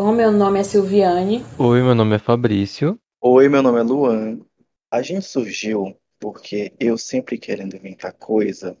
Bom, 0.00 0.12
meu 0.12 0.30
nome 0.30 0.60
é 0.60 0.62
Silviane. 0.62 1.44
Oi, 1.58 1.82
meu 1.82 1.92
nome 1.92 2.14
é 2.14 2.20
Fabrício. 2.20 2.96
Oi, 3.20 3.48
meu 3.48 3.60
nome 3.60 3.80
é 3.80 3.82
Luan. 3.82 4.38
A 4.88 5.02
gente 5.02 5.26
surgiu 5.26 5.98
porque 6.20 6.72
eu 6.78 6.96
sempre 6.96 7.36
querendo 7.36 7.74
inventar 7.74 8.12
coisa, 8.12 8.78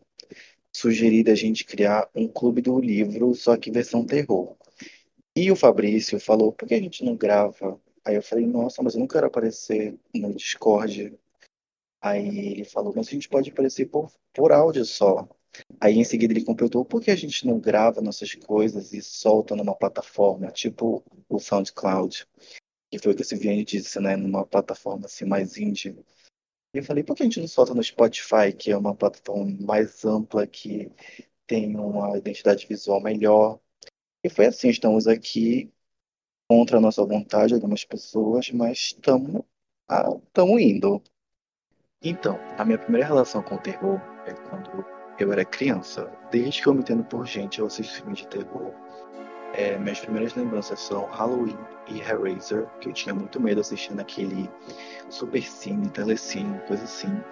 sugeri 0.72 1.24
da 1.24 1.34
gente 1.34 1.64
criar 1.64 2.08
um 2.14 2.28
clube 2.28 2.62
do 2.62 2.78
livro, 2.78 3.34
só 3.34 3.56
que 3.56 3.68
versão 3.68 4.06
terror. 4.06 4.54
E 5.34 5.50
o 5.50 5.56
Fabrício 5.56 6.20
falou, 6.20 6.52
por 6.52 6.68
que 6.68 6.74
a 6.74 6.80
gente 6.80 7.04
não 7.04 7.16
grava? 7.16 7.80
Aí 8.04 8.14
eu 8.14 8.22
falei, 8.22 8.46
nossa, 8.46 8.80
mas 8.80 8.94
eu 8.94 9.00
não 9.00 9.08
quero 9.08 9.26
aparecer 9.26 9.98
no 10.14 10.32
Discord. 10.32 11.18
Aí 12.00 12.52
ele 12.52 12.64
falou, 12.64 12.92
mas 12.94 13.08
a 13.08 13.10
gente 13.10 13.28
pode 13.28 13.50
aparecer 13.50 13.86
por, 13.86 14.08
por 14.32 14.52
áudio 14.52 14.84
só. 14.84 15.28
Aí 15.80 15.96
em 15.98 16.04
seguida 16.04 16.32
ele 16.32 16.44
completou, 16.44 16.84
por 16.84 17.00
que 17.00 17.10
a 17.10 17.16
gente 17.16 17.46
não 17.46 17.58
grava 17.58 18.00
nossas 18.00 18.34
coisas 18.34 18.92
e 18.92 19.02
solta 19.02 19.56
numa 19.56 19.74
plataforma, 19.74 20.50
tipo 20.50 21.04
o 21.28 21.38
SoundCloud? 21.38 22.26
Que 22.90 22.98
foi 22.98 23.12
o 23.12 23.16
que 23.16 23.22
o 23.22 23.24
Silviane 23.24 23.64
disse, 23.64 24.00
né? 24.00 24.16
Numa 24.16 24.46
plataforma 24.46 25.06
assim 25.06 25.24
mais 25.24 25.56
indie. 25.56 25.96
E 26.74 26.78
eu 26.78 26.84
falei, 26.84 27.02
por 27.02 27.16
que 27.16 27.22
a 27.22 27.26
gente 27.26 27.40
não 27.40 27.48
solta 27.48 27.74
no 27.74 27.82
Spotify, 27.82 28.52
que 28.56 28.70
é 28.70 28.76
uma 28.76 28.94
plataforma 28.94 29.56
mais 29.60 30.04
ampla, 30.04 30.46
que 30.46 30.90
tem 31.46 31.74
uma 31.76 32.16
identidade 32.16 32.66
visual 32.66 33.00
melhor? 33.00 33.58
E 34.22 34.28
foi 34.28 34.46
assim, 34.46 34.68
estamos 34.68 35.06
aqui 35.06 35.72
contra 36.48 36.78
a 36.78 36.80
nossa 36.80 37.04
vontade, 37.04 37.54
algumas 37.54 37.84
pessoas, 37.84 38.50
mas 38.50 38.78
estamos 38.78 39.42
ah, 39.88 40.08
indo. 40.58 41.02
Então, 42.02 42.38
a 42.56 42.64
minha 42.64 42.78
primeira 42.78 43.06
relação 43.06 43.42
com 43.42 43.54
o 43.56 43.62
terror 43.62 44.00
é 44.26 44.34
quando 44.48 44.97
eu 45.18 45.32
era 45.32 45.44
criança. 45.44 46.10
Desde 46.30 46.62
que 46.62 46.68
eu 46.68 46.74
me 46.74 46.80
entendo 46.80 47.04
por 47.04 47.26
gente, 47.26 47.58
eu 47.58 47.66
assisto 47.66 47.96
filmes 47.96 48.18
de 48.18 48.28
terror. 48.28 48.72
É, 49.54 49.78
minhas 49.78 50.00
primeiras 50.00 50.34
lembranças 50.34 50.78
são 50.80 51.06
Halloween 51.06 51.58
e 51.88 52.00
Hellraiser, 52.00 52.66
que 52.80 52.88
eu 52.88 52.92
tinha 52.92 53.14
muito 53.14 53.40
medo 53.40 53.60
assistindo 53.60 54.00
aquele 54.00 54.48
super 55.08 55.42
cine, 55.42 55.88
telecine, 55.88 56.60
coisa 56.66 56.84
assim. 56.84 57.22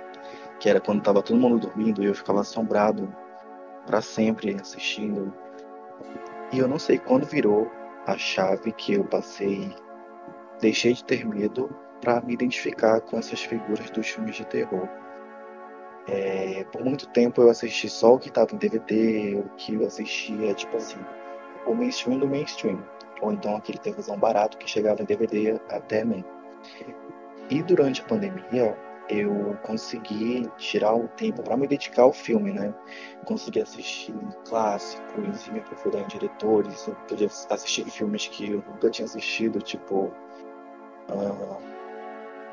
Que 0.59 0.69
era 0.69 0.81
quando 0.81 1.03
tava 1.03 1.23
todo 1.23 1.39
mundo 1.39 1.59
dormindo 1.59 2.03
e 2.03 2.07
eu 2.07 2.14
ficava 2.14 2.41
assombrado 2.41 3.14
para 3.87 4.01
sempre 4.01 4.57
assistindo. 4.61 5.33
E 6.53 6.59
eu 6.59 6.67
não 6.67 6.79
sei 6.79 6.98
quando 6.98 7.27
virou 7.27 7.70
a 8.07 8.17
chave 8.17 8.73
que 8.73 8.95
eu 8.95 9.05
passei, 9.05 9.75
deixei 10.61 10.95
de 10.95 11.05
ter 11.05 11.27
medo 11.27 11.69
para 12.01 12.20
me 12.20 12.34
identificar 12.34 13.01
com 13.01 13.19
essas 13.19 13.41
figuras 13.42 13.91
dos 13.91 14.09
filmes 14.09 14.37
de 14.37 14.45
terror. 14.47 14.89
É, 16.09 16.65
por 16.71 16.85
muito 16.85 17.09
tempo 17.09 17.43
eu 17.43 17.51
assisti 17.51 17.89
só 17.89 18.15
o 18.15 18.19
que 18.19 18.29
estava 18.29 18.55
em 18.55 18.59
DVD, 18.59 19.43
o 19.45 19.49
que 19.57 19.75
eu 19.75 19.87
assistia, 19.87 20.55
tipo 20.55 20.77
assim, 20.77 20.98
o 21.67 21.75
mainstream 21.75 22.19
do 22.21 22.29
mainstream, 22.29 22.81
ou 23.21 23.33
então 23.33 23.57
aquele 23.57 23.79
televisão 23.79 24.17
barato 24.17 24.57
que 24.57 24.69
chegava 24.71 25.03
em 25.03 25.05
DVD 25.05 25.61
até 25.69 26.05
mim. 26.05 26.25
E 27.51 27.63
durante 27.63 28.03
a 28.03 28.05
pandemia 28.05 28.77
eu 29.09 29.57
consegui 29.63 30.51
tirar 30.57 30.95
o 30.95 31.09
tempo 31.09 31.43
para 31.43 31.57
me 31.57 31.67
dedicar 31.67 32.03
ao 32.03 32.13
filme, 32.13 32.53
né? 32.53 32.75
Consegui 33.25 33.63
assistir 33.63 34.15
clássicos 34.48 35.47
e 35.47 35.53
me 35.53 35.61
aprofundar 35.61 36.03
em 36.03 36.07
diretores, 36.07 36.87
eu 36.87 36.95
podia 37.09 37.29
assistir 37.51 37.85
filmes 37.91 38.27
que 38.29 38.53
eu 38.53 38.65
nunca 38.69 38.91
tinha 38.91 39.07
assistido, 39.07 39.61
tipo 39.61 40.13
uh, 41.09 41.59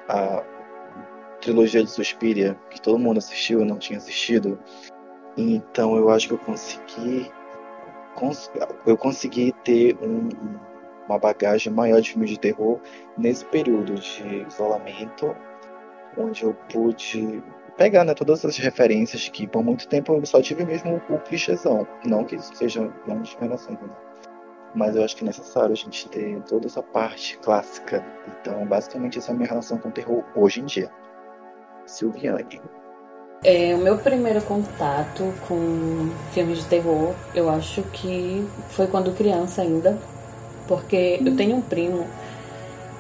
a 0.08 0.44
trilogia 1.44 1.84
de 1.84 1.90
Suspiria, 1.90 2.58
que 2.70 2.82
todo 2.82 2.98
mundo 2.98 3.18
assistiu, 3.18 3.60
eu 3.60 3.66
não 3.66 3.78
tinha 3.78 3.98
assistido. 3.98 4.58
Então 5.38 5.96
eu 5.98 6.10
acho 6.10 6.28
que 6.28 6.34
eu 6.34 6.38
consegui 6.38 7.32
cons 8.16 8.52
eu 8.86 8.98
consegui 8.98 9.54
ter 9.64 9.98
um, 10.02 10.30
uma 11.08 11.20
bagagem 11.20 11.74
maior 11.74 12.02
de 12.02 12.12
filmes 12.12 12.30
de 12.30 12.40
terror 12.40 12.80
nesse 13.18 13.44
período 13.46 13.96
de 13.96 14.46
isolamento, 14.48 15.36
onde 16.18 16.44
eu 16.44 16.54
pude 16.72 17.44
pegar 17.76 18.04
né, 18.06 18.14
todas 18.14 18.46
as 18.46 18.58
referências 18.58 19.28
que 19.30 19.48
por 19.48 19.64
muito 19.64 19.88
tempo 19.88 20.14
eu 20.14 20.26
só 20.26 20.42
tive 20.42 20.64
mesmo 20.64 21.02
o, 21.10 21.20
clichêzão. 21.20 21.88
Não 22.06 22.24
que 22.24 22.36
isso 22.36 22.56
seja 22.56 22.94
uma 23.08 23.22
discriminação, 23.22 23.74
né? 23.74 23.90
mas 24.76 24.96
eu 24.96 25.04
acho 25.04 25.16
que 25.16 25.24
é 25.24 25.28
necessário 25.28 25.72
a 25.72 25.76
gente 25.76 26.08
ter 26.10 26.42
toda 26.44 26.68
essa 26.68 26.82
parte 26.82 27.38
clássica. 27.40 28.06
Então, 28.28 28.66
basicamente, 28.66 29.20
essa 29.20 29.32
é 29.32 29.34
a 29.34 29.36
minha 29.36 29.48
relação 29.48 29.78
com 29.78 29.90
o 29.90 29.92
terror 29.92 30.24
hoje 30.36 30.62
em 30.62 30.66
dia. 30.66 30.92
Silviane. 31.86 32.62
É, 33.44 33.76
o 33.76 33.80
meu 33.80 33.98
primeiro 33.98 34.42
contato 34.42 35.34
com 35.48 36.10
filmes 36.32 36.60
de 36.60 36.66
terror, 36.66 37.14
eu 37.36 37.50
acho 37.50 37.84
que 37.92 38.48
foi 38.70 38.88
quando 38.88 39.14
criança 39.14 39.62
ainda, 39.62 39.98
porque 40.68 41.20
eu 41.26 41.36
tenho 41.36 41.58
um 41.58 41.62
primo 41.62 42.08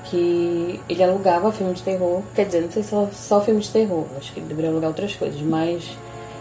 que 0.04 0.82
ele 0.90 1.02
alugava 1.02 1.52
filme 1.52 1.74
de 1.74 1.82
terror, 1.82 2.22
quer 2.36 2.46
dizer, 2.46 2.62
não 2.62 2.72
sei 2.72 2.84
se 2.84 2.90
só, 2.90 3.10
só 3.14 3.42
filme 3.42 3.62
de 3.62 3.70
terror, 3.70 4.06
acho 4.18 4.34
que 4.34 4.42
ele 4.42 4.48
deveria 4.48 4.70
alugar 4.70 4.90
outras 4.90 5.16
coisas, 5.16 5.42
mas 5.42 5.98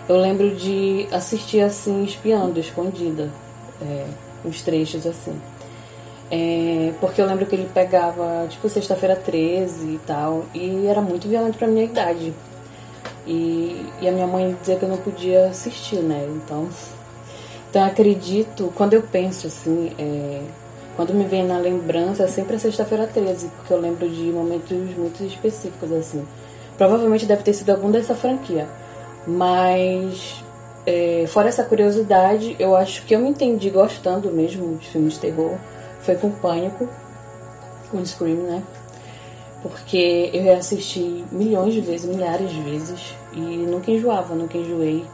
eu 0.09 0.17
lembro 0.17 0.55
de 0.57 1.07
assistir 1.13 1.61
assim, 1.61 2.03
espiando, 2.03 2.59
escondida, 2.59 3.31
é, 3.81 4.07
uns 4.45 4.63
trechos 4.63 5.07
assim. 5.07 5.41
É, 6.35 6.95
porque 6.99 7.21
eu 7.21 7.27
lembro 7.27 7.45
que 7.45 7.55
ele 7.55 7.69
pegava, 7.75 8.47
tipo, 8.49 8.67
sexta-feira 8.67 9.15
13 9.15 9.85
e 9.85 10.01
tal, 10.07 10.47
e 10.55 10.87
era 10.87 11.03
muito 11.03 11.29
violento 11.29 11.59
pra 11.59 11.69
minha 11.69 11.85
idade. 11.85 12.33
E, 13.27 13.85
e, 14.01 14.09
a 14.09 14.13
minha 14.13 14.27
mãe 14.27 14.57
dizia 14.59 14.77
que 14.77 14.83
eu 14.83 14.89
não 14.89 14.97
podia 14.97 15.49
assistir, 15.49 15.97
né? 15.97 16.27
Então, 16.35 16.71
então 17.69 17.85
acredito, 17.85 18.73
quando 18.75 18.95
eu 18.95 19.03
penso 19.03 19.47
assim, 19.47 19.93
é, 19.99 20.41
quando 20.97 21.13
me 21.13 21.25
vem 21.25 21.45
na 21.45 21.59
lembrança, 21.59 22.23
é 22.23 22.27
sempre 22.29 22.57
a 22.57 22.59
sexta-feira 22.59 23.07
13, 23.07 23.49
porque 23.49 23.75
eu 23.75 23.79
lembro 23.79 24.09
de 24.09 24.23
momentos 24.33 24.97
muito 24.97 25.23
específicos, 25.25 25.93
assim. 25.93 26.27
Provavelmente 26.79 27.27
deve 27.27 27.43
ter 27.43 27.53
sido 27.53 27.69
algum 27.69 27.91
dessa 27.91 28.15
franquia. 28.15 28.67
Mas, 29.27 30.43
é, 30.87 31.27
fora 31.29 31.49
essa 31.51 31.63
curiosidade, 31.63 32.57
eu 32.59 32.75
acho 32.75 33.05
que 33.05 33.15
eu 33.15 33.21
me 33.21 33.29
entendi 33.29 33.69
gostando 33.69 34.31
mesmo 34.33 34.79
de 34.79 34.89
filmes 34.89 35.15
de 35.15 35.21
terror 35.21 35.59
foi 36.03 36.17
com 36.17 36.31
Pânico, 36.31 36.89
com 37.91 38.05
Scream, 38.05 38.37
né? 38.37 38.63
Porque 39.63 40.31
eu 40.33 40.45
já 40.45 40.57
assisti 40.57 41.25
milhões 41.31 41.73
de 41.73 41.81
vezes, 41.81 42.07
milhares 42.07 42.51
de 42.51 42.61
vezes, 42.63 43.15
e 43.33 43.41
nunca 43.41 43.91
enjoava, 43.91 44.35
nunca 44.35 44.59
enjoei. 44.59 45.05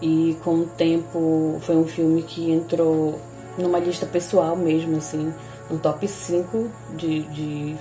E 0.00 0.36
com 0.44 0.60
o 0.60 0.66
tempo 0.66 1.58
foi 1.62 1.76
um 1.76 1.86
filme 1.86 2.22
que 2.22 2.50
entrou 2.50 3.18
numa 3.58 3.78
lista 3.78 4.06
pessoal 4.06 4.56
mesmo, 4.56 4.96
assim, 4.96 5.32
no 5.70 5.78
top 5.78 6.06
5 6.06 6.68
de, 6.96 7.22
de 7.22 7.76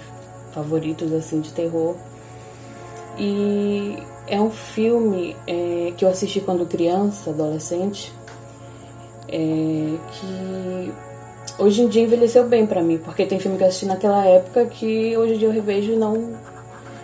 favoritos, 0.51 1.11
assim, 1.13 1.41
de 1.41 1.51
terror. 1.51 1.95
E 3.17 3.97
é 4.27 4.39
um 4.39 4.49
filme 4.49 5.35
é, 5.45 5.93
que 5.95 6.03
eu 6.05 6.09
assisti 6.09 6.39
quando 6.41 6.65
criança, 6.65 7.29
adolescente, 7.29 8.11
é, 9.27 9.97
que 10.11 10.93
hoje 11.57 11.81
em 11.81 11.87
dia 11.87 12.03
envelheceu 12.03 12.47
bem 12.47 12.65
para 12.65 12.81
mim, 12.81 12.97
porque 12.97 13.25
tem 13.25 13.39
filme 13.39 13.57
que 13.57 13.63
eu 13.63 13.67
assisti 13.67 13.85
naquela 13.85 14.25
época 14.25 14.65
que 14.65 15.15
hoje 15.17 15.35
em 15.35 15.37
dia 15.37 15.47
eu 15.47 15.51
revejo 15.51 15.93
e 15.93 15.95
não, 15.95 16.33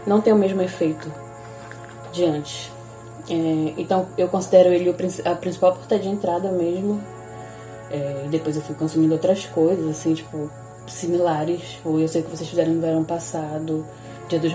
não 0.06 0.22
tem 0.22 0.34
o 0.34 0.36
mesmo 0.36 0.62
efeito 0.62 1.12
de 2.12 2.26
antes. 2.26 2.72
É, 3.30 3.74
então 3.78 4.08
eu 4.18 4.28
considero 4.28 4.70
ele 4.70 4.90
a 5.26 5.36
principal 5.36 5.74
porta 5.74 6.00
de 6.00 6.10
entrada 6.10 6.52
mesmo. 6.52 7.02
É, 7.92 8.24
e 8.26 8.28
depois 8.28 8.56
eu 8.56 8.62
fui 8.62 8.76
consumindo 8.76 9.14
outras 9.14 9.46
coisas, 9.46 9.88
assim, 9.88 10.14
tipo, 10.14 10.50
similares. 10.88 11.80
Ou 11.86 12.00
eu 12.00 12.08
sei 12.08 12.22
que 12.24 12.30
vocês 12.30 12.50
fizeram 12.50 12.74
no 12.74 12.82
verão 12.82 13.04
passado, 13.04 13.86
Dia 14.28 14.40
dos, 14.40 14.54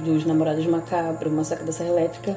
dos 0.00 0.26
Namorados 0.26 0.66
Macabro, 0.66 1.30
Massacre 1.30 1.64
da 1.64 1.72
Serra 1.72 1.90
Elétrica. 1.90 2.36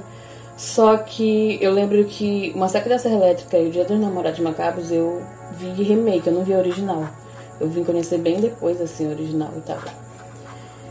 Só 0.55 0.97
que 0.97 1.57
eu 1.61 1.71
lembro 1.71 2.03
que 2.05 2.53
Massacre 2.55 2.89
da 2.89 2.97
Serra 2.97 3.15
Elétrica 3.15 3.57
e 3.57 3.67
o 3.67 3.71
Dia 3.71 3.85
dos 3.85 3.99
Namorados 3.99 4.39
Macabros 4.39 4.91
eu 4.91 5.21
vi 5.53 5.83
remake, 5.83 6.27
eu 6.27 6.33
não 6.33 6.43
vi 6.43 6.53
original. 6.53 7.07
Eu 7.59 7.69
vim 7.69 7.83
conhecer 7.83 8.19
bem 8.19 8.39
depois, 8.39 8.79
assim, 8.79 9.09
original 9.09 9.51
e 9.57 9.61
tal. 9.61 9.79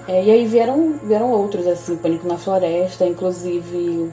É, 0.09 0.25
e 0.25 0.31
aí 0.31 0.47
vieram, 0.47 0.99
vieram 1.03 1.31
outros, 1.31 1.67
assim, 1.67 1.97
Pânico 1.97 2.27
na 2.27 2.39
Floresta, 2.39 3.07
inclusive. 3.07 4.11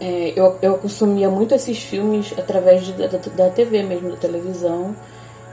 É, 0.00 0.32
eu, 0.36 0.56
eu 0.62 0.78
consumia 0.78 1.28
muito 1.28 1.54
esses 1.54 1.82
filmes 1.82 2.32
através 2.38 2.84
de, 2.84 2.92
da, 2.92 3.06
da 3.08 3.50
TV 3.50 3.82
mesmo, 3.82 4.10
da 4.10 4.16
televisão. 4.16 4.94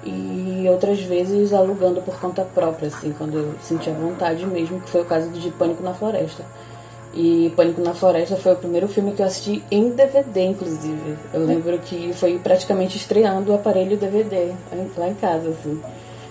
E 0.04 0.68
outras 0.70 1.02
vezes 1.02 1.52
alugando 1.52 2.00
por 2.02 2.20
conta 2.20 2.44
própria, 2.44 2.90
assim, 2.90 3.12
quando 3.18 3.40
eu 3.40 3.56
sentia 3.60 3.92
vontade 3.92 4.46
mesmo, 4.46 4.80
que 4.80 4.90
foi 4.90 5.02
o 5.02 5.06
caso 5.06 5.30
de 5.30 5.50
Pânico 5.52 5.82
na 5.82 5.96
Floresta. 5.96 6.46
E 7.16 7.52
Pânico 7.56 7.82
na 7.82 7.94
Floresta 7.94 8.36
foi 8.36 8.52
o 8.52 8.56
primeiro 8.58 8.90
filme 8.90 9.14
que 9.14 9.22
eu 9.22 9.26
assisti 9.26 9.64
em 9.72 9.90
DVD, 9.92 10.48
inclusive. 10.48 11.18
Eu 11.34 11.46
lembro 11.46 11.80
que 11.80 12.12
foi 12.12 12.38
praticamente 12.38 12.98
estreando 12.98 13.54
o 13.54 13.56
aparelho 13.56 13.96
DVD 13.96 14.52
lá 14.98 15.08
em 15.08 15.14
casa, 15.14 15.50
assim, 15.50 15.82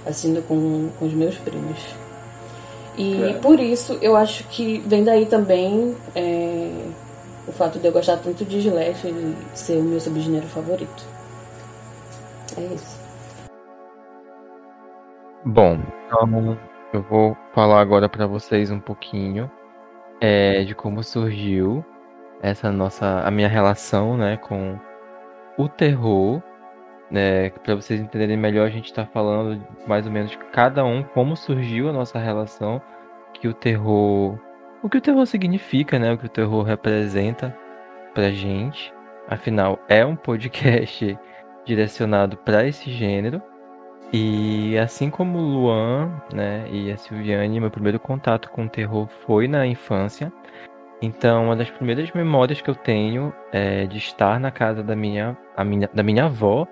assistindo 0.05 0.47
com, 0.47 0.91
com 0.99 1.07
os 1.07 1.15
meus 1.15 1.37
primos. 1.37 1.79
E 2.99 3.31
é. 3.31 3.33
por 3.35 3.59
isso 3.59 3.99
eu 4.03 4.15
acho 4.15 4.45
que 4.45 4.79
vem 4.87 5.03
daí 5.03 5.25
também 5.25 5.97
é, 6.15 6.71
o 7.49 7.53
fato 7.53 7.79
de 7.79 7.87
eu 7.87 7.93
gostar 7.93 8.19
tanto 8.19 8.45
de 8.45 8.59
Slash 8.59 9.09
e 9.09 9.37
ser 9.55 9.79
o 9.79 9.83
meu 9.83 9.99
subgênero 9.99 10.47
favorito. 10.47 11.03
É 12.59 12.75
isso. 12.75 13.01
Bom, 15.47 15.79
então 16.07 16.59
eu 16.93 17.03
vou 17.03 17.35
falar 17.55 17.81
agora 17.81 18.07
para 18.07 18.27
vocês 18.27 18.71
um 18.71 18.79
pouquinho 18.79 19.51
é, 20.21 20.65
de 20.65 20.75
como 20.75 21.03
surgiu 21.03 21.85
essa 22.43 22.71
nossa 22.71 23.21
a 23.21 23.31
minha 23.31 23.49
relação, 23.49 24.17
né, 24.17 24.37
com 24.37 24.79
o 25.57 25.69
terror, 25.69 26.43
né, 27.11 27.51
para 27.51 27.75
vocês 27.75 28.01
entenderem 28.01 28.37
melhor, 28.37 28.67
a 28.67 28.71
gente 28.71 28.87
está 28.87 29.07
falando 29.07 29.65
mais 29.87 30.07
ou 30.07 30.13
menos 30.13 30.31
de 30.31 30.39
cada 30.53 30.85
um 30.85 31.03
como 31.03 31.37
surgiu 31.37 31.89
a 31.89 31.93
nossa 31.93 32.19
relação, 32.19 32.83
que 33.33 33.49
o 33.49 33.55
terror, 33.55 34.39
o 34.83 34.89
que 34.89 34.99
o 34.99 35.01
terror 35.01 35.27
significa, 35.27 35.99
né, 35.99 36.13
o 36.13 36.19
que 36.19 36.27
o 36.27 36.31
terror 36.31 36.63
representa 36.63 37.57
pra 38.13 38.31
gente. 38.31 38.93
Afinal, 39.29 39.79
é 39.89 40.05
um 40.05 40.17
podcast 40.17 41.19
direcionado 41.65 42.37
para 42.37 42.67
esse 42.67 42.91
gênero. 42.91 43.43
E 44.17 44.79
assim 44.79 45.11
como 45.11 45.41
Luan, 45.41 46.23
né, 46.33 46.69
e 46.71 46.93
a 46.93 46.97
Silviane, 46.97 47.59
meu 47.59 47.69
primeiro 47.69 47.99
contato 47.99 48.49
com 48.49 48.65
o 48.65 48.69
terror 48.69 49.09
foi 49.27 49.49
na 49.49 49.67
infância. 49.67 50.33
Então, 51.03 51.47
uma 51.47 51.57
das 51.57 51.69
primeiras 51.69 52.13
memórias 52.13 52.61
que 52.61 52.71
eu 52.71 52.77
tenho 52.77 53.35
é 53.53 53.87
de 53.87 53.99
estar 53.99 54.39
na 54.39 54.53
casa 54.53 54.85
da 54.85 54.95
minha, 54.95 55.37
minha, 55.67 55.91
da 55.93 56.05
minha 56.05 56.27
avó 56.27 56.65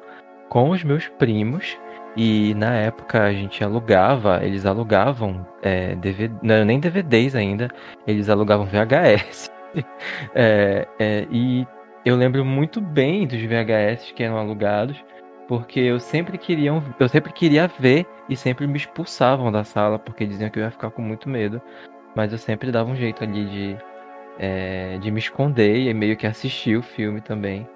com 0.49 0.71
os 0.71 0.85
meus 0.85 1.09
primos. 1.09 1.77
E 2.17 2.55
na 2.55 2.77
época 2.77 3.25
a 3.25 3.33
gente 3.33 3.65
alugava, 3.65 4.39
eles 4.45 4.65
alugavam 4.65 5.45
é, 5.63 5.97
DVD, 5.97 6.33
não 6.45 6.65
nem 6.65 6.79
DVDs 6.79 7.35
ainda, 7.35 7.69
eles 8.07 8.29
alugavam 8.29 8.67
VHS. 8.67 9.51
é, 10.33 10.87
é, 10.97 11.27
e 11.29 11.67
eu 12.05 12.15
lembro 12.15 12.45
muito 12.45 12.81
bem 12.81 13.27
dos 13.27 13.41
VHS 13.43 14.13
que 14.13 14.23
eram 14.23 14.39
alugados, 14.39 15.03
porque 15.53 15.81
eu 15.81 16.01
sempre 16.01 16.39
queria, 16.39 16.73
eu 16.99 17.09
sempre 17.11 17.31
queria 17.31 17.67
ver 17.67 18.07
e 18.27 18.35
sempre 18.35 18.67
me 18.67 18.79
expulsavam 18.79 19.53
da 19.53 19.63
sala 19.65 19.99
porque 19.99 20.25
diziam 20.25 20.49
que 20.49 20.59
eu 20.59 20.63
ia 20.63 20.71
ficar 20.71 20.91
com 20.91 21.03
muito 21.03 21.29
medo. 21.29 21.61
Mas 22.17 22.33
eu 22.33 22.39
sempre 22.39 22.73
dava 22.73 22.91
um 22.91 22.97
jeito 22.97 23.23
ali 23.23 23.45
de, 23.45 23.77
é, 24.39 24.97
de 24.97 25.11
me 25.11 25.19
esconder 25.19 25.77
e 25.77 25.93
meio 25.93 26.17
que 26.17 26.27
assistir 26.27 26.79
o 26.79 26.83
filme 26.83 27.21
também. 27.21 27.69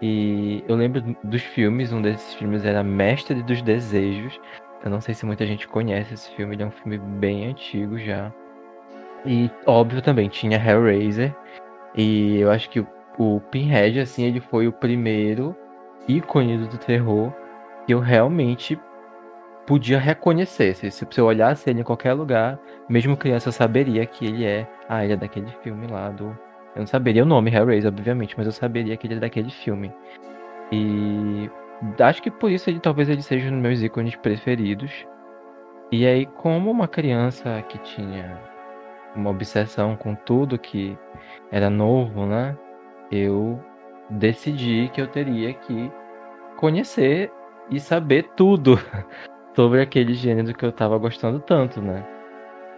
E 0.00 0.62
eu 0.68 0.76
lembro 0.76 1.02
dos 1.24 1.42
filmes, 1.42 1.92
um 1.92 2.00
desses 2.00 2.34
filmes 2.34 2.64
era 2.64 2.84
Mestre 2.84 3.42
dos 3.42 3.60
Desejos. 3.62 4.40
Eu 4.84 4.90
não 4.92 5.00
sei 5.00 5.12
se 5.12 5.26
muita 5.26 5.44
gente 5.44 5.66
conhece 5.66 6.14
esse 6.14 6.30
filme, 6.36 6.54
ele 6.54 6.62
é 6.62 6.66
um 6.66 6.70
filme 6.70 6.98
bem 6.98 7.48
antigo 7.48 7.98
já. 7.98 8.32
E 9.26 9.50
óbvio 9.66 10.00
também 10.00 10.28
tinha 10.28 10.56
Hellraiser. 10.56 11.34
E 11.96 12.38
eu 12.38 12.52
acho 12.52 12.70
que 12.70 12.78
o, 12.78 12.86
o 13.18 13.40
Pinhead, 13.50 13.98
assim, 13.98 14.22
ele 14.22 14.38
foi 14.38 14.68
o 14.68 14.72
primeiro 14.72 15.56
ícone 16.08 16.58
do 16.58 16.78
terror 16.78 17.32
que 17.86 17.92
eu 17.92 18.00
realmente 18.00 18.78
podia 19.66 19.98
reconhecer. 19.98 20.74
Se, 20.74 20.90
se 20.90 21.20
eu 21.20 21.24
olhasse 21.24 21.68
ele 21.70 21.80
em 21.80 21.84
qualquer 21.84 22.12
lugar, 22.12 22.58
mesmo 22.88 23.16
criança, 23.16 23.48
eu 23.48 23.52
saberia 23.52 24.04
que 24.06 24.26
ele 24.26 24.44
é. 24.44 24.68
Ah, 24.88 25.04
ele 25.04 25.14
é 25.14 25.16
daquele 25.16 25.50
filme 25.62 25.86
lá 25.86 26.10
do. 26.10 26.26
Eu 26.74 26.80
não 26.80 26.86
saberia 26.86 27.22
o 27.22 27.26
nome, 27.26 27.52
Hellraiser, 27.52 27.90
obviamente, 27.90 28.34
mas 28.36 28.46
eu 28.46 28.52
saberia 28.52 28.96
que 28.96 29.06
ele 29.06 29.14
é 29.14 29.20
daquele 29.20 29.50
filme. 29.50 29.92
E 30.72 31.50
acho 32.00 32.22
que 32.22 32.30
por 32.30 32.50
isso 32.50 32.68
ele 32.68 32.80
talvez 32.80 33.08
ele 33.08 33.22
seja 33.22 33.48
um 33.48 33.52
dos 33.52 33.60
meus 33.60 33.82
ícones 33.82 34.16
preferidos. 34.16 35.06
E 35.92 36.06
aí, 36.06 36.26
como 36.26 36.70
uma 36.70 36.88
criança 36.88 37.62
que 37.68 37.78
tinha 37.78 38.40
uma 39.14 39.30
obsessão 39.30 39.96
com 39.96 40.14
tudo 40.14 40.58
que 40.58 40.98
era 41.52 41.70
novo, 41.70 42.26
né? 42.26 42.56
Eu 43.12 43.60
decidi 44.10 44.90
que 44.92 45.00
eu 45.00 45.06
teria 45.06 45.52
que 45.54 45.90
conhecer 46.56 47.32
e 47.70 47.80
saber 47.80 48.30
tudo 48.36 48.78
sobre 49.54 49.80
aquele 49.80 50.14
gênero 50.14 50.54
que 50.54 50.64
eu 50.64 50.72
tava 50.72 50.98
gostando 50.98 51.40
tanto, 51.40 51.80
né? 51.80 52.04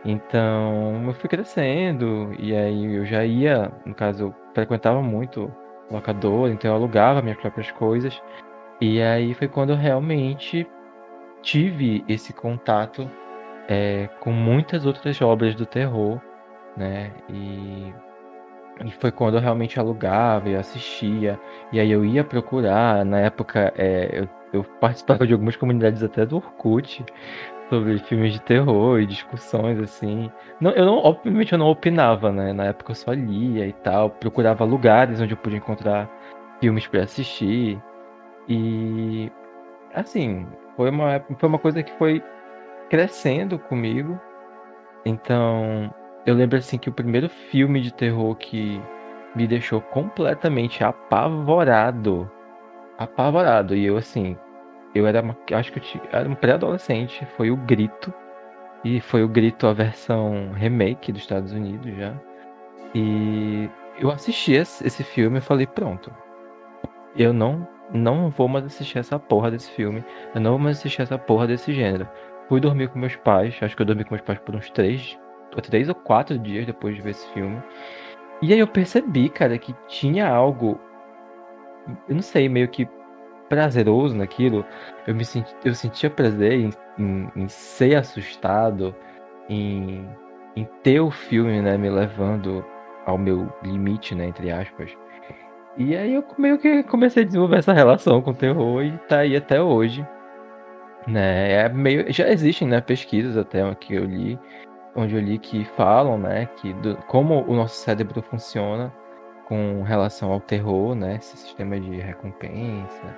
Então, 0.05 1.03
eu 1.07 1.15
fui 1.15 1.29
crescendo 1.29 2.33
e 2.39 2.55
aí 2.55 2.95
eu 2.95 3.05
já 3.05 3.25
ia, 3.25 3.73
no 3.85 3.95
caso, 3.95 4.25
eu 4.25 4.35
frequentava 4.55 5.03
muito 5.03 5.53
locador, 5.91 6.49
então 6.51 6.71
eu 6.71 6.77
alugava 6.77 7.23
minhas 7.23 7.39
próprias 7.39 7.71
coisas. 7.73 8.23
E 8.81 9.03
aí 9.03 9.35
foi 9.35 9.49
quando 9.49 9.71
eu 9.71 9.77
realmente 9.77 10.67
tive 11.43 12.05
esse 12.09 12.33
contato 12.33 13.11
é, 13.69 14.09
com 14.21 14.31
muitas 14.31 14.87
outras 14.87 15.21
obras 15.21 15.55
do 15.55 15.67
terror, 15.67 16.21
né? 16.77 17.13
E, 17.29 17.93
e 18.85 18.91
foi 18.91 19.11
quando 19.11 19.37
eu 19.37 19.41
realmente 19.41 19.79
alugava 19.79 20.49
e 20.49 20.57
assistia. 20.57 21.39
E 21.73 21.81
aí 21.81 21.91
eu 21.91 22.05
ia 22.05 22.23
procurar. 22.25 23.05
Na 23.05 23.19
época, 23.21 23.73
é, 23.77 24.21
eu, 24.21 24.29
eu 24.53 24.65
participava 24.81 25.27
de 25.27 25.33
algumas 25.33 25.57
comunidades 25.57 26.03
até 26.03 26.27
do 26.27 26.37
Orkut 26.37 27.05
sobre 27.69 27.99
filmes 27.99 28.33
de 28.35 28.41
terror 28.41 29.01
e 29.01 29.07
discussões 29.07 29.79
assim. 29.81 30.31
Não, 30.61 30.71
eu 30.73 30.85
não, 30.85 30.99
obviamente 30.99 31.53
eu 31.53 31.59
não 31.59 31.69
opinava, 31.69 32.31
né? 32.33 32.53
Na 32.53 32.67
época 32.67 32.93
eu 32.93 32.95
só 32.97 33.13
lia 33.13 33.67
e 33.67 33.73
tal, 33.73 34.11
procurava 34.11 34.65
lugares 34.65 35.21
onde 35.21 35.33
eu 35.33 35.39
podia 35.39 35.59
encontrar 35.59 36.09
filmes 36.61 36.87
para 36.87 37.03
assistir. 37.03 37.81
E 38.49 39.31
assim, 39.95 40.47
foi 40.77 40.91
uma 40.91 41.21
foi 41.39 41.49
uma 41.49 41.59
coisa 41.59 41.83
que 41.83 41.93
foi 41.99 42.23
crescendo 42.91 43.59
comigo. 43.59 44.21
Então, 45.05 45.93
eu 46.27 46.35
lembro 46.35 46.59
assim 46.59 46.77
que 46.77 46.89
o 46.89 46.93
primeiro 46.93 47.29
filme 47.29 47.81
de 47.81 47.95
terror 47.95 48.35
que 48.35 48.81
me 49.35 49.47
deixou 49.47 49.81
completamente 49.81 50.83
apavorado, 50.83 52.31
apavorado, 52.99 53.77
e 53.77 53.85
eu 53.85 53.97
assim, 53.97 54.37
eu 54.95 55.07
era, 55.07 55.23
uma, 55.23 55.37
acho 55.53 55.73
que 55.73 55.79
eu 55.79 55.83
tinha, 55.83 56.03
era 56.11 56.29
um 56.29 56.35
pré-adolescente, 56.35 57.25
foi 57.37 57.51
o 57.51 57.57
Grito, 57.57 58.13
e 58.85 59.01
foi 59.01 59.23
o 59.23 59.29
Grito 59.29 59.67
a 59.67 59.73
versão 59.73 60.53
remake 60.53 61.13
dos 61.13 61.23
Estados 61.23 61.53
Unidos 61.53 61.95
já. 61.97 62.15
E 62.95 63.69
eu 63.99 64.11
assisti 64.11 64.53
esse 64.53 65.05
filme 65.05 65.39
e 65.39 65.43
falei, 65.43 65.67
pronto. 65.67 66.13
Eu 67.17 67.33
não 67.33 67.67
não 67.93 68.31
vou 68.31 68.49
mais 68.49 68.65
assistir 68.65 68.99
essa 68.99 69.19
porra 69.19 69.51
desse 69.51 69.71
filme. 69.71 70.05
Eu 70.35 70.41
não 70.41 70.53
vou 70.53 70.59
mais 70.59 70.79
assistir 70.79 71.03
essa 71.03 71.17
porra 71.19 71.47
desse 71.47 71.73
gênero. 71.73 72.09
Fui 72.49 72.61
dormir 72.61 72.89
com 72.89 72.99
meus 72.99 73.17
pais. 73.17 73.57
Acho 73.61 73.77
que 73.77 73.83
eu 73.83 73.87
dormi 73.87 74.05
com 74.05 74.15
meus 74.15 74.25
pais 74.25 74.39
por 74.41 74.55
uns 74.57 74.71
três, 74.71 75.19
três 75.63 75.89
ou 75.89 75.95
quatro 75.95 76.39
dias 76.39 76.67
depois 76.67 76.95
de 76.95 77.03
ver 77.03 77.11
esse 77.11 77.27
filme. 77.33 77.63
E 78.43 78.53
aí 78.53 78.59
eu 78.59 78.67
percebi, 78.67 79.29
cara, 79.29 79.59
que 79.59 79.75
tinha 79.89 80.29
algo. 80.29 80.79
Eu 82.09 82.15
não 82.17 82.23
sei, 82.23 82.49
meio 82.49 82.69
que 82.69 82.89
prazeroso 83.49 84.17
naquilo. 84.17 84.65
Eu 85.07 85.15
me 85.15 85.25
senti, 85.25 85.55
eu 85.65 85.75
sentia 85.75 86.11
prazer 86.11 86.53
em, 86.53 86.71
em, 86.99 87.29
em 87.37 87.49
ser 87.49 87.97
assustado, 87.97 88.95
em, 89.49 90.07
em 90.55 90.65
ter 90.83 91.01
o 91.01 91.11
filme, 91.11 91.63
né, 91.63 91.77
me 91.79 91.89
levando 91.89 92.65
ao 93.07 93.17
meu 93.17 93.53
limite, 93.63 94.15
né, 94.15 94.27
entre 94.27 94.51
aspas. 94.51 94.97
E 95.79 95.95
aí 95.97 96.15
eu 96.15 96.25
meio 96.39 96.59
que 96.59 96.83
comecei 96.85 97.23
a 97.23 97.27
desenvolver 97.27 97.59
essa 97.59 97.73
relação 97.73 98.23
com 98.23 98.31
o 98.31 98.35
terror 98.35 98.83
e 98.83 98.93
tá 99.09 99.19
aí 99.19 99.37
até 99.37 99.61
hoje. 99.61 100.07
Né? 101.07 101.53
É 101.53 101.69
meio, 101.69 102.13
já 102.13 102.29
existem 102.29 102.67
né, 102.67 102.81
pesquisas 102.81 103.37
até 103.37 103.63
que 103.77 103.95
eu 103.95 104.05
li, 104.05 104.39
onde 104.97 105.15
eu 105.15 105.21
li 105.21 105.39
que 105.39 105.65
falam 105.77 106.19
né, 106.19 106.47
que 106.57 106.73
do, 106.75 106.97
como 107.07 107.45
o 107.47 107.55
nosso 107.55 107.77
cérebro 107.77 108.23
funciona 108.23 108.93
com 109.47 109.83
relação 109.83 110.33
ao 110.33 110.41
terror, 110.41 110.95
né, 110.95 111.17
esse 111.17 111.37
sistema 111.37 111.79
de 111.79 112.01
recompensa 112.01 113.17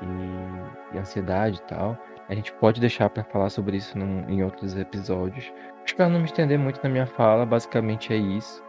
e, 0.00 0.96
e 0.96 0.98
ansiedade 0.98 1.58
e 1.58 1.62
tal. 1.62 1.98
A 2.28 2.34
gente 2.34 2.52
pode 2.54 2.80
deixar 2.80 3.10
para 3.10 3.22
falar 3.24 3.50
sobre 3.50 3.76
isso 3.76 3.96
num, 3.98 4.28
em 4.28 4.42
outros 4.42 4.76
episódios. 4.76 5.52
Espero 5.84 6.10
não 6.10 6.18
me 6.18 6.24
estender 6.24 6.58
muito 6.58 6.80
na 6.82 6.88
minha 6.88 7.06
fala, 7.06 7.44
basicamente 7.44 8.12
é 8.12 8.16
isso. 8.16 8.64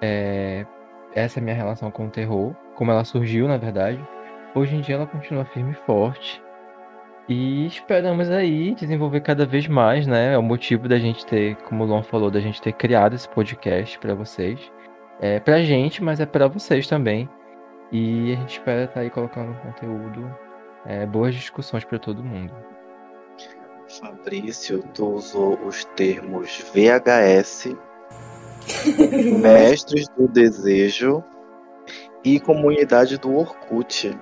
É, 0.00 0.66
essa 1.14 1.38
é 1.38 1.40
a 1.40 1.44
minha 1.44 1.56
relação 1.56 1.90
com 1.90 2.06
o 2.06 2.10
terror, 2.10 2.54
como 2.74 2.90
ela 2.90 3.04
surgiu, 3.04 3.48
na 3.48 3.56
verdade. 3.56 4.00
Hoje 4.54 4.76
em 4.76 4.80
dia 4.80 4.96
ela 4.96 5.06
continua 5.06 5.44
firme 5.46 5.72
e 5.72 5.86
forte. 5.86 6.42
E 7.28 7.66
esperamos 7.66 8.28
aí 8.30 8.74
desenvolver 8.74 9.20
cada 9.20 9.46
vez 9.46 9.68
mais, 9.68 10.06
né? 10.06 10.34
É 10.34 10.38
o 10.38 10.42
motivo 10.42 10.88
da 10.88 10.98
gente 10.98 11.24
ter, 11.24 11.56
como 11.56 11.84
o 11.84 11.86
Luan 11.86 12.02
falou, 12.02 12.30
da 12.30 12.40
gente 12.40 12.60
ter 12.60 12.72
criado 12.72 13.14
esse 13.14 13.28
podcast 13.28 13.98
para 13.98 14.14
vocês. 14.14 14.60
É 15.20 15.38
pra 15.38 15.62
gente, 15.62 16.02
mas 16.02 16.18
é 16.18 16.26
para 16.26 16.48
vocês 16.48 16.86
também. 16.86 17.28
E 17.92 18.32
a 18.32 18.36
gente 18.36 18.58
espera 18.58 18.84
estar 18.84 18.94
tá 18.94 19.00
aí 19.00 19.10
colocando 19.10 19.54
conteúdo, 19.60 20.34
é, 20.84 21.06
boas 21.06 21.34
discussões 21.34 21.84
para 21.84 21.98
todo 21.98 22.24
mundo. 22.24 22.52
Fabrício, 24.00 24.82
tu 24.94 25.06
usou 25.14 25.58
os 25.66 25.84
termos 25.84 26.64
VHS, 26.74 27.76
Mestres 29.40 30.08
do 30.16 30.26
Desejo 30.26 31.22
e 32.24 32.40
Comunidade 32.40 33.18
do 33.18 33.36
Orkut. 33.36 34.18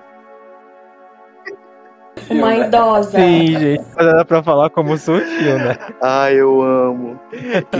Uma 2.29 2.55
idosa. 2.55 3.17
Sim, 3.17 3.47
gente. 3.57 3.85
Mas 3.95 4.07
era 4.07 4.25
pra 4.25 4.43
falar 4.43 4.69
como 4.69 4.97
surgiu, 4.97 5.57
né? 5.57 5.77
Ai, 6.01 6.35
eu 6.35 6.61
amo. 6.61 7.19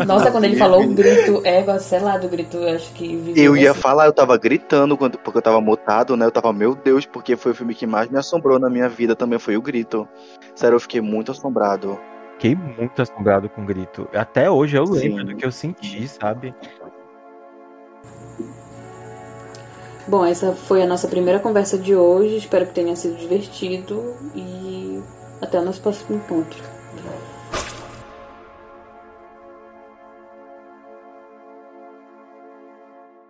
Nossa, 0.05 0.31
quando 0.31 0.45
ele 0.45 0.55
falou 0.55 0.83
o 0.83 0.93
grito, 0.93 1.41
é, 1.43 1.79
sei 1.79 1.99
lá, 1.99 2.17
do 2.17 2.29
grito, 2.29 2.57
eu 2.57 2.75
acho 2.75 2.91
que. 2.93 3.33
Eu 3.35 3.55
ia 3.55 3.71
assim. 3.71 3.81
falar, 3.81 4.05
eu 4.05 4.13
tava 4.13 4.37
gritando 4.37 4.97
quando, 4.97 5.17
porque 5.17 5.37
eu 5.37 5.41
tava 5.41 5.59
mutado, 5.61 6.15
né? 6.15 6.25
Eu 6.25 6.31
tava, 6.31 6.53
meu 6.53 6.75
Deus, 6.75 7.05
porque 7.05 7.35
foi 7.35 7.51
o 7.51 7.55
filme 7.55 7.75
que 7.75 7.85
mais 7.85 8.09
me 8.09 8.17
assombrou 8.17 8.59
na 8.59 8.69
minha 8.69 8.87
vida 8.87 9.15
também, 9.15 9.39
foi 9.39 9.57
o 9.57 9.61
grito. 9.61 10.07
Sério, 10.55 10.75
eu 10.75 10.79
fiquei 10.79 11.01
muito 11.01 11.31
assombrado. 11.31 11.99
fiquei 12.33 12.55
muito 12.55 13.01
assombrado 13.01 13.49
com 13.49 13.61
o 13.63 13.65
grito. 13.65 14.07
Até 14.13 14.49
hoje 14.49 14.77
eu 14.77 14.83
lembro 14.83 15.19
Sim. 15.19 15.25
do 15.25 15.35
que 15.35 15.45
eu 15.45 15.51
senti, 15.51 16.07
sabe? 16.07 16.55
Bom, 20.11 20.25
essa 20.25 20.51
foi 20.51 20.81
a 20.81 20.85
nossa 20.85 21.07
primeira 21.07 21.39
conversa 21.39 21.77
de 21.77 21.95
hoje. 21.95 22.35
Espero 22.35 22.67
que 22.67 22.73
tenha 22.73 22.93
sido 22.97 23.15
divertido 23.15 24.13
e 24.35 25.01
até 25.41 25.57
o 25.57 25.63
nosso 25.63 25.81
próximo 25.81 26.17
encontro. 26.17 26.61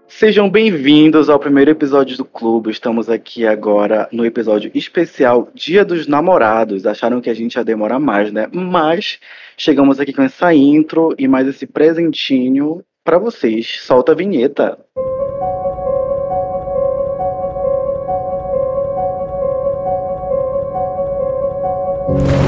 Sejam 0.08 0.50
bem-vindos 0.50 1.30
ao 1.30 1.38
primeiro 1.38 1.70
episódio 1.70 2.18
do 2.18 2.26
Clube. 2.26 2.72
Estamos 2.72 3.12
aqui 3.12 3.46
agora 3.46 4.10
no 4.12 4.26
episódio 4.26 4.72
especial 4.74 5.50
Dia 5.54 5.86
dos 5.86 6.08
Namorados. 6.08 6.88
Acharam 6.88 7.22
que 7.22 7.30
a 7.30 7.36
gente 7.36 7.58
ia 7.58 7.64
demorar 7.64 8.00
mais, 8.00 8.34
né? 8.34 8.50
Mas 8.52 9.20
chegamos 9.56 10.00
aqui 10.00 10.14
com 10.14 10.24
essa 10.24 10.52
intro 10.52 11.14
e 11.16 11.28
mais 11.28 11.48
esse 11.48 11.68
presentinho 11.68 12.84
para 13.04 13.20
vocês. 13.20 13.82
Solta 13.82 14.14
a 14.14 14.16
vinheta. 14.16 14.80
Welcome 14.98 15.11
you 22.20 22.41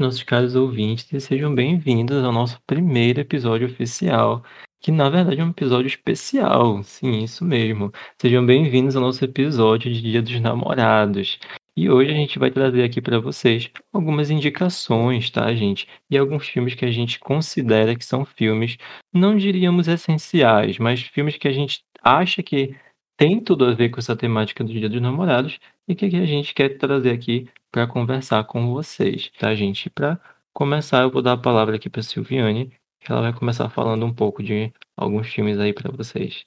nossos 0.00 0.22
caros 0.22 0.54
ouvintes, 0.54 1.12
e 1.12 1.20
sejam 1.20 1.54
bem-vindos 1.54 2.22
ao 2.24 2.32
nosso 2.32 2.60
primeiro 2.66 3.20
episódio 3.20 3.66
oficial, 3.66 4.44
que 4.80 4.92
na 4.92 5.08
verdade 5.08 5.40
é 5.40 5.44
um 5.44 5.50
episódio 5.50 5.86
especial, 5.88 6.82
sim, 6.82 7.22
isso 7.24 7.44
mesmo. 7.44 7.92
Sejam 8.20 8.44
bem-vindos 8.44 8.94
ao 8.96 9.02
nosso 9.02 9.24
episódio 9.24 9.92
de 9.92 10.00
Dia 10.00 10.22
dos 10.22 10.40
Namorados. 10.40 11.38
E 11.76 11.90
hoje 11.90 12.10
a 12.10 12.14
gente 12.14 12.38
vai 12.38 12.50
trazer 12.50 12.82
aqui 12.82 13.00
para 13.00 13.20
vocês 13.20 13.70
algumas 13.92 14.30
indicações, 14.30 15.30
tá, 15.30 15.54
gente? 15.54 15.86
E 16.10 16.18
alguns 16.18 16.48
filmes 16.48 16.74
que 16.74 16.84
a 16.84 16.90
gente 16.90 17.18
considera 17.20 17.94
que 17.94 18.04
são 18.04 18.24
filmes, 18.24 18.76
não 19.12 19.36
diríamos 19.36 19.88
essenciais, 19.88 20.78
mas 20.78 21.02
filmes 21.02 21.36
que 21.36 21.48
a 21.48 21.52
gente 21.52 21.82
acha 22.02 22.42
que 22.42 22.74
tem 23.16 23.40
tudo 23.40 23.64
a 23.64 23.74
ver 23.74 23.90
com 23.90 23.98
essa 23.98 24.16
temática 24.16 24.62
do 24.62 24.72
Dia 24.72 24.88
dos 24.88 25.00
Namorados 25.00 25.58
e 25.88 25.94
que 25.94 26.06
a 26.06 26.26
gente 26.26 26.54
quer 26.54 26.78
trazer 26.78 27.10
aqui 27.10 27.48
para 27.70 27.86
conversar 27.86 28.44
com 28.44 28.72
vocês, 28.72 29.30
tá, 29.38 29.54
gente? 29.54 29.90
Para 29.90 30.20
começar, 30.52 31.02
eu 31.02 31.10
vou 31.10 31.22
dar 31.22 31.32
a 31.32 31.40
palavra 31.40 31.76
aqui 31.76 31.88
para 31.88 32.02
Silviane, 32.02 32.72
que 33.00 33.12
ela 33.12 33.22
vai 33.22 33.32
começar 33.32 33.68
falando 33.68 34.04
um 34.04 34.14
pouco 34.14 34.42
de 34.42 34.72
alguns 34.96 35.28
filmes 35.28 35.58
aí 35.58 35.72
para 35.72 35.90
vocês. 35.90 36.44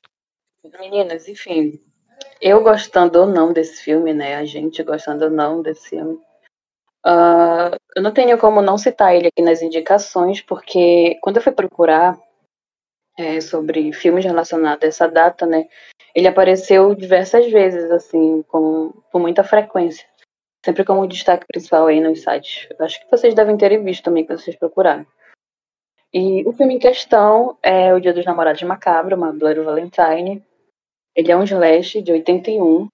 Meninas, 0.80 1.28
enfim, 1.28 1.80
eu 2.42 2.62
gostando 2.64 3.20
ou 3.20 3.28
não 3.28 3.54
desse 3.54 3.84
filme, 3.84 4.14
né? 4.14 4.36
A 4.36 4.46
gente 4.46 4.84
gostando 4.84 5.26
ou 5.26 5.32
não 5.32 5.62
desse 5.62 5.90
filme. 5.90 6.20
ah, 7.06 7.78
eu 7.96 8.02
não 8.02 8.12
tenho 8.12 8.38
como 8.38 8.62
não 8.62 8.78
citar 8.78 9.16
ele 9.16 9.28
aqui 9.28 9.42
nas 9.42 9.62
indicações, 9.62 10.42
porque 10.42 11.18
quando 11.22 11.38
eu 11.38 11.44
fui 11.44 11.52
procurar 11.52 12.18
é, 13.18 13.42
sobre 13.42 13.92
filmes 13.94 14.26
relacionados 14.26 14.84
a 14.84 14.88
essa 14.88 15.08
data, 15.08 15.46
né? 15.46 15.68
Ele 16.14 16.28
apareceu 16.28 16.94
diversas 16.96 17.50
vezes, 17.52 17.90
assim, 17.92 18.44
com, 18.44 18.92
com 19.12 19.20
muita 19.20 19.44
frequência. 19.44 20.06
Sempre 20.64 20.86
como 20.86 21.08
destaque 21.08 21.46
principal 21.48 21.88
aí 21.88 22.00
nos 22.00 22.22
sites. 22.22 22.68
Acho 22.80 23.00
que 23.02 23.10
vocês 23.10 23.34
devem 23.34 23.58
ter 23.58 23.76
visto 23.84 24.04
também, 24.04 24.26
que 24.26 24.36
vocês 24.36 24.56
procuraram. 24.56 25.06
E 26.14 26.48
o 26.48 26.52
filme 26.52 26.76
em 26.76 26.80
questão 26.80 27.58
é 27.64 27.94
O 27.94 28.00
Dia 28.00 28.14
dos 28.14 28.26
Namorados 28.26 28.62
Macabro, 28.64 29.16
uma 29.16 29.32
Bloody 29.32 29.62
Valentine. 29.62 30.44
Ele 31.16 31.32
é 31.32 31.38
um 31.38 31.44
slash 31.44 32.02
de 32.02 32.12
81, 32.12 32.88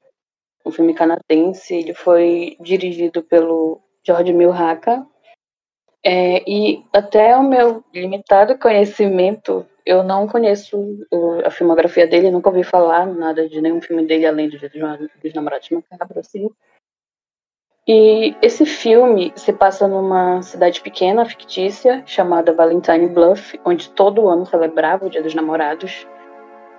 um 0.66 0.72
filme 0.72 0.94
canadense. 0.94 1.76
Ele 1.76 1.94
foi 1.94 2.56
dirigido 2.62 3.22
pelo 3.24 3.82
George 4.06 4.32
Milhaka. 4.32 5.06
É, 6.06 6.50
e 6.50 6.86
até 6.94 7.36
o 7.36 7.44
meu 7.44 7.84
limitado 7.94 8.58
conhecimento, 8.58 9.66
eu 9.86 10.04
não 10.04 10.26
conheço 10.28 10.78
a 11.44 11.50
filmografia 11.50 12.08
dele, 12.08 12.32
nunca 12.32 12.50
ouvi 12.50 12.64
falar 12.64 13.06
nada 13.08 13.50
de 13.50 13.60
nenhum 13.60 13.82
filme 13.82 14.06
dele 14.06 14.26
além 14.26 14.48
do 14.48 14.58
Dia 14.58 14.70
dos, 14.70 14.80
Na- 14.80 14.96
dos 14.96 15.34
Namorados 15.34 15.70
Macabros, 15.70 16.18
assim. 16.28 16.50
E 17.88 18.36
esse 18.42 18.66
filme 18.66 19.32
se 19.34 19.54
passa 19.54 19.88
numa 19.88 20.42
cidade 20.42 20.82
pequena, 20.82 21.24
fictícia, 21.24 22.04
chamada 22.06 22.54
Valentine 22.54 23.08
Bluff, 23.08 23.58
onde 23.64 23.90
todo 23.90 24.28
ano 24.28 24.46
celebrava 24.46 25.06
o 25.06 25.10
Dia 25.10 25.24
dos 25.24 25.34
Namorados. 25.34 26.06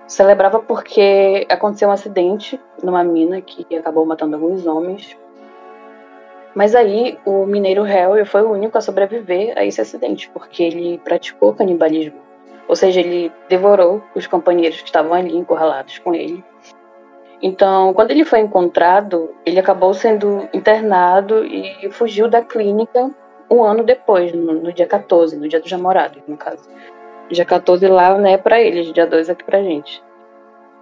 Celebrava 0.05 0.59
porque 0.59 1.47
aconteceu 1.49 1.89
um 1.89 1.91
acidente 1.91 2.61
numa 2.83 3.03
mina 3.03 3.41
que 3.41 3.65
acabou 3.75 4.05
matando 4.05 4.35
alguns 4.35 4.67
homens. 4.67 5.17
Mas 6.53 6.75
aí 6.75 7.17
o 7.25 7.43
mineiro 7.43 7.81
Harry 7.81 8.23
foi 8.23 8.43
o 8.43 8.51
único 8.51 8.77
a 8.77 8.81
sobreviver 8.81 9.57
a 9.57 9.65
esse 9.65 9.81
acidente, 9.81 10.29
porque 10.29 10.61
ele 10.61 10.99
praticou 10.99 11.55
canibalismo. 11.55 12.19
Ou 12.67 12.75
seja, 12.75 12.99
ele 12.99 13.31
devorou 13.47 14.03
os 14.13 14.27
companheiros 14.27 14.79
que 14.79 14.87
estavam 14.87 15.15
ali 15.15 15.35
encurralados 15.35 15.97
com 15.97 16.13
ele. 16.13 16.43
Então, 17.41 17.93
quando 17.93 18.11
ele 18.11 18.25
foi 18.25 18.39
encontrado, 18.39 19.33
ele 19.45 19.59
acabou 19.59 19.93
sendo 19.93 20.49
internado 20.53 21.45
e 21.45 21.89
fugiu 21.91 22.27
da 22.27 22.41
clínica 22.41 23.09
um 23.49 23.63
ano 23.63 23.83
depois, 23.83 24.31
no, 24.33 24.53
no 24.53 24.73
dia 24.73 24.85
14, 24.85 25.37
no 25.37 25.47
dia 25.47 25.59
dos 25.59 25.71
namorados, 25.71 26.21
no 26.27 26.37
caso. 26.37 26.69
Dia 27.31 27.45
14 27.45 27.87
lá, 27.87 28.17
né, 28.17 28.37
pra 28.37 28.61
eles, 28.61 28.91
dia 28.91 29.07
2 29.07 29.29
aqui 29.29 29.43
pra 29.43 29.61
gente. 29.61 30.03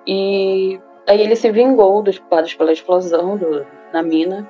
E 0.06 0.80
aí 1.06 1.22
ele 1.22 1.36
se 1.36 1.52
vingou 1.52 2.02
dos 2.02 2.18
culpados 2.18 2.54
pela 2.54 2.72
explosão 2.72 3.38
do, 3.38 3.66
na 3.94 4.02
mina. 4.02 4.50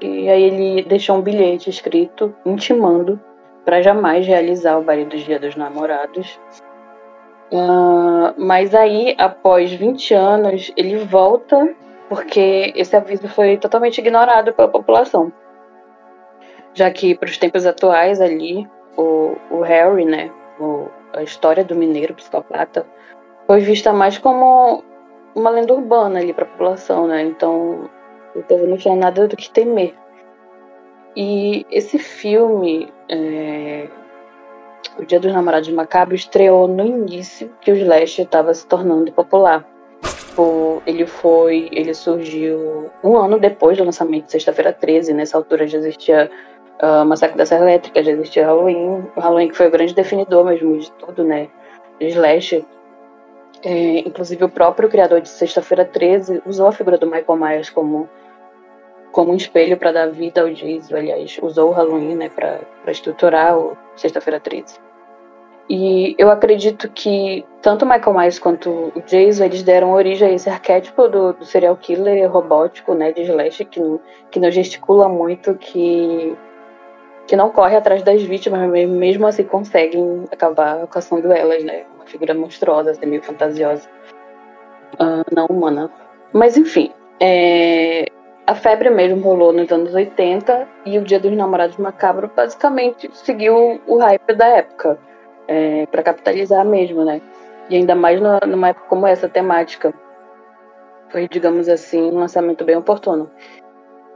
E 0.00 0.28
aí 0.28 0.42
ele 0.42 0.82
deixou 0.82 1.16
um 1.16 1.22
bilhete 1.22 1.68
escrito 1.68 2.34
intimando 2.46 3.20
para 3.64 3.82
jamais 3.82 4.26
realizar 4.26 4.78
o 4.78 4.82
baile 4.82 5.04
do 5.04 5.16
dia 5.16 5.38
dos 5.38 5.56
namorados. 5.56 6.38
Ah, 7.52 8.34
mas 8.36 8.74
aí, 8.74 9.14
após 9.18 9.72
20 9.72 10.12
anos, 10.14 10.70
ele 10.76 10.98
volta 10.98 11.74
porque 12.08 12.72
esse 12.74 12.96
aviso 12.96 13.28
foi 13.28 13.56
totalmente 13.58 13.98
ignorado 13.98 14.52
pela 14.52 14.68
população. 14.68 15.32
Já 16.74 16.90
que, 16.90 17.14
para 17.14 17.28
os 17.28 17.38
tempos 17.38 17.66
atuais, 17.66 18.20
ali, 18.20 18.66
o, 18.96 19.36
o 19.50 19.60
Harry, 19.62 20.04
né, 20.04 20.30
o- 20.60 20.88
a 21.14 21.22
história 21.22 21.64
do 21.64 21.74
mineiro 21.74 22.14
psicopata, 22.14 22.86
foi 23.46 23.60
vista 23.60 23.92
mais 23.92 24.18
como 24.18 24.84
uma 25.34 25.50
lenda 25.50 25.74
urbana 25.74 26.18
ali 26.20 26.32
para 26.32 26.44
a 26.44 26.48
população, 26.48 27.06
né? 27.06 27.22
Então, 27.22 27.88
o 28.34 28.42
povo 28.42 28.66
não 28.66 28.76
tinha 28.76 28.94
nada 28.94 29.26
do 29.26 29.36
que 29.36 29.50
temer. 29.50 29.94
E 31.16 31.66
esse 31.70 31.98
filme, 31.98 32.92
é, 33.08 33.88
O 34.98 35.04
Dia 35.04 35.20
dos 35.20 35.32
Namorados 35.32 35.68
Macabros, 35.68 36.20
estreou 36.22 36.66
no 36.66 36.84
início 36.84 37.50
que 37.60 37.70
o 37.70 37.76
Slash 37.76 38.22
estava 38.22 38.52
se 38.52 38.66
tornando 38.66 39.12
popular. 39.12 39.64
Tipo, 40.02 40.82
ele 40.84 41.06
foi, 41.06 41.68
ele 41.70 41.94
surgiu 41.94 42.90
um 43.04 43.16
ano 43.16 43.38
depois 43.38 43.78
do 43.78 43.84
lançamento 43.84 44.26
de 44.26 44.32
Sexta-feira 44.32 44.72
13. 44.72 45.14
Nessa 45.14 45.36
altura 45.36 45.68
já 45.68 45.78
existia 45.78 46.28
uh, 46.82 47.04
Massacre 47.04 47.38
da 47.38 47.46
Serra 47.46 47.62
Elétrica, 47.62 48.02
já 48.02 48.10
existia 48.10 48.46
Halloween. 48.46 49.04
O 49.14 49.20
Halloween 49.20 49.48
que 49.48 49.56
foi 49.56 49.68
o 49.68 49.70
grande 49.70 49.94
definidor 49.94 50.44
mesmo 50.44 50.76
de 50.76 50.90
tudo, 50.92 51.22
né? 51.22 51.48
Slash. 52.00 52.64
É, 53.64 53.98
inclusive, 54.00 54.44
o 54.44 54.48
próprio 54.48 54.88
criador 54.88 55.20
de 55.20 55.28
Sexta-feira 55.28 55.84
13 55.84 56.42
usou 56.44 56.66
a 56.66 56.72
figura 56.72 56.98
do 56.98 57.06
Michael 57.06 57.38
Myers 57.38 57.70
como, 57.70 58.08
como 59.12 59.32
um 59.32 59.36
espelho 59.36 59.76
para 59.76 59.92
dar 59.92 60.10
vida 60.10 60.40
ao 60.40 60.50
Jason. 60.50 60.96
Aliás, 60.96 61.38
usou 61.40 61.70
o 61.70 61.72
Halloween 61.72 62.16
né, 62.16 62.28
para 62.28 62.60
estruturar 62.88 63.56
o 63.56 63.76
Sexta-feira 63.96 64.40
13. 64.40 64.87
E 65.68 66.14
eu 66.16 66.30
acredito 66.30 66.88
que 66.88 67.44
tanto 67.60 67.84
o 67.84 67.88
Michael 67.88 68.16
Myers 68.16 68.38
quanto 68.38 68.70
o 68.70 69.02
Jason, 69.02 69.44
eles 69.44 69.62
deram 69.62 69.92
origem 69.92 70.28
a 70.28 70.32
esse 70.32 70.48
arquétipo 70.48 71.08
do, 71.08 71.34
do 71.34 71.44
serial 71.44 71.76
killer 71.76 72.30
robótico, 72.30 72.94
né, 72.94 73.12
de 73.12 73.22
slash, 73.22 73.66
que 73.66 73.78
não, 73.78 74.00
que 74.30 74.40
não 74.40 74.50
gesticula 74.50 75.10
muito, 75.10 75.54
que, 75.56 76.34
que 77.26 77.36
não 77.36 77.50
corre 77.50 77.76
atrás 77.76 78.02
das 78.02 78.22
vítimas, 78.22 78.66
mas 78.70 78.88
mesmo 78.88 79.26
assim 79.26 79.44
conseguem 79.44 80.24
acabar 80.32 80.86
caçando 80.86 81.30
elas, 81.30 81.62
né, 81.62 81.84
uma 81.96 82.06
figura 82.06 82.32
monstruosa, 82.32 82.92
assim, 82.92 83.04
meio 83.04 83.22
fantasiosa, 83.22 83.86
uh, 84.94 85.34
não 85.34 85.46
humana. 85.46 85.90
Mas 86.32 86.56
enfim, 86.56 86.92
é, 87.20 88.06
a 88.46 88.54
febre 88.54 88.88
mesmo 88.88 89.20
rolou 89.20 89.52
nos 89.52 89.70
anos 89.70 89.92
80 89.92 90.66
e 90.86 90.96
o 90.96 91.02
Dia 91.02 91.20
dos 91.20 91.36
Namorados 91.36 91.76
Macabro 91.76 92.30
basicamente 92.34 93.10
seguiu 93.12 93.82
o 93.86 93.98
hype 93.98 94.32
da 94.34 94.46
época 94.46 94.98
é, 95.48 95.86
para 95.86 96.02
capitalizar 96.02 96.64
mesmo, 96.64 97.04
né? 97.04 97.20
E 97.70 97.76
ainda 97.76 97.94
mais 97.94 98.20
numa, 98.20 98.68
época 98.68 98.86
como 98.88 99.06
essa, 99.06 99.28
temática. 99.28 99.92
Foi, 101.10 101.26
digamos 101.26 101.68
assim, 101.68 102.02
um 102.02 102.18
lançamento 102.18 102.64
bem 102.64 102.76
oportuno. 102.76 103.30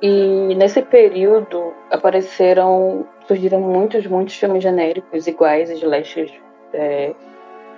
E 0.00 0.54
nesse 0.54 0.82
período 0.82 1.72
apareceram, 1.90 3.06
surgiram 3.26 3.60
muitos, 3.60 4.06
muitos 4.06 4.34
filmes 4.36 4.62
genéricos 4.62 5.26
iguais, 5.26 5.70
slashes, 5.70 6.32
é, 6.74 7.14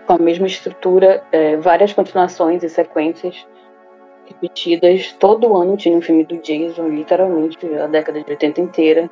com 0.07 0.15
a 0.15 0.19
mesma 0.19 0.47
estrutura, 0.47 1.23
é, 1.31 1.57
várias 1.57 1.93
continuações 1.93 2.63
e 2.63 2.69
sequências 2.69 3.47
repetidas. 4.27 5.13
Todo 5.13 5.57
ano 5.57 5.77
tinha 5.77 5.97
um 5.97 6.03
filme 6.03 6.25
do 6.25 6.39
Jason, 6.39 6.89
literalmente, 6.89 7.67
a 7.77 7.87
década 7.87 8.23
de 8.23 8.31
80 8.31 8.61
inteira. 8.61 9.11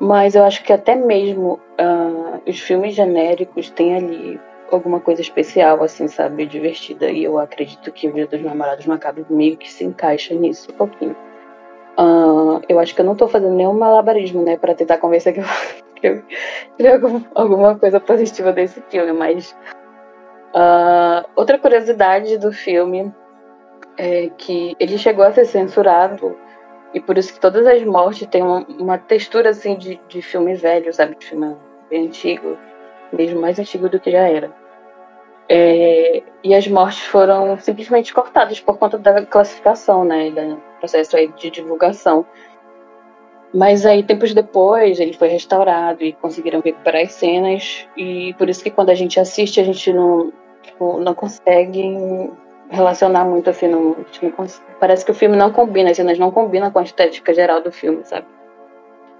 Mas 0.00 0.34
eu 0.34 0.44
acho 0.44 0.62
que 0.62 0.72
até 0.72 0.94
mesmo 0.94 1.54
uh, 1.54 1.58
os 2.46 2.60
filmes 2.60 2.94
genéricos 2.94 3.70
têm 3.70 3.94
ali 3.94 4.40
alguma 4.70 5.00
coisa 5.00 5.20
especial, 5.20 5.82
assim, 5.82 6.08
sabe? 6.08 6.46
Divertida. 6.46 7.10
E 7.10 7.24
eu 7.24 7.38
acredito 7.38 7.90
que 7.92 8.08
o 8.08 8.12
Dia 8.12 8.26
dos 8.26 8.42
Namorados 8.42 8.86
Macabros 8.86 9.26
meio 9.28 9.56
que 9.56 9.70
se 9.70 9.84
encaixa 9.84 10.34
nisso 10.34 10.70
um 10.70 10.74
pouquinho. 10.74 11.16
Uh, 11.98 12.62
eu 12.68 12.78
acho 12.78 12.94
que 12.94 13.00
eu 13.00 13.04
não 13.04 13.16
tô 13.16 13.26
fazendo 13.26 13.54
nenhum 13.54 13.72
malabarismo, 13.72 14.42
né, 14.44 14.56
para 14.56 14.74
tentar 14.74 14.98
convencer 14.98 15.34
que 15.34 15.40
eu, 15.40 15.44
que 15.96 16.06
eu 16.06 16.22
tive 16.76 16.88
algum, 16.92 17.22
alguma 17.34 17.76
coisa 17.76 17.98
positiva 17.98 18.52
desse 18.52 18.80
filme, 18.82 19.12
mas. 19.12 19.56
Uh, 20.54 21.28
outra 21.36 21.58
curiosidade 21.58 22.38
do 22.38 22.52
filme 22.52 23.12
é 23.98 24.30
que 24.38 24.74
ele 24.80 24.96
chegou 24.96 25.24
a 25.24 25.32
ser 25.32 25.44
censurado 25.44 26.34
e 26.94 27.00
por 27.00 27.18
isso 27.18 27.34
que 27.34 27.40
todas 27.40 27.66
as 27.66 27.84
mortes 27.84 28.26
têm 28.28 28.42
uma, 28.42 28.64
uma 28.66 28.98
textura 28.98 29.50
assim 29.50 29.76
de, 29.76 30.00
de 30.08 30.22
filme 30.22 30.54
velho, 30.54 30.92
sabe? 30.92 31.16
De 31.16 31.26
filme 31.26 31.54
bem 31.88 32.06
antigo, 32.06 32.56
mesmo 33.12 33.40
mais 33.40 33.58
antigo 33.58 33.88
do 33.88 34.00
que 34.00 34.10
já 34.10 34.28
era. 34.28 34.50
É, 35.48 36.22
e 36.44 36.54
as 36.54 36.68
mortes 36.68 37.04
foram 37.04 37.56
simplesmente 37.58 38.12
cortadas 38.12 38.60
por 38.60 38.76
conta 38.76 38.98
da 38.98 39.24
classificação, 39.24 40.04
né? 40.04 40.30
Do 40.30 40.60
processo 40.78 41.16
aí 41.16 41.28
de 41.28 41.50
divulgação. 41.50 42.26
Mas 43.54 43.86
aí, 43.86 44.02
tempos 44.02 44.34
depois, 44.34 45.00
ele 45.00 45.14
foi 45.14 45.28
restaurado 45.28 46.04
e 46.04 46.12
conseguiram 46.12 46.60
recuperar 46.60 47.02
as 47.02 47.12
cenas. 47.12 47.88
E 47.96 48.34
por 48.34 48.48
isso 48.50 48.62
que 48.62 48.70
quando 48.70 48.90
a 48.90 48.94
gente 48.94 49.18
assiste, 49.18 49.58
a 49.58 49.64
gente 49.64 49.90
não, 49.90 50.30
tipo, 50.62 51.00
não 51.00 51.14
consegue 51.14 52.30
relacionar 52.70 53.24
muito, 53.24 53.48
assim, 53.48 53.66
não, 53.66 53.96
não, 54.22 54.46
parece 54.78 55.02
que 55.02 55.10
o 55.10 55.14
filme 55.14 55.34
não 55.34 55.50
combina, 55.50 55.90
as 55.90 55.96
cenas 55.96 56.18
não 56.18 56.30
combinam 56.30 56.70
com 56.70 56.78
a 56.78 56.82
estética 56.82 57.32
geral 57.32 57.62
do 57.62 57.72
filme, 57.72 58.04
sabe? 58.04 58.26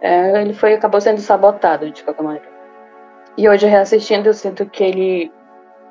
É, 0.03 0.43
ele 0.43 0.53
foi, 0.53 0.75
acabou 0.75 1.01
sendo 1.01 1.21
sabotado, 1.23 1.91
de 1.91 2.05
qualquer 2.05 2.23
maneira. 2.23 2.58
E 3.39 3.49
hoje, 3.49 3.69
reassistindo, 3.69 4.29
eu 4.29 4.35
sinto 4.35 4.67
que 4.67 4.83
ele 4.83 5.33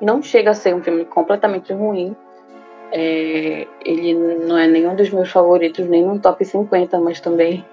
não 0.02 0.22
chega 0.22 0.50
a 0.50 0.54
ser 0.54 0.74
um 0.74 0.82
filme 0.82 1.06
completamente 1.06 1.72
ruim. 1.72 2.14
É, 2.92 3.66
ele 3.82 4.12
não 4.12 4.58
é 4.58 4.66
nenhum 4.66 4.94
dos 4.94 5.08
meus 5.08 5.30
favoritos, 5.30 5.88
nem 5.88 6.04
no 6.04 6.18
top 6.18 6.44
50, 6.44 7.00
mas 7.00 7.20
também 7.20 7.64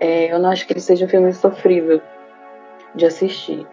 é, 0.00 0.32
eu 0.32 0.40
não 0.40 0.50
acho 0.50 0.66
que 0.66 0.72
ele 0.72 0.80
seja 0.80 1.06
um 1.06 1.08
filme 1.08 1.32
sofrível 1.32 2.02
de 2.96 3.06
assistir. 3.06 3.64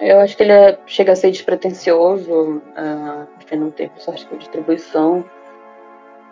Eu 0.00 0.18
acho 0.18 0.36
que 0.36 0.42
ele 0.42 0.52
é, 0.52 0.76
chega 0.86 1.12
a 1.12 1.16
ser 1.16 1.30
despretensioso, 1.30 2.60
uh, 2.60 3.56
não 3.56 3.70
teve 3.70 3.92
sorte 3.98 4.26
com 4.26 4.38
distribuição. 4.38 5.24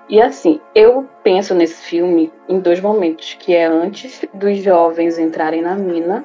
E 0.08 0.20
assim, 0.20 0.60
eu 0.74 1.06
penso 1.22 1.54
nesse 1.54 1.80
filme 1.80 2.32
em 2.48 2.58
dois 2.58 2.80
momentos, 2.80 3.34
que 3.34 3.54
é 3.54 3.66
antes 3.66 4.24
dos 4.34 4.58
jovens 4.58 5.16
entrarem 5.16 5.62
na 5.62 5.76
mina 5.76 6.24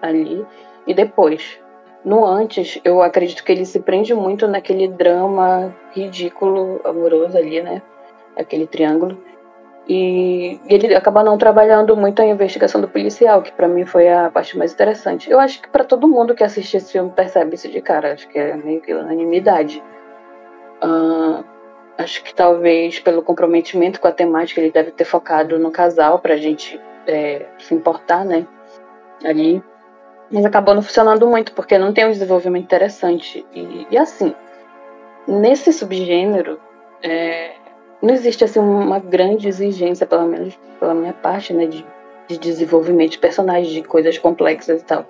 ali 0.00 0.44
e 0.86 0.94
depois. 0.94 1.60
No 2.04 2.24
antes, 2.24 2.80
eu 2.84 3.00
acredito 3.00 3.44
que 3.44 3.52
ele 3.52 3.64
se 3.64 3.78
prende 3.80 4.12
muito 4.12 4.48
naquele 4.48 4.88
drama 4.88 5.74
ridículo, 5.92 6.80
amoroso 6.84 7.36
ali, 7.38 7.62
né? 7.62 7.80
Aquele 8.36 8.66
triângulo. 8.66 9.16
E 9.88 10.60
ele 10.68 10.94
acaba 10.94 11.24
não 11.24 11.36
trabalhando 11.36 11.96
muito 11.96 12.22
a 12.22 12.24
investigação 12.24 12.80
do 12.80 12.88
policial, 12.88 13.42
que 13.42 13.52
para 13.52 13.68
mim 13.68 13.84
foi 13.84 14.08
a 14.08 14.30
parte 14.30 14.56
mais 14.56 14.72
interessante. 14.72 15.30
Eu 15.30 15.40
acho 15.40 15.60
que 15.60 15.68
para 15.68 15.84
todo 15.84 16.08
mundo 16.08 16.34
que 16.34 16.44
assiste 16.44 16.76
esse 16.76 16.92
filme 16.92 17.10
percebe 17.10 17.54
isso 17.54 17.68
de 17.68 17.80
cara, 17.80 18.12
acho 18.12 18.28
que 18.28 18.38
é 18.38 18.56
meio 18.56 18.80
que 18.80 18.94
unanimidade. 18.94 19.82
Uh, 20.82 21.44
acho 21.98 22.22
que 22.22 22.34
talvez 22.34 23.00
pelo 23.00 23.22
comprometimento 23.22 24.00
com 24.00 24.08
a 24.08 24.12
temática 24.12 24.60
ele 24.60 24.70
deve 24.70 24.92
ter 24.92 25.04
focado 25.04 25.58
no 25.58 25.70
casal 25.70 26.18
pra 26.20 26.36
gente 26.36 26.80
é, 27.06 27.46
se 27.58 27.74
importar, 27.74 28.24
né? 28.24 28.46
Ali. 29.24 29.62
Mas 30.32 30.44
acabou 30.44 30.74
não 30.74 30.82
funcionando 30.82 31.26
muito, 31.26 31.52
porque 31.52 31.76
não 31.76 31.92
tem 31.92 32.06
um 32.06 32.10
desenvolvimento 32.10 32.64
interessante. 32.64 33.44
E, 33.54 33.86
e 33.90 33.98
assim, 33.98 34.34
nesse 35.28 35.72
subgênero, 35.72 36.58
é, 37.02 37.52
não 38.00 38.14
existe 38.14 38.42
assim 38.42 38.58
uma 38.58 38.98
grande 38.98 39.46
exigência, 39.46 40.06
pelo 40.06 40.26
menos 40.26 40.58
pela 40.80 40.94
minha 40.94 41.12
parte, 41.12 41.52
né, 41.52 41.66
de, 41.66 41.84
de 42.26 42.38
desenvolvimento 42.38 43.12
de 43.12 43.18
personagens, 43.18 43.72
de 43.72 43.82
coisas 43.82 44.16
complexas 44.16 44.80
e 44.80 44.84
tal. 44.84 45.06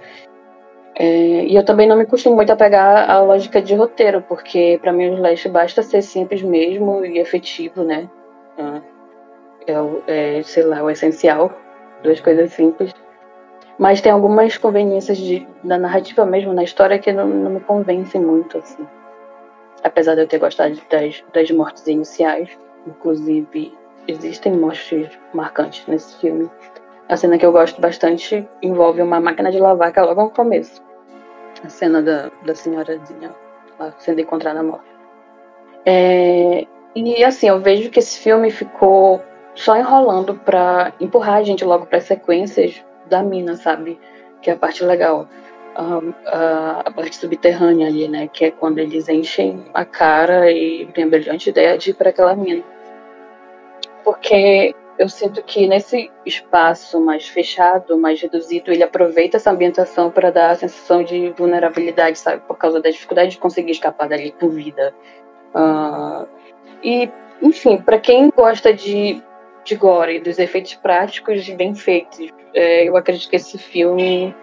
É, 0.94 1.44
e 1.46 1.56
eu 1.56 1.64
também 1.64 1.88
não 1.88 1.96
me 1.96 2.04
costumo 2.04 2.36
muito 2.36 2.52
a 2.52 2.56
pegar 2.56 3.08
a 3.08 3.20
lógica 3.22 3.62
de 3.62 3.74
roteiro, 3.74 4.22
porque 4.28 4.78
para 4.82 4.92
mim 4.92 5.08
o 5.08 5.14
slash 5.14 5.48
basta 5.48 5.82
ser 5.82 6.02
simples 6.02 6.42
mesmo 6.42 7.04
e 7.04 7.18
efetivo, 7.18 7.82
né? 7.82 8.10
É, 9.66 10.38
é, 10.38 10.42
sei 10.42 10.64
lá, 10.64 10.82
o 10.82 10.90
essencial, 10.90 11.52
duas 12.02 12.20
coisas 12.20 12.52
simples. 12.52 12.92
Mas 13.78 14.00
tem 14.00 14.12
algumas 14.12 14.56
conveniências 14.56 15.18
de, 15.18 15.46
da 15.64 15.78
narrativa 15.78 16.24
mesmo, 16.24 16.52
na 16.52 16.62
história, 16.62 16.98
que 16.98 17.12
não, 17.12 17.26
não 17.26 17.50
me 17.50 17.60
convencem 17.60 18.20
muito, 18.20 18.58
assim. 18.58 18.86
Apesar 19.82 20.14
de 20.14 20.22
eu 20.22 20.28
ter 20.28 20.38
gostado 20.38 20.78
das, 20.90 21.24
das 21.32 21.50
mortes 21.50 21.86
iniciais. 21.86 22.50
Inclusive, 22.86 23.76
existem 24.06 24.52
mortes 24.52 25.08
marcantes 25.32 25.86
nesse 25.86 26.16
filme. 26.18 26.50
A 27.08 27.16
cena 27.16 27.38
que 27.38 27.46
eu 27.46 27.52
gosto 27.52 27.80
bastante 27.80 28.48
envolve 28.62 29.02
uma 29.02 29.20
máquina 29.20 29.50
de 29.50 29.58
lavar 29.58 29.92
que 29.92 29.98
é 29.98 30.02
logo 30.02 30.22
no 30.22 30.30
começo. 30.30 30.82
A 31.64 31.68
cena 31.68 32.02
da, 32.02 32.30
da 32.44 32.54
senhorazinha 32.54 33.34
lá 33.78 33.92
sendo 33.98 34.20
encontrada 34.20 34.62
morta. 34.62 34.84
É, 35.84 36.66
e 36.94 37.24
assim, 37.24 37.48
eu 37.48 37.60
vejo 37.60 37.90
que 37.90 37.98
esse 37.98 38.18
filme 38.18 38.50
ficou 38.50 39.22
só 39.54 39.76
enrolando 39.76 40.34
pra 40.34 40.92
empurrar 41.00 41.36
a 41.36 41.42
gente 41.42 41.64
logo 41.64 41.86
para 41.86 41.98
as 41.98 42.04
sequências 42.04 42.84
da 43.12 43.22
mina, 43.22 43.56
sabe? 43.56 43.98
Que 44.40 44.50
é 44.50 44.54
a 44.54 44.56
parte 44.56 44.84
legal. 44.84 45.28
A, 45.74 46.90
parte 46.94 47.16
subterrânea 47.16 47.86
ali, 47.86 48.08
né? 48.08 48.28
Que 48.28 48.46
é 48.46 48.50
quando 48.50 48.78
eles 48.78 49.08
enchem 49.08 49.64
a 49.72 49.84
cara 49.84 50.50
e 50.50 50.86
tem 50.92 51.04
a 51.04 51.08
brilhante 51.08 51.48
ideia 51.48 51.78
de 51.78 51.90
ir 51.90 51.94
para 51.94 52.10
aquela 52.10 52.34
mina 52.34 52.62
porque 54.04 54.74
eu 54.98 55.08
sinto 55.08 55.42
que 55.42 55.66
nesse 55.66 56.10
espaço 56.24 57.00
mais 57.00 57.26
fechado, 57.26 57.98
mais 57.98 58.20
reduzido, 58.20 58.70
ele 58.70 58.82
aproveita 58.82 59.36
essa 59.36 59.50
ambientação 59.50 60.10
para 60.10 60.30
dar 60.30 60.50
a 60.50 60.54
sensação 60.54 61.02
de 61.02 61.30
vulnerabilidade, 61.30 62.18
sabe? 62.18 62.42
Por 62.46 62.56
causa 62.56 62.80
da 62.80 62.90
dificuldade 62.90 63.32
de 63.32 63.38
conseguir 63.38 63.72
escapar 63.72 64.08
dali 64.08 64.32
com 64.32 64.48
vida. 64.48 64.94
Uh, 65.54 66.26
e, 66.82 67.10
enfim, 67.40 67.78
para 67.78 67.98
quem 67.98 68.30
gosta 68.30 68.72
de, 68.72 69.22
de 69.64 69.76
gore, 69.76 70.20
dos 70.20 70.38
efeitos 70.38 70.74
práticos 70.74 71.48
bem 71.50 71.74
feitos, 71.74 72.28
é, 72.54 72.88
eu 72.88 72.96
acredito 72.96 73.30
que 73.30 73.36
esse 73.36 73.58
filme 73.58 74.34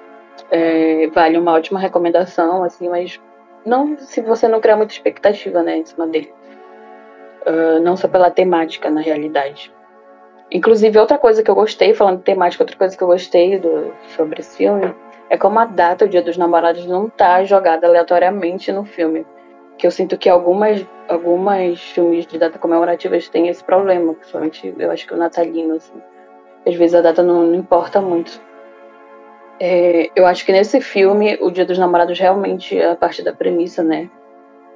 é, 0.50 1.08
vale 1.08 1.38
uma 1.38 1.54
ótima 1.54 1.80
recomendação, 1.80 2.64
assim, 2.64 2.90
mas 2.90 3.20
não 3.66 3.98
se 3.98 4.22
você 4.22 4.48
não 4.48 4.62
criar 4.62 4.78
muita 4.78 4.94
expectativa, 4.94 5.62
né, 5.62 5.78
em 5.78 5.86
cima 5.86 6.08
dele. 6.08 6.34
Uh, 7.46 7.80
não 7.82 7.96
só 7.96 8.08
pela 8.08 8.30
temática, 8.30 8.90
na 8.90 9.00
realidade. 9.00 9.74
Inclusive, 10.52 11.00
outra 11.00 11.18
coisa 11.18 11.42
que 11.42 11.50
eu 11.50 11.56
gostei, 11.56 11.94
falando 11.94 12.18
de 12.18 12.24
temática, 12.24 12.64
outra 12.64 12.78
coisa 12.78 12.98
que 12.98 13.04
eu 13.04 13.08
gostei 13.08 13.58
do, 13.58 13.94
sobre 14.16 14.42
esse 14.42 14.58
filme 14.58 14.94
é 15.30 15.38
como 15.38 15.60
a 15.60 15.66
data, 15.66 16.06
o 16.06 16.08
Dia 16.08 16.22
dos 16.22 16.38
Namorados, 16.38 16.86
não 16.86 17.10
tá 17.10 17.44
jogada 17.44 17.88
aleatoriamente 17.88 18.72
no 18.72 18.84
filme. 18.84 19.26
Que 19.80 19.88
eu 19.88 19.92
sinto 19.92 20.18
que 20.18 20.28
algumas, 20.28 20.86
algumas 21.08 21.80
filmes 21.80 22.28
de 22.28 22.38
data 22.38 22.60
comemorativas 22.60 23.30
têm 23.30 23.48
esse 23.48 23.64
problema, 23.64 24.14
principalmente 24.14 24.76
eu 24.78 24.92
acho 24.92 25.08
que 25.08 25.14
o 25.14 25.18
natalino, 25.18 25.76
assim. 25.76 26.00
Às 26.68 26.76
vezes 26.76 26.94
a 26.94 27.02
data 27.02 27.24
não, 27.24 27.48
não 27.48 27.56
importa 27.56 28.02
muito. 28.02 28.42
É, 29.58 30.10
eu 30.16 30.26
acho 30.26 30.46
que 30.46 30.52
nesse 30.52 30.82
filme, 30.82 31.38
o 31.42 31.50
Dia 31.50 31.66
dos 31.66 31.78
Namorados 31.78 32.20
realmente 32.20 32.78
é 32.78 32.92
a 32.92 32.96
parte 32.96 33.24
da 33.24 33.34
premissa, 33.34 33.82
né? 33.82 34.10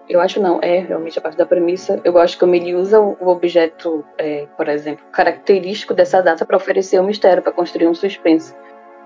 Eu 0.08 0.20
acho 0.22 0.42
não, 0.42 0.60
é 0.62 0.80
realmente 0.80 1.20
a 1.20 1.22
parte 1.22 1.38
da 1.38 1.46
premissa. 1.46 2.00
Eu 2.04 2.13
gosto 2.13 2.39
como 2.39 2.56
ele 2.56 2.74
usa 2.74 3.00
o 3.00 3.28
objeto, 3.28 4.06
é, 4.18 4.48
por 4.58 4.70
exemplo, 4.70 5.06
característico 5.12 5.94
dessa 5.94 6.22
data 6.22 6.46
para 6.46 6.58
oferecer 6.58 7.00
um 7.00 7.06
mistério, 7.06 7.44
para 7.44 7.52
construir 7.52 7.88
um 7.88 7.94
suspense. 7.94 8.54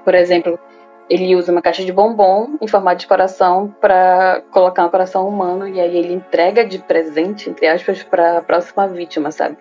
Por 0.03 0.13
exemplo, 0.13 0.59
ele 1.09 1.35
usa 1.35 1.51
uma 1.51 1.61
caixa 1.61 1.85
de 1.85 1.91
bombom 1.91 2.57
em 2.61 2.67
formato 2.67 2.99
de 2.99 3.07
coração 3.07 3.73
para 3.79 4.41
colocar 4.51 4.85
um 4.85 4.89
coração 4.89 5.27
humano 5.27 5.67
e 5.67 5.79
aí 5.79 5.95
ele 5.95 6.13
entrega 6.13 6.65
de 6.65 6.79
presente, 6.79 7.49
entre 7.49 7.67
aspas, 7.67 8.03
para 8.03 8.39
a 8.39 8.41
próxima 8.41 8.87
vítima, 8.87 9.31
sabe? 9.31 9.57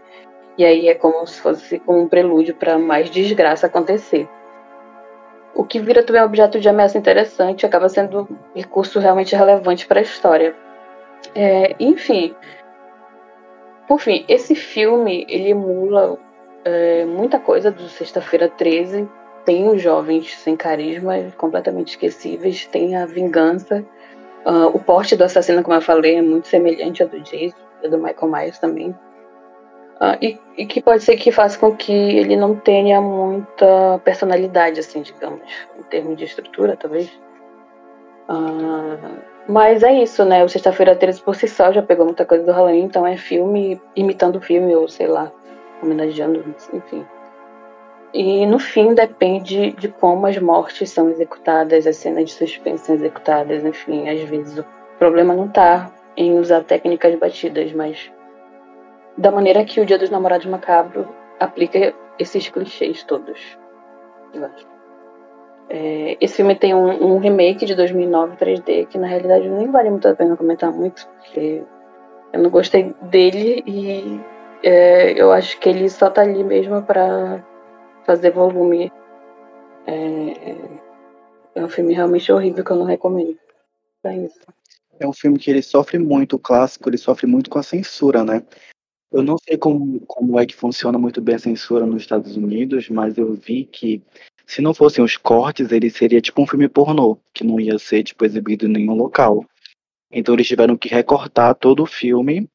E 0.59 0.65
aí 0.65 0.89
é 0.89 0.95
como 0.95 1.27
se 1.27 1.41
fosse 1.41 1.83
um 1.87 2.09
prelúdio 2.09 2.55
para 2.55 2.79
mais 2.79 3.11
desgraça 3.11 3.67
acontecer. 3.67 4.29
O 5.55 5.65
que 5.65 5.79
vira 5.79 6.03
também 6.03 6.21
um 6.21 6.27
objeto 6.27 6.59
de 6.59 6.69
ameaça 6.69 6.99
interessante 6.99 7.65
acaba 7.65 7.89
sendo 7.89 8.23
um 8.23 8.37
recurso 8.55 8.99
realmente 8.99 9.35
relevante 9.35 9.87
para 9.87 10.01
a 10.01 10.03
história. 10.03 10.55
É, 11.35 11.75
enfim, 11.79 12.35
por 13.87 14.01
fim, 14.01 14.25
esse 14.29 14.55
filme 14.55 15.25
ele 15.29 15.51
emula 15.51 16.19
é, 16.65 17.05
muita 17.05 17.39
coisa 17.39 17.71
do 17.71 17.89
Sexta-feira 17.89 18.49
13. 18.49 19.09
Tem 19.47 19.69
os 19.69 19.81
jovens 19.81 20.37
sem 20.37 20.57
carisma, 20.57 21.15
completamente 21.39 21.91
esquecíveis, 21.91 22.67
tem 22.67 22.97
a 22.97 23.07
vingança. 23.07 23.83
Uh, 24.45 24.67
o 24.75 24.79
porte 24.79 25.17
do 25.17 25.25
assassino, 25.25 25.63
como 25.63 25.77
eu 25.77 25.81
falei, 25.81 26.17
é 26.17 26.23
muito 26.23 26.49
semelhante 26.49 27.03
ao 27.03 27.09
do 27.09 27.21
Jason 27.21 27.57
e 27.83 27.89
do 27.89 27.97
Michael 27.97 28.31
Myers 28.31 28.59
também. 28.59 28.91
Uh, 30.01 30.19
e, 30.21 30.39
e, 30.59 30.67
que 30.67 30.83
pode 30.83 31.05
ser 31.05 31.17
que 31.17 31.33
faça 31.33 31.59
com 31.59 31.75
que 31.75 31.93
ele 31.93 32.37
não 32.37 32.55
tenha 32.55 33.01
muita 33.01 33.99
personalidade, 34.05 34.81
assim, 34.81 35.01
digamos, 35.01 35.41
em 35.79 35.83
termos 35.85 36.19
de 36.19 36.25
estrutura, 36.25 36.77
talvez. 36.77 37.09
Uh, 38.29 39.19
mas 39.49 39.83
é 39.83 40.03
isso, 40.03 40.25
né? 40.25 40.45
O 40.45 40.49
Sexta-feira 40.49 40.97
13 40.97 41.23
por 41.23 41.37
si 41.37 41.47
só 41.47 41.73
já 41.73 41.83
pegou 41.83 42.05
muita 42.05 42.27
coisa 42.27 42.45
do 42.45 42.53
Halloween, 42.53 42.83
então 42.83 43.07
é 43.07 43.17
filme 43.17 43.81
imitando 43.95 44.41
filme, 44.41 44.75
ou 44.75 44.89
sei 44.89 45.07
lá, 45.07 45.33
homenageando, 45.83 46.45
enfim. 46.75 47.07
E 48.19 48.47
no 48.47 48.59
fim 48.59 48.95
depende 48.95 49.73
de 49.73 49.89
como 49.89 50.27
as 50.27 50.39
mortes 50.39 50.89
são 50.89 51.11
executadas, 51.11 51.87
as 51.87 51.97
cenas 51.97 52.25
de 52.25 52.33
suspense 52.33 52.87
são 52.87 52.95
executadas, 52.95 53.63
enfim, 53.63 54.09
às 54.09 54.19
vezes 54.23 54.57
o 54.57 54.65
problema 54.99 55.35
não 55.35 55.49
tá 55.49 55.93
em 56.17 56.39
usar 56.39 56.65
técnicas 56.65 57.15
batidas, 57.17 57.71
mas 57.75 58.11
da 59.19 59.31
maneira 59.31 59.67
que 59.67 59.83
o 59.83 59.85
Dia 59.85 59.99
dos 59.99 60.09
Namorados 60.09 60.47
Macabro 60.47 61.07
aplica 61.39 61.93
esses 62.19 62.49
clichês 62.49 63.05
todos. 63.05 63.39
Eu 64.33 64.47
acho. 64.47 64.67
É, 65.69 66.17
esse 66.19 66.37
filme 66.37 66.55
tem 66.55 66.75
um, 66.75 67.17
um, 67.17 67.19
remake 67.19 67.67
de 67.67 67.75
2009 67.75 68.39
3D 68.39 68.87
que 68.87 68.97
na 68.97 69.09
realidade 69.09 69.47
nem 69.47 69.71
vale 69.71 69.91
muito 69.91 70.09
a 70.09 70.15
pena 70.15 70.39
comentar 70.39 70.73
muito, 70.73 71.07
porque 71.07 71.63
eu 72.33 72.43
não 72.43 72.49
gostei 72.49 72.95
dele 73.03 73.63
e 73.67 74.19
é, 74.63 75.21
eu 75.21 75.31
acho 75.33 75.61
que 75.61 75.69
ele 75.69 75.91
só 75.91 76.09
tá 76.09 76.23
ali 76.23 76.43
mesmo 76.43 76.81
para 76.81 77.45
fazer 78.07 78.31
volume. 78.31 78.91
É, 79.87 81.57
é, 81.57 81.65
um 81.65 81.69
filme 81.69 81.93
realmente 81.93 82.31
horrível 82.33 82.65
que 82.65 82.71
eu 82.71 82.77
não 82.77 82.85
recomendo. 82.85 83.39
É 84.05 84.17
isso. 84.17 84.41
É 84.99 85.07
um 85.07 85.13
filme 85.13 85.39
que 85.39 85.51
ele 85.51 85.63
sofre 85.63 85.99
muito, 85.99 86.37
o 86.37 86.39
clássico, 86.39 86.89
ele 86.89 86.97
sofre 86.97 87.27
muito 87.27 87.51
com 87.51 87.59
a 87.59 87.63
censura, 87.63 88.25
né? 88.25 88.43
Eu 89.13 89.23
não 89.23 89.37
sei 89.39 89.57
como, 89.57 90.01
como 90.07 90.39
é 90.39 90.47
que 90.47 90.55
funciona 90.55 90.99
muito 90.99 91.21
bem 91.21 91.35
a 91.35 91.39
censura 91.39 91.87
nos 91.87 92.03
Estados 92.03 92.37
Unidos, 92.37 92.89
mas 92.89 93.19
eu 93.19 93.35
vi 93.35 93.65
que 93.65 94.03
se 94.47 94.63
não 94.63 94.73
fossem 94.73 95.05
os 95.05 95.17
cortes, 95.17 95.71
ele 95.73 95.91
seria 95.91 96.21
tipo 96.21 96.41
um 96.41 96.47
filme 96.47 96.69
pornô, 96.69 97.19
que 97.35 97.45
não 97.45 97.61
ia 97.61 97.79
ser 97.79 98.03
tipo 98.03 98.25
exibido 98.25 98.67
em 98.67 98.71
nenhum 98.71 98.95
local. 98.95 99.45
Então 100.11 100.35
eles 100.35 100.47
tiveram 100.47 100.77
que 100.77 100.89
recortar 100.89 101.55
todo 101.55 101.83
o 101.83 101.87
filme 101.87 102.49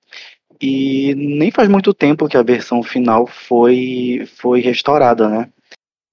e 0.62 1.16
nem 1.16 1.50
faz 1.52 1.68
muito 1.68 1.94
tempo 1.94 2.28
que 2.28 2.38
a 2.38 2.44
versão 2.44 2.84
final 2.84 3.26
foi 3.26 4.28
foi 4.38 4.62
restaurada, 4.62 5.28
né? 5.28 5.50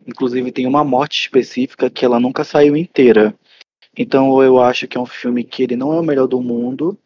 Inclusive 0.07 0.51
tem 0.51 0.67
uma 0.67 0.83
morte 0.83 1.21
específica 1.21 1.91
que 1.91 2.05
ela 2.05 2.19
nunca 2.19 2.45
saiu 2.45 2.77
inteira. 2.77 3.35
Então 3.97 4.43
eu 4.43 4.59
acho 4.61 4.89
que 4.89 4.97
é 4.97 5.01
um 5.01 5.07
filme 5.07 5.45
que 5.45 5.63
ele 5.63 5.77
não 5.77 5.93
é 5.93 6.01
o 6.01 6.05
melhor 6.05 6.27
do 6.27 6.41
mundo, 6.41 6.99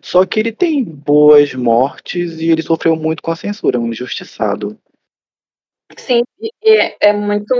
só 0.00 0.24
que 0.24 0.40
ele 0.40 0.52
tem 0.52 0.82
boas 0.82 1.54
mortes 1.54 2.40
e 2.40 2.50
ele 2.50 2.62
sofreu 2.62 2.96
muito 2.96 3.22
com 3.22 3.30
a 3.30 3.36
censura, 3.36 3.78
um 3.78 3.88
injustiçado. 3.88 4.78
Sim, 5.96 6.22
é, 6.64 7.08
é 7.08 7.12
muito 7.12 7.54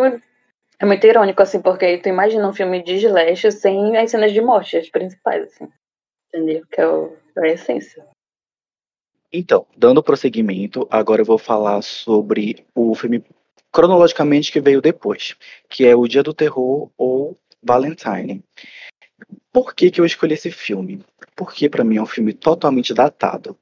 é 0.79 0.85
muito 0.85 1.07
irônico, 1.07 1.43
assim, 1.43 1.61
porque 1.61 1.99
tu 1.99 2.09
imagina 2.09 2.49
um 2.49 2.53
filme 2.53 2.83
de 2.83 2.95
slash 2.97 3.51
sem 3.53 3.97
as 3.97 4.11
cenas 4.11 4.33
de 4.33 4.41
morte, 4.41 4.77
as 4.77 4.91
principais, 4.91 5.45
assim. 5.45 5.69
Entendeu? 6.29 6.67
Que 6.71 6.81
é, 6.81 6.87
o, 6.87 7.17
é 7.39 7.49
a 7.49 7.53
essência. 7.53 8.07
Então, 9.33 9.67
dando 9.77 10.03
prosseguimento, 10.03 10.87
agora 10.91 11.23
eu 11.23 11.27
vou 11.27 11.39
falar 11.39 11.83
sobre 11.83 12.65
o 12.75 12.95
filme 12.95 13.23
cronologicamente 13.73 14.53
que 14.53 14.61
veio 14.61 14.81
depois, 14.81 15.35
que 15.69 15.85
é 15.85 15.95
O 15.95 16.07
Dia 16.07 16.23
do 16.23 16.33
Terror 16.33 16.91
ou 16.97 17.37
Valentine. 17.63 18.43
Por 19.53 19.75
que, 19.75 19.91
que 19.91 20.01
eu 20.01 20.07
escolhi 20.07 20.35
esse 20.35 20.51
filme? 20.51 21.05
Porque 21.35 21.69
para 21.69 21.85
mim 21.85 21.97
é 21.97 22.03
um 22.03 22.07
filme 22.07 22.33
totalmente 22.33 22.95
datado. 22.95 23.59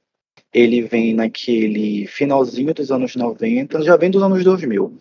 Ele 0.53 0.81
vem 0.81 1.13
naquele 1.13 2.07
finalzinho 2.07 2.73
dos 2.73 2.91
anos 2.91 3.15
90, 3.15 3.81
já 3.81 3.97
vem 3.97 4.11
dos 4.11 4.23
anos 4.23 4.43
2000. 4.43 4.97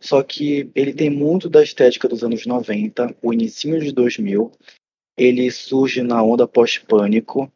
Só 0.00 0.22
que 0.22 0.70
ele 0.74 0.92
tem 0.92 1.08
muito 1.08 1.48
da 1.48 1.62
estética 1.62 2.08
dos 2.08 2.22
anos 2.24 2.44
90, 2.44 3.16
o 3.22 3.32
início 3.32 3.80
de 3.80 3.92
2000. 3.92 4.50
Ele 5.16 5.50
surge 5.50 6.02
na 6.02 6.22
onda 6.22 6.46
pós-pânico. 6.46 7.50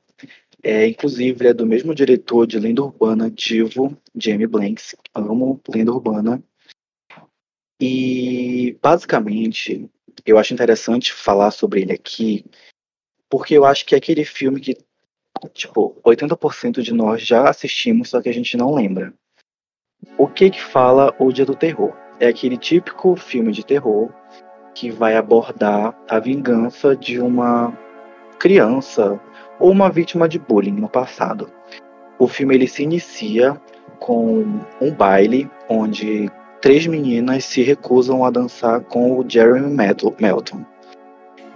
É, 0.62 0.87
inclusive, 0.87 1.47
é 1.47 1.55
do 1.55 1.66
mesmo 1.66 1.95
diretor 1.95 2.47
de 2.47 2.59
Lenda 2.59 2.83
Urbana, 2.83 3.31
Divo, 3.31 3.97
Jamie 4.14 4.47
Blanks. 4.47 4.97
Amo 5.14 5.61
Lenda 5.69 5.92
Urbana. 5.92 6.42
E, 7.81 8.77
basicamente, 8.83 9.88
eu 10.25 10.38
acho 10.38 10.55
interessante 10.55 11.12
falar 11.12 11.51
sobre 11.51 11.83
ele 11.83 11.92
aqui, 11.92 12.45
porque 13.29 13.55
eu 13.55 13.64
acho 13.64 13.85
que 13.85 13.95
é 13.95 13.99
aquele 13.99 14.25
filme 14.25 14.61
que, 14.61 14.77
tipo, 15.53 16.01
80% 16.05 16.81
de 16.83 16.95
nós 16.95 17.21
já 17.23 17.49
assistimos, 17.49 18.09
só 18.09 18.23
que 18.23 18.29
a 18.29 18.35
gente 18.35 18.57
não 18.57 18.75
lembra. 18.75 19.12
O 20.19 20.27
que 20.27 20.51
que 20.51 20.62
fala 20.62 21.14
O 21.19 21.31
Dia 21.31 21.45
do 21.45 21.55
Terror? 21.55 21.95
é 22.19 22.29
aquele 22.29 22.57
típico 22.57 23.16
filme 23.16 23.53
de 23.53 23.64
terror 23.64 24.11
que 24.75 24.90
vai 24.90 25.16
abordar 25.16 25.97
a 26.09 26.19
vingança 26.19 26.95
de 26.95 27.19
uma 27.19 27.77
criança 28.38 29.20
ou 29.59 29.70
uma 29.70 29.90
vítima 29.90 30.29
de 30.29 30.38
bullying 30.38 30.72
no 30.81 30.88
passado. 30.88 31.51
O 32.18 32.27
filme 32.27 32.55
ele 32.55 32.66
se 32.66 32.83
inicia 32.83 33.61
com 33.99 34.44
um 34.81 34.90
baile 34.92 35.51
onde 35.68 36.31
três 36.61 36.87
meninas 36.87 37.44
se 37.44 37.62
recusam 37.62 38.25
a 38.25 38.31
dançar 38.31 38.81
com 38.81 39.18
o 39.18 39.25
Jeremy 39.29 39.75
Melton, 40.20 40.64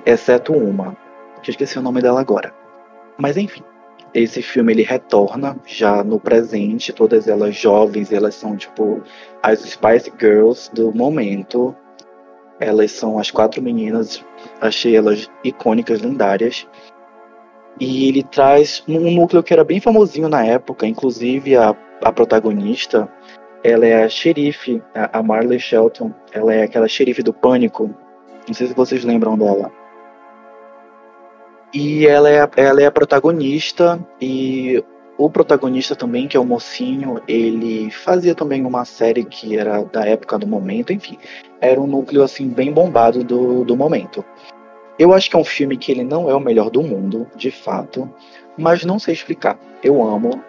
exceto 0.05 0.53
uma, 0.53 0.97
que 1.43 1.51
esqueci 1.51 1.79
o 1.79 1.83
nome 1.83 2.01
dela 2.01 2.21
agora. 2.21 2.55
Mas 3.19 3.37
enfim, 3.37 3.63
esse 4.13 4.43
filme 4.43 4.73
ele 4.73 4.83
retorna 4.83 5.57
já 5.65 6.03
no 6.03 6.19
presente, 6.19 6.93
todas 6.93 7.29
elas 7.29 7.55
jovens, 7.55 8.13
elas 8.13 8.35
são 8.35 8.57
tipo 8.57 9.03
as 9.43 9.61
Spice 9.61 10.13
Girls 10.19 10.71
do 10.75 10.93
momento. 10.93 11.75
Elas 12.61 12.93
são 12.93 13.19
as 13.19 13.31
quatro 13.31 13.63
meninas, 13.63 14.23
achei 14.61 14.95
elas 14.95 15.31
icônicas, 15.43 16.03
lendárias. 16.03 16.69
E 17.81 18.07
ele 18.07 18.23
traz 18.23 18.85
um 18.87 19.11
núcleo 19.15 19.43
que 19.43 19.55
era 19.55 19.65
bem 19.65 19.81
famosinho 19.81 20.29
na 20.29 20.45
época, 20.45 20.87
inclusive 20.87 21.57
a, 21.57 21.75
a 22.03 22.13
protagonista, 22.13 23.11
ela 23.65 23.87
é 23.87 24.05
a 24.05 24.09
xerife, 24.09 24.83
a 24.95 25.23
Marley 25.23 25.59
Shelton, 25.59 26.13
ela 26.33 26.55
é 26.55 26.63
aquela 26.63 26.89
xerife 26.89 27.23
do 27.23 27.33
Pânico. 27.33 27.95
Não 28.47 28.55
sei 28.55 28.67
se 28.67 28.75
vocês 28.75 29.05
lembram 29.05 29.39
dela. 29.39 29.73
E 31.73 32.07
ela 32.07 32.29
é, 32.29 32.49
ela 32.57 32.83
é 32.83 32.87
a 32.87 32.91
protagonista 32.91 33.99
e 34.21 34.83
o 35.25 35.29
protagonista 35.29 35.95
também, 35.95 36.27
que 36.27 36.37
é 36.37 36.41
o 36.41 36.45
mocinho, 36.45 37.21
ele 37.29 37.91
fazia 37.91 38.35
também 38.35 38.65
uma 38.65 38.87
série 38.87 39.23
que 39.23 39.57
era 39.57 39.83
da 39.85 40.07
época 40.07 40.39
do 40.39 40.47
momento, 40.47 40.95
enfim. 40.95 41.19
Era 41.61 41.79
um 41.79 41.87
núcleo 41.87 42.23
assim 42.23 42.49
bem 42.49 42.73
bombado 42.73 43.23
do, 43.23 43.63
do 43.63 43.77
momento. 43.77 44.25
Eu 44.99 45.13
acho 45.13 45.29
que 45.29 45.37
é 45.37 45.39
um 45.39 45.45
filme 45.45 45.77
que 45.77 45.93
ele 45.93 46.05
não 46.05 46.31
é 46.31 46.35
o 46.35 46.41
melhor 46.41 46.71
do 46.71 46.83
mundo, 46.83 47.27
de 47.37 47.51
fato, 47.51 48.09
mas 48.57 48.83
não 48.83 48.99
sei 48.99 49.13
explicar. 49.13 49.59
Eu 49.83 50.03
amo 50.03 50.43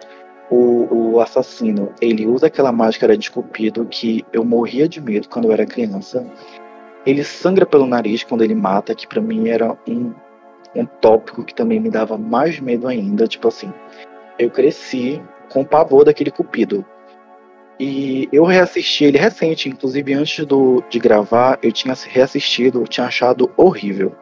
o, 0.50 1.12
o 1.14 1.20
assassino. 1.20 1.92
Ele 2.00 2.26
usa 2.26 2.46
aquela 2.46 2.72
máscara 2.72 3.16
de 3.16 3.24
esculpido 3.24 3.84
que 3.84 4.24
eu 4.32 4.42
morria 4.42 4.88
de 4.88 5.02
medo 5.02 5.28
quando 5.28 5.46
eu 5.46 5.52
era 5.52 5.66
criança. 5.66 6.26
Ele 7.04 7.22
sangra 7.24 7.66
pelo 7.66 7.86
nariz 7.86 8.24
quando 8.24 8.42
ele 8.42 8.54
mata, 8.54 8.94
que 8.94 9.06
para 9.06 9.20
mim 9.20 9.50
era 9.50 9.76
um 9.86 10.14
um 10.74 10.86
tópico 10.86 11.44
que 11.44 11.54
também 11.54 11.78
me 11.78 11.90
dava 11.90 12.16
mais 12.16 12.58
medo 12.58 12.88
ainda. 12.88 13.26
Tipo 13.26 13.48
assim, 13.48 13.70
eu 14.38 14.50
cresci 14.50 15.22
com 15.48 15.64
pavor 15.64 16.04
daquele 16.04 16.30
cupido. 16.30 16.84
E 17.78 18.28
eu 18.32 18.44
reassisti 18.44 19.04
ele 19.04 19.18
recente, 19.18 19.68
inclusive 19.68 20.14
antes 20.14 20.44
do, 20.46 20.82
de 20.88 20.98
gravar, 20.98 21.58
eu 21.62 21.72
tinha 21.72 21.94
reassistido, 22.06 22.80
eu 22.80 22.86
tinha 22.86 23.06
achado 23.06 23.50
horrível. 23.56 24.14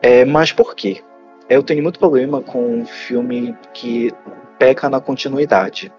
É, 0.00 0.24
mas 0.24 0.52
por 0.52 0.74
quê? 0.74 1.02
Eu 1.48 1.62
tenho 1.62 1.82
muito 1.82 1.98
problema 1.98 2.40
com 2.40 2.80
um 2.80 2.86
filme 2.86 3.56
que 3.72 4.10
peca 4.58 4.88
na 4.88 5.00
continuidade. 5.00 5.92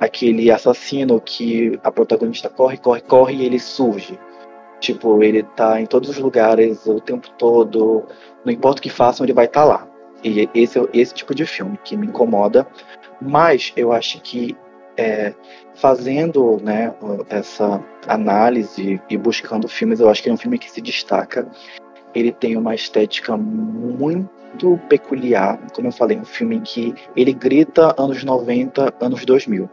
Aquele 0.00 0.50
assassino 0.50 1.20
que 1.20 1.78
a 1.84 1.90
protagonista 1.90 2.48
corre, 2.48 2.76
corre, 2.78 3.00
corre 3.00 3.34
e 3.34 3.44
ele 3.44 3.58
surge. 3.58 4.18
Tipo, 4.80 5.22
ele 5.22 5.42
tá 5.42 5.80
em 5.80 5.86
todos 5.86 6.08
os 6.08 6.18
lugares 6.18 6.86
o 6.86 7.00
tempo 7.00 7.28
todo, 7.36 8.06
não 8.44 8.52
importa 8.52 8.80
o 8.80 8.82
que 8.82 8.90
façam, 8.90 9.24
ele 9.24 9.32
vai 9.32 9.46
estar 9.46 9.62
tá 9.62 9.66
lá. 9.66 9.87
E 10.22 10.48
esse 10.54 10.78
é 10.78 10.82
esse 10.92 11.14
tipo 11.14 11.34
de 11.34 11.46
filme 11.46 11.78
que 11.84 11.96
me 11.96 12.06
incomoda. 12.06 12.66
Mas 13.20 13.72
eu 13.76 13.92
acho 13.92 14.20
que 14.20 14.56
é, 14.96 15.32
fazendo 15.74 16.58
né, 16.62 16.92
essa 17.28 17.82
análise 18.06 19.00
e 19.08 19.16
buscando 19.16 19.68
filmes, 19.68 20.00
eu 20.00 20.08
acho 20.08 20.22
que 20.22 20.28
é 20.28 20.32
um 20.32 20.36
filme 20.36 20.58
que 20.58 20.70
se 20.70 20.80
destaca. 20.80 21.48
Ele 22.14 22.32
tem 22.32 22.56
uma 22.56 22.74
estética 22.74 23.36
muito 23.36 24.78
peculiar, 24.88 25.58
como 25.72 25.88
eu 25.88 25.92
falei, 25.92 26.18
um 26.18 26.24
filme 26.24 26.60
que 26.60 26.94
ele 27.14 27.32
grita 27.32 27.94
anos 27.96 28.24
90, 28.24 28.94
anos 29.00 29.24
2000. 29.24 29.70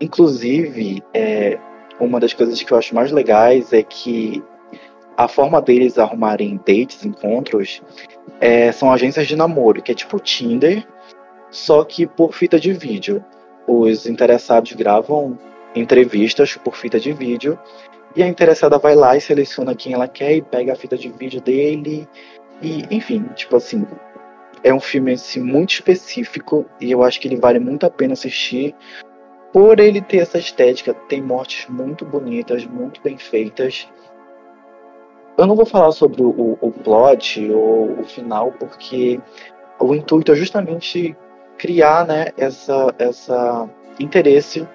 Inclusive, 0.00 1.02
é, 1.14 1.58
uma 2.00 2.18
das 2.18 2.34
coisas 2.34 2.60
que 2.60 2.72
eu 2.72 2.78
acho 2.78 2.94
mais 2.94 3.12
legais 3.12 3.72
é 3.72 3.82
que 3.82 4.42
a 5.16 5.26
forma 5.28 5.62
deles 5.62 5.98
arrumarem 5.98 6.56
dates, 6.56 7.04
encontros, 7.04 7.82
é, 8.40 8.70
são 8.72 8.92
agências 8.92 9.26
de 9.26 9.36
namoro, 9.36 9.82
que 9.82 9.92
é 9.92 9.94
tipo 9.94 10.18
Tinder, 10.18 10.86
só 11.50 11.84
que 11.84 12.06
por 12.06 12.34
fita 12.34 12.60
de 12.60 12.72
vídeo. 12.72 13.24
Os 13.66 14.06
interessados 14.06 14.72
gravam 14.72 15.38
entrevistas 15.74 16.56
por 16.56 16.76
fita 16.76 17.00
de 17.00 17.12
vídeo 17.12 17.58
e 18.14 18.22
a 18.22 18.28
interessada 18.28 18.78
vai 18.78 18.94
lá 18.94 19.16
e 19.16 19.20
seleciona 19.20 19.74
quem 19.74 19.92
ela 19.92 20.06
quer 20.06 20.36
e 20.36 20.42
pega 20.42 20.72
a 20.72 20.76
fita 20.76 20.96
de 20.96 21.08
vídeo 21.08 21.40
dele. 21.40 22.08
E, 22.62 22.84
enfim, 22.90 23.24
tipo 23.34 23.56
assim, 23.56 23.86
é 24.62 24.72
um 24.72 24.80
filme 24.80 25.12
assim, 25.12 25.40
muito 25.40 25.72
específico 25.72 26.64
e 26.80 26.90
eu 26.90 27.02
acho 27.02 27.20
que 27.20 27.28
ele 27.28 27.36
vale 27.36 27.58
muito 27.58 27.84
a 27.84 27.90
pena 27.90 28.12
assistir 28.12 28.74
por 29.52 29.80
ele 29.80 30.00
ter 30.00 30.18
essa 30.18 30.38
estética. 30.38 30.94
Tem 30.94 31.20
mortes 31.20 31.66
muito 31.68 32.04
bonitas, 32.04 32.64
muito 32.64 33.00
bem 33.02 33.18
feitas. 33.18 33.88
Eu 35.38 35.46
não 35.46 35.54
vou 35.54 35.66
falar 35.66 35.92
sobre 35.92 36.22
o, 36.22 36.58
o 36.60 36.72
plot 36.72 37.50
ou 37.50 38.00
o 38.00 38.04
final, 38.04 38.52
porque 38.52 39.20
o 39.78 39.94
intuito 39.94 40.32
é 40.32 40.34
justamente 40.34 41.14
criar 41.58 42.06
né, 42.06 42.32
essa, 42.38 42.94
essa 42.98 43.68
interesse 44.00 44.66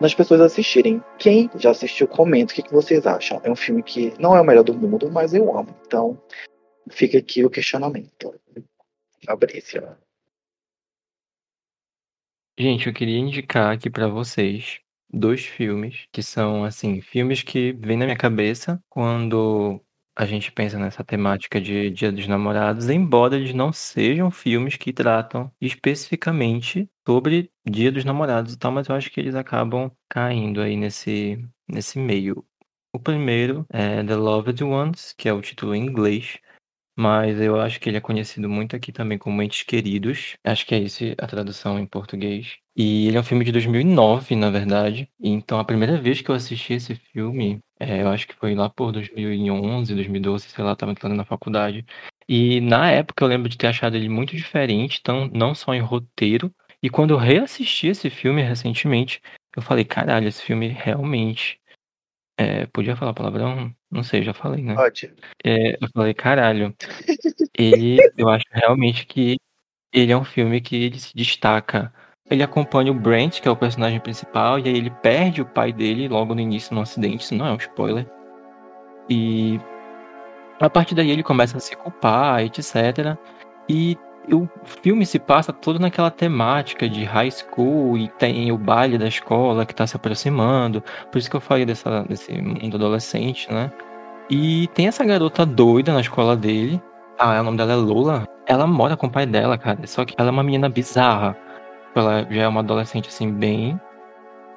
nas 0.00 0.14
pessoas 0.14 0.40
assistirem. 0.40 1.02
Quem 1.18 1.50
já 1.56 1.70
assistiu, 1.70 2.06
comenta 2.06 2.52
o 2.52 2.54
que, 2.54 2.62
que 2.62 2.72
vocês 2.72 3.04
acham. 3.04 3.40
É 3.42 3.50
um 3.50 3.56
filme 3.56 3.82
que 3.82 4.14
não 4.18 4.36
é 4.36 4.40
o 4.40 4.44
melhor 4.44 4.62
do 4.62 4.74
mundo, 4.74 5.10
mas 5.10 5.34
eu 5.34 5.56
amo. 5.56 5.74
Então, 5.84 6.20
fica 6.88 7.18
aqui 7.18 7.44
o 7.44 7.50
questionamento. 7.50 8.34
Fabrícia. 9.24 9.98
Gente, 12.58 12.86
eu 12.86 12.92
queria 12.92 13.18
indicar 13.18 13.72
aqui 13.72 13.90
para 13.90 14.06
vocês 14.06 14.80
dois 15.12 15.44
filmes 15.44 16.06
que 16.12 16.22
são 16.22 16.64
assim, 16.64 17.00
filmes 17.00 17.42
que 17.42 17.72
vêm 17.72 17.96
na 17.96 18.04
minha 18.06 18.16
cabeça 18.16 18.82
quando 18.88 19.80
a 20.16 20.26
gente 20.26 20.52
pensa 20.52 20.78
nessa 20.78 21.02
temática 21.04 21.60
de 21.60 21.90
Dia 21.90 22.12
dos 22.12 22.26
Namorados, 22.26 22.90
embora 22.90 23.36
eles 23.36 23.54
não 23.54 23.72
sejam 23.72 24.30
filmes 24.30 24.76
que 24.76 24.92
tratam 24.92 25.50
especificamente 25.60 26.90
sobre 27.06 27.50
Dia 27.68 27.90
dos 27.90 28.04
Namorados 28.04 28.52
e 28.54 28.58
tal, 28.58 28.72
mas 28.72 28.88
eu 28.88 28.94
acho 28.94 29.10
que 29.10 29.20
eles 29.20 29.34
acabam 29.34 29.90
caindo 30.08 30.60
aí 30.60 30.76
nesse, 30.76 31.42
nesse 31.68 31.98
meio. 31.98 32.44
O 32.92 32.98
primeiro 32.98 33.64
é 33.70 34.02
The 34.02 34.16
Loved 34.16 34.62
Ones, 34.64 35.14
que 35.16 35.28
é 35.28 35.32
o 35.32 35.40
título 35.40 35.74
em 35.74 35.86
inglês, 35.86 36.38
mas 36.96 37.40
eu 37.40 37.60
acho 37.60 37.80
que 37.80 37.88
ele 37.88 37.96
é 37.96 38.00
conhecido 38.00 38.48
muito 38.48 38.76
aqui 38.76 38.92
também 38.92 39.18
como 39.18 39.42
Entes 39.42 39.62
Queridos. 39.62 40.36
Acho 40.44 40.66
que 40.66 40.74
é 40.74 40.78
isso 40.78 41.04
a 41.18 41.26
tradução 41.26 41.78
em 41.78 41.86
português. 41.86 42.56
E 42.76 43.08
ele 43.08 43.16
é 43.16 43.20
um 43.20 43.24
filme 43.24 43.44
de 43.44 43.52
2009, 43.52 44.36
na 44.36 44.50
verdade. 44.50 45.08
Então, 45.20 45.58
a 45.58 45.64
primeira 45.64 46.00
vez 46.00 46.20
que 46.20 46.30
eu 46.30 46.34
assisti 46.34 46.74
esse 46.74 46.94
filme, 46.94 47.60
é, 47.78 48.02
eu 48.02 48.08
acho 48.08 48.26
que 48.26 48.34
foi 48.34 48.54
lá 48.54 48.68
por 48.70 48.92
2011, 48.92 49.94
2012, 49.94 50.48
sei 50.48 50.64
lá, 50.64 50.72
estava 50.72 50.92
entrando 50.92 51.14
na 51.14 51.24
faculdade. 51.24 51.84
E 52.28 52.60
na 52.60 52.90
época 52.90 53.24
eu 53.24 53.28
lembro 53.28 53.48
de 53.48 53.58
ter 53.58 53.66
achado 53.66 53.96
ele 53.96 54.08
muito 54.08 54.36
diferente, 54.36 55.02
tão, 55.02 55.28
não 55.32 55.54
só 55.54 55.74
em 55.74 55.80
roteiro. 55.80 56.54
E 56.82 56.88
quando 56.88 57.10
eu 57.12 57.18
reassisti 57.18 57.88
esse 57.88 58.08
filme 58.08 58.42
recentemente, 58.42 59.20
eu 59.56 59.62
falei, 59.62 59.84
caralho, 59.84 60.28
esse 60.28 60.42
filme 60.42 60.68
realmente 60.68 61.58
é, 62.40 62.64
podia 62.72 62.96
falar 62.96 63.12
palavrão? 63.12 63.70
Não 63.90 64.02
sei, 64.02 64.22
já 64.22 64.32
falei, 64.32 64.62
né? 64.62 64.74
Pode. 64.74 65.12
É, 65.44 65.76
eu 65.78 65.88
falei, 65.92 66.14
caralho. 66.14 66.74
Ele, 67.54 67.98
eu 68.16 68.30
acho 68.30 68.46
realmente 68.50 69.04
que 69.04 69.36
ele 69.92 70.10
é 70.10 70.16
um 70.16 70.24
filme 70.24 70.58
que 70.62 70.74
ele 70.74 70.98
se 70.98 71.14
destaca. 71.14 71.92
Ele 72.30 72.42
acompanha 72.42 72.92
o 72.92 72.94
Brent, 72.94 73.40
que 73.40 73.48
é 73.48 73.50
o 73.50 73.56
personagem 73.56 74.00
principal, 74.00 74.58
e 74.58 74.68
aí 74.68 74.74
ele 74.74 74.88
perde 74.88 75.42
o 75.42 75.46
pai 75.46 75.72
dele 75.72 76.08
logo 76.08 76.34
no 76.34 76.40
início 76.40 76.74
no 76.74 76.80
acidente, 76.80 77.24
isso 77.24 77.34
não 77.34 77.44
é 77.44 77.52
um 77.52 77.56
spoiler. 77.56 78.06
E 79.10 79.60
a 80.60 80.70
partir 80.70 80.94
daí 80.94 81.10
ele 81.10 81.24
começa 81.24 81.58
a 81.58 81.60
se 81.60 81.76
culpar, 81.76 82.42
etc. 82.42 83.18
E 83.68 83.98
o 84.32 84.48
filme 84.64 85.06
se 85.06 85.18
passa 85.18 85.52
todo 85.52 85.78
naquela 85.78 86.10
temática 86.10 86.88
de 86.88 87.04
high 87.04 87.30
school 87.30 87.96
e 87.96 88.08
tem 88.08 88.50
o 88.52 88.58
baile 88.58 88.98
da 88.98 89.08
escola 89.08 89.64
que 89.66 89.72
está 89.72 89.86
se 89.86 89.96
aproximando. 89.96 90.82
Por 91.10 91.18
isso 91.18 91.30
que 91.30 91.36
eu 91.36 91.40
falei 91.40 91.64
dessa, 91.64 92.02
desse 92.02 92.32
mundo 92.40 92.76
adolescente, 92.76 93.52
né? 93.52 93.70
E 94.28 94.68
tem 94.68 94.86
essa 94.86 95.04
garota 95.04 95.44
doida 95.44 95.92
na 95.92 96.00
escola 96.00 96.36
dele. 96.36 96.80
Ah, 97.18 97.40
o 97.40 97.44
nome 97.44 97.56
dela 97.56 97.72
é 97.72 97.76
Lola. 97.76 98.24
Ela 98.46 98.66
mora 98.66 98.96
com 98.96 99.06
o 99.06 99.10
pai 99.10 99.26
dela, 99.26 99.58
cara. 99.58 99.86
Só 99.86 100.04
que 100.04 100.14
ela 100.16 100.28
é 100.28 100.32
uma 100.32 100.42
menina 100.42 100.68
bizarra. 100.68 101.36
Ela 101.94 102.26
já 102.30 102.42
é 102.42 102.48
uma 102.48 102.60
adolescente, 102.60 103.08
assim, 103.08 103.32
bem 103.32 103.80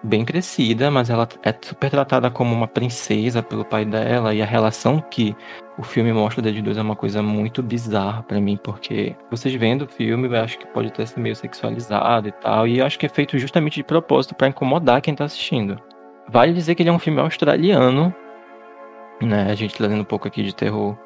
bem 0.04 0.26
crescida, 0.26 0.92
mas 0.92 1.10
ela 1.10 1.28
é 1.44 1.56
super 1.62 1.90
tratada 1.90 2.30
como 2.30 2.54
uma 2.54 2.68
princesa 2.68 3.42
pelo 3.42 3.64
pai 3.64 3.86
dela 3.86 4.34
e 4.34 4.42
a 4.42 4.46
relação 4.46 5.00
que 5.00 5.36
o 5.78 5.84
filme 5.84 6.12
mostra 6.12 6.42
deles 6.42 6.62
dois 6.62 6.78
é 6.78 6.82
uma 6.82 6.96
coisa 6.96 7.24
muito 7.24 7.64
bizarra 7.64 8.22
para 8.22 8.40
mim, 8.40 8.58
porque 8.62 9.16
vocês 9.32 9.54
vendo 9.56 9.84
o 9.84 9.88
filme, 9.88 10.28
eu 10.28 10.36
acho 10.36 10.60
que 10.60 10.68
pode 10.68 10.90
até 10.90 11.06
ser 11.06 11.20
meio 11.20 11.36
sexualizado 11.36 12.28
e 12.28 12.32
tal, 12.32 12.68
e 12.68 12.80
eu 12.80 12.86
acho 12.86 13.00
que 13.00 13.06
é 13.06 13.10
feito 13.10 13.38
justamente 13.40 13.76
de 13.76 13.84
propósito 13.84 14.36
para 14.36 14.48
incomodar 14.48 15.02
quem 15.02 15.16
tá 15.16 15.24
assistindo. 15.24 15.80
Vale 16.30 16.54
dizer 16.54 16.76
que 16.76 16.84
ele 16.84 16.90
é 16.90 16.94
um 16.94 17.00
filme 17.00 17.20
australiano, 17.20 18.14
né? 19.22 19.50
A 19.50 19.56
gente 19.56 19.76
trazendo 19.76 20.02
um 20.02 20.06
pouco 20.06 20.28
aqui 20.28 20.44
de 20.44 20.54
terror 20.54 20.98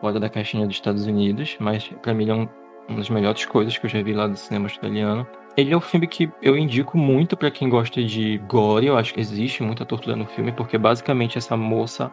fora 0.00 0.20
da 0.20 0.28
caixinha 0.28 0.66
dos 0.66 0.76
Estados 0.76 1.06
Unidos, 1.06 1.56
mas 1.58 1.88
para 2.02 2.12
mim 2.12 2.24
ele 2.24 2.32
é 2.32 2.34
um, 2.34 2.48
uma 2.88 2.98
das 2.98 3.08
melhores 3.08 3.44
coisas 3.46 3.78
que 3.78 3.86
eu 3.86 3.90
já 3.90 4.02
vi 4.02 4.12
lá 4.12 4.26
do 4.26 4.36
cinema 4.36 4.66
australiano. 4.66 5.26
Ele 5.56 5.72
é 5.72 5.76
um 5.76 5.80
filme 5.80 6.06
que 6.06 6.30
eu 6.42 6.58
indico 6.58 6.98
muito 6.98 7.36
para 7.36 7.50
quem 7.50 7.68
gosta 7.68 8.02
de 8.02 8.38
gore. 8.48 8.86
Eu 8.86 8.96
acho 8.96 9.14
que 9.14 9.20
existe 9.20 9.62
muita 9.62 9.84
tortura 9.84 10.16
no 10.16 10.26
filme, 10.26 10.50
porque 10.50 10.76
basicamente 10.76 11.38
essa 11.38 11.56
moça, 11.56 12.10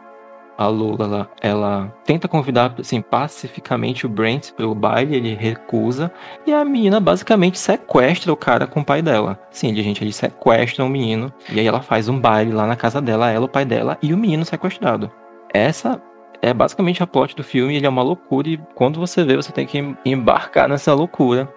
a 0.56 0.67
Lola, 0.67 1.06
ela, 1.06 1.30
ela 1.41 1.93
tenta 2.06 2.27
convidar 2.27 2.75
assim, 2.80 3.01
pacificamente 3.01 4.06
o 4.06 4.10
Brent 4.10 4.51
pelo 4.51 4.75
baile, 4.75 5.15
ele 5.15 5.34
recusa. 5.34 6.12
E 6.45 6.54
a 6.54 6.63
menina 6.63 6.99
basicamente 6.99 7.58
sequestra 7.58 8.32
o 8.32 8.38
cara 8.38 8.67
com 8.67 8.82
o 8.82 8.86
pai 8.86 9.01
dela. 9.01 9.39
Sim, 9.49 9.73
gente, 9.73 10.04
eles 10.04 10.15
sequestram 10.15 10.86
o 10.86 10.89
menino. 10.89 11.34
E 11.49 11.60
aí 11.60 11.65
ela 11.65 11.82
faz 11.82 12.08
um 12.08 12.19
baile 12.19 12.51
lá 12.51 12.67
na 12.67 12.75
casa 12.75 13.01
dela, 13.01 13.32
ela, 13.32 13.45
o 13.45 13.49
pai 13.49 13.65
dela 13.65 13.97
e 14.04 14.13
o 14.13 14.17
menino 14.17 14.45
sequestrado. 14.45 15.12
Essa 15.51 15.99
é 16.43 16.54
basicamente 16.54 17.01
a 17.01 17.08
plot 17.08 17.36
do 17.36 17.43
filme, 17.43 17.75
ele 17.75 17.86
é 17.88 17.89
uma 17.89 18.04
loucura 18.04 18.49
e 18.49 18.60
quando 18.75 18.99
você 18.99 19.23
vê, 19.23 19.36
você 19.36 19.51
tem 19.51 19.65
que 19.65 19.95
embarcar 20.06 20.69
nessa 20.69 20.93
loucura 20.93 21.51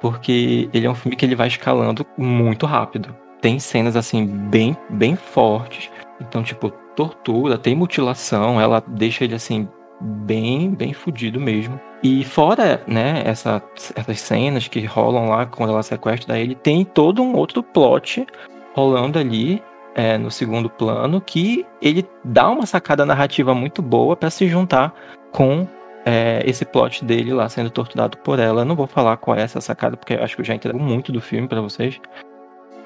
porque 0.00 0.68
ele 0.72 0.86
é 0.86 0.90
um 0.90 0.94
filme 0.94 1.16
que 1.16 1.24
ele 1.24 1.34
vai 1.34 1.48
escalando 1.48 2.06
muito 2.16 2.66
rápido. 2.66 3.14
Tem 3.40 3.58
cenas 3.58 3.96
assim 3.96 4.26
bem 4.26 4.76
bem 4.90 5.16
fortes. 5.16 5.90
Então, 6.20 6.42
tipo, 6.42 6.70
tortura, 6.94 7.58
tem 7.58 7.74
mutilação, 7.74 8.60
ela 8.60 8.82
deixa 8.86 9.24
ele 9.24 9.34
assim 9.34 9.68
bem 10.00 10.70
bem 10.70 10.92
fudido 10.92 11.40
mesmo. 11.40 11.80
E 12.02 12.24
fora, 12.24 12.82
né, 12.86 13.22
essa, 13.24 13.62
essas 13.94 14.20
cenas 14.20 14.68
que 14.68 14.84
rolam 14.84 15.28
lá 15.28 15.46
quando 15.46 15.70
ela 15.70 15.82
sequestra 15.82 16.38
ele, 16.38 16.54
tem 16.54 16.84
todo 16.84 17.22
um 17.22 17.34
outro 17.34 17.62
plot 17.62 18.26
rolando 18.74 19.18
ali 19.18 19.62
é, 19.94 20.18
no 20.18 20.30
segundo 20.30 20.68
plano 20.68 21.20
que 21.20 21.64
ele 21.80 22.06
dá 22.22 22.50
uma 22.50 22.66
sacada 22.66 23.06
narrativa 23.06 23.54
muito 23.54 23.80
boa 23.80 24.14
para 24.14 24.28
se 24.28 24.46
juntar 24.46 24.94
com 25.32 25.66
é, 26.06 26.40
esse 26.48 26.64
plot 26.64 27.04
dele 27.04 27.34
lá 27.34 27.48
sendo 27.48 27.68
torturado 27.68 28.16
por 28.18 28.38
ela. 28.38 28.64
Não 28.64 28.76
vou 28.76 28.86
falar 28.86 29.16
qual 29.16 29.36
é 29.36 29.42
essa 29.42 29.60
sacada, 29.60 29.96
porque 29.96 30.14
acho 30.14 30.36
que 30.36 30.42
eu 30.42 30.46
já 30.46 30.54
entrego 30.54 30.78
muito 30.78 31.10
do 31.10 31.20
filme 31.20 31.48
para 31.48 31.60
vocês. 31.60 32.00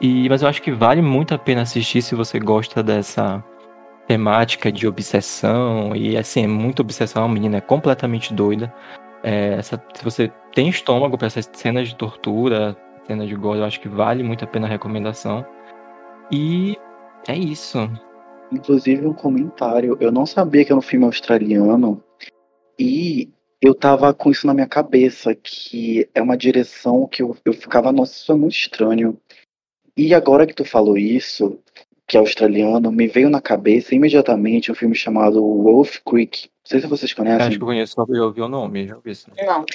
E, 0.01 0.27
mas 0.31 0.41
eu 0.41 0.49
acho 0.49 0.63
que 0.63 0.73
vale 0.73 1.03
muito 1.03 1.35
a 1.35 1.39
pena 1.39 1.61
assistir 1.61 2.01
se 2.01 2.15
você 2.15 2.41
gosta 2.41 2.83
dessa 2.83 3.45
temática 4.09 4.73
de 4.73 4.89
obsessão. 4.89 5.95
E 5.95 6.17
assim, 6.17 6.45
é 6.45 6.47
muita 6.47 6.81
obsessão, 6.81 7.25
a 7.25 7.29
menina 7.29 7.59
é 7.59 7.61
completamente 7.61 8.33
doida. 8.33 8.73
É, 9.23 9.53
essa, 9.59 9.81
se 9.95 10.03
você 10.03 10.33
tem 10.55 10.71
estômago 10.71 11.19
para 11.19 11.27
essas 11.27 11.49
cenas 11.53 11.91
de 11.91 11.97
tortura, 11.97 12.75
cenas 13.07 13.29
de 13.29 13.35
gore, 13.35 13.59
eu 13.59 13.67
acho 13.67 13.81
que 13.81 13.89
vale 13.89 14.23
muito 14.23 14.45
a 14.45 14.49
pena 14.49 14.67
a 14.67 14.71
recomendação. 14.71 15.45
E 16.33 16.75
é 17.29 17.37
isso. 17.37 17.79
Inclusive 18.51 19.07
um 19.07 19.13
comentário, 19.13 19.99
eu 20.01 20.11
não 20.11 20.25
sabia 20.25 20.65
que 20.65 20.73
era 20.73 20.79
um 20.79 20.83
filme 20.83 21.05
australiano 21.05 22.03
e 22.81 23.31
eu 23.61 23.75
tava 23.75 24.15
com 24.15 24.31
isso 24.31 24.47
na 24.47 24.55
minha 24.55 24.67
cabeça, 24.67 25.35
que 25.35 26.09
é 26.15 26.23
uma 26.23 26.37
direção 26.37 27.07
que 27.07 27.23
eu, 27.23 27.37
eu 27.45 27.53
ficava, 27.53 27.93
nossa, 27.93 28.15
isso 28.15 28.33
é 28.33 28.35
muito 28.35 28.55
estranho. 28.55 29.21
E 29.95 30.15
agora 30.15 30.47
que 30.47 30.55
tu 30.55 30.65
falou 30.65 30.97
isso, 30.97 31.61
que 32.07 32.17
é 32.17 32.21
australiano, 32.21 32.91
me 32.91 33.07
veio 33.07 33.29
na 33.29 33.41
cabeça 33.41 33.95
imediatamente 33.95 34.73
um 34.73 34.75
filme 34.75 34.95
chamado 34.95 35.43
Wolf 35.43 35.99
Creek. 36.07 36.45
Não 36.45 36.71
sei 36.71 36.81
se 36.81 36.87
vocês 36.87 37.13
conhecem. 37.13 37.49
Acho 37.49 37.59
que 37.59 37.63
eu 37.63 37.67
conheço, 37.67 37.95
só 37.95 38.07
já 38.09 38.25
ouvi 38.25 38.41
o 38.41 38.49
nome, 38.49 38.87
já 38.87 38.97
ouvi 38.97 39.11
isso. 39.11 39.31
Não. 39.37 39.67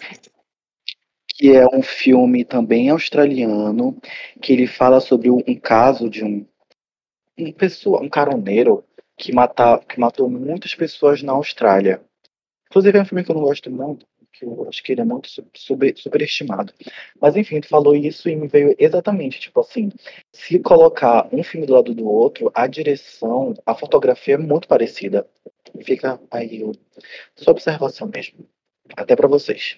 que 1.28 1.52
é 1.52 1.68
um 1.68 1.84
filme 1.84 2.44
também 2.44 2.90
australiano, 2.90 3.96
que 4.42 4.52
ele 4.52 4.66
fala 4.66 5.00
sobre 5.00 5.30
um 5.30 5.44
caso 5.62 6.10
de 6.10 6.24
um, 6.24 6.44
um 7.38 7.52
pessoa, 7.52 8.02
um 8.02 8.10
caroneiro 8.10 8.84
que, 9.16 9.32
mata, 9.32 9.78
que 9.88 10.00
matou 10.00 10.28
muitas 10.28 10.74
pessoas 10.74 11.22
na 11.22 11.34
Austrália. 11.34 12.02
Inclusive 12.70 12.98
é 12.98 13.02
um 13.02 13.06
filme 13.06 13.24
que 13.24 13.32
eu 13.32 13.36
não 13.36 13.44
gosto 13.44 13.70
muito, 13.72 14.06
que 14.34 14.46
eu 14.46 14.68
acho 14.68 14.84
que 14.84 14.92
ele 14.92 15.02
é 15.02 15.06
muito 15.06 15.30
su- 15.30 15.46
super, 15.56 15.96
superestimado. 15.98 16.74
Mas 17.22 17.36
enfim, 17.36 17.62
tu 17.62 17.68
falou 17.68 17.96
isso 17.96 18.28
e 18.30 18.36
me 18.36 18.48
veio 18.48 18.76
exatamente, 18.78 19.40
tipo 19.40 19.60
assim, 19.62 19.90
se 20.34 20.60
colocar 20.60 21.28
um 21.34 21.44
filme 21.44 21.66
do 21.66 21.74
lado 21.74 21.94
do 21.94 22.06
outro, 22.08 22.52
a 22.54 22.68
direção, 22.68 23.54
a 23.66 23.76
fotografia 23.76 24.36
é 24.36 24.38
muito 24.38 24.68
parecida. 24.68 25.28
Fica 25.84 26.20
aí 26.32 26.64
o- 26.64 26.72
sua 27.36 27.52
observação 27.52 28.10
mesmo. 28.14 28.48
Até 28.96 29.16
pra 29.16 29.28
vocês. 29.28 29.78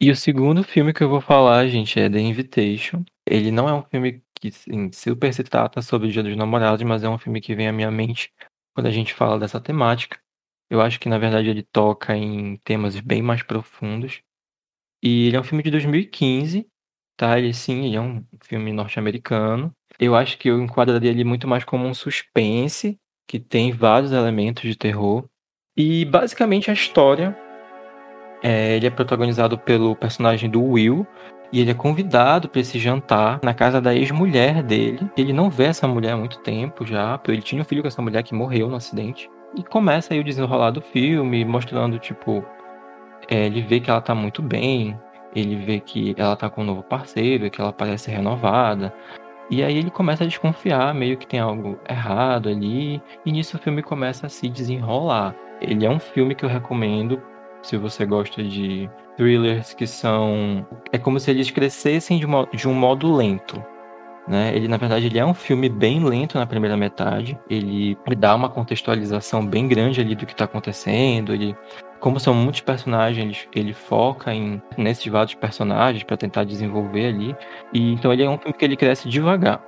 E 0.00 0.10
o 0.10 0.16
segundo 0.16 0.64
filme 0.64 0.94
que 0.94 1.02
eu 1.02 1.10
vou 1.10 1.20
falar, 1.20 1.66
gente, 1.68 2.00
é 2.00 2.08
The 2.08 2.18
Invitation. 2.18 3.04
Ele 3.26 3.50
não 3.50 3.68
é 3.68 3.74
um 3.74 3.82
filme 3.82 4.22
que 4.34 4.48
assim, 4.48 4.90
super 4.92 5.32
se 5.32 5.44
trata 5.44 5.82
sobre 5.82 6.08
o 6.08 6.10
Dia 6.10 6.22
dos 6.22 6.36
Namorados, 6.36 6.82
mas 6.82 7.04
é 7.04 7.08
um 7.08 7.18
filme 7.18 7.40
que 7.40 7.54
vem 7.54 7.68
à 7.68 7.72
minha 7.72 7.90
mente 7.90 8.32
quando 8.74 8.86
a 8.86 8.90
gente 8.90 9.12
fala 9.12 9.38
dessa 9.38 9.60
temática. 9.60 10.18
Eu 10.70 10.80
acho 10.80 11.00
que, 11.00 11.08
na 11.08 11.18
verdade, 11.18 11.48
ele 11.48 11.62
toca 11.62 12.16
em 12.16 12.56
temas 12.58 12.98
bem 13.00 13.20
mais 13.20 13.42
profundos. 13.42 14.22
E 15.02 15.26
ele 15.26 15.36
é 15.36 15.40
um 15.40 15.44
filme 15.44 15.64
de 15.64 15.70
2015, 15.70 16.66
tá? 17.16 17.38
Ele, 17.38 17.52
sim, 17.52 17.86
ele 17.86 17.96
é 17.96 18.00
um 18.00 18.24
filme 18.44 18.72
norte-americano. 18.72 19.72
Eu 19.98 20.14
acho 20.14 20.38
que 20.38 20.48
eu 20.48 20.62
enquadraria 20.62 21.10
ele 21.10 21.24
muito 21.24 21.48
mais 21.48 21.64
como 21.64 21.86
um 21.86 21.94
suspense, 21.94 22.96
que 23.26 23.40
tem 23.40 23.72
vários 23.72 24.12
elementos 24.12 24.62
de 24.62 24.76
terror. 24.76 25.28
E, 25.76 26.04
basicamente, 26.04 26.70
a 26.70 26.74
história 26.74 27.36
é, 28.42 28.76
ele 28.76 28.86
é 28.86 28.90
protagonizado 28.90 29.58
pelo 29.58 29.96
personagem 29.96 30.48
do 30.48 30.62
Will. 30.62 31.06
E 31.52 31.60
ele 31.60 31.72
é 31.72 31.74
convidado 31.74 32.48
para 32.48 32.60
esse 32.60 32.78
jantar 32.78 33.40
na 33.42 33.52
casa 33.52 33.80
da 33.80 33.92
ex-mulher 33.92 34.62
dele. 34.62 35.10
Ele 35.16 35.32
não 35.32 35.50
vê 35.50 35.64
essa 35.64 35.88
mulher 35.88 36.12
há 36.12 36.16
muito 36.16 36.38
tempo 36.42 36.86
já, 36.86 37.18
porque 37.18 37.32
ele 37.32 37.42
tinha 37.42 37.60
um 37.60 37.64
filho 37.64 37.82
com 37.82 37.88
essa 37.88 38.00
mulher 38.00 38.22
que 38.22 38.32
morreu 38.32 38.68
no 38.68 38.76
acidente. 38.76 39.28
E 39.54 39.62
começa 39.64 40.14
aí 40.14 40.20
o 40.20 40.24
desenrolar 40.24 40.70
do 40.70 40.80
filme, 40.80 41.44
mostrando, 41.44 41.98
tipo, 41.98 42.44
é, 43.28 43.46
ele 43.46 43.62
vê 43.62 43.80
que 43.80 43.90
ela 43.90 44.00
tá 44.00 44.14
muito 44.14 44.42
bem, 44.42 44.98
ele 45.34 45.56
vê 45.56 45.80
que 45.80 46.14
ela 46.16 46.36
tá 46.36 46.48
com 46.48 46.62
um 46.62 46.64
novo 46.66 46.82
parceiro, 46.82 47.50
que 47.50 47.60
ela 47.60 47.72
parece 47.72 48.10
renovada. 48.10 48.94
E 49.50 49.64
aí 49.64 49.78
ele 49.78 49.90
começa 49.90 50.22
a 50.24 50.26
desconfiar, 50.26 50.94
meio 50.94 51.16
que 51.16 51.26
tem 51.26 51.40
algo 51.40 51.78
errado 51.88 52.48
ali, 52.48 53.02
e 53.26 53.32
nisso 53.32 53.56
o 53.56 53.60
filme 53.60 53.82
começa 53.82 54.26
a 54.26 54.30
se 54.30 54.48
desenrolar. 54.48 55.34
Ele 55.60 55.84
é 55.84 55.90
um 55.90 55.98
filme 55.98 56.34
que 56.34 56.44
eu 56.44 56.48
recomendo 56.48 57.20
se 57.62 57.76
você 57.76 58.06
gosta 58.06 58.42
de 58.42 58.88
thrillers 59.16 59.74
que 59.74 59.86
são. 59.86 60.66
É 60.92 60.98
como 60.98 61.18
se 61.20 61.30
eles 61.30 61.50
crescessem 61.50 62.18
de, 62.18 62.68
um 62.68 62.74
modo 62.74 63.12
lento. 63.12 63.62
Né? 64.30 64.54
Ele, 64.54 64.68
na 64.68 64.76
verdade, 64.76 65.06
ele 65.06 65.18
é 65.18 65.26
um 65.26 65.34
filme 65.34 65.68
bem 65.68 66.04
lento 66.04 66.38
na 66.38 66.46
primeira 66.46 66.76
metade. 66.76 67.36
Ele 67.50 67.98
dá 68.16 68.32
uma 68.32 68.48
contextualização 68.48 69.44
bem 69.44 69.66
grande 69.66 70.00
ali 70.00 70.14
do 70.14 70.24
que 70.24 70.30
está 70.30 70.44
acontecendo. 70.44 71.34
Ele, 71.34 71.56
como 71.98 72.20
são 72.20 72.32
muitos 72.32 72.60
personagens, 72.60 73.48
ele, 73.52 73.64
ele 73.66 73.74
foca 73.74 74.32
em 74.32 74.62
nesses 74.78 75.04
vários 75.06 75.34
personagens 75.34 76.04
para 76.04 76.16
tentar 76.16 76.44
desenvolver 76.44 77.08
ali. 77.08 77.34
E 77.72 77.92
então 77.92 78.12
ele 78.12 78.22
é 78.22 78.30
um 78.30 78.38
filme 78.38 78.56
que 78.56 78.64
ele 78.64 78.76
cresce 78.76 79.08
devagar. 79.08 79.60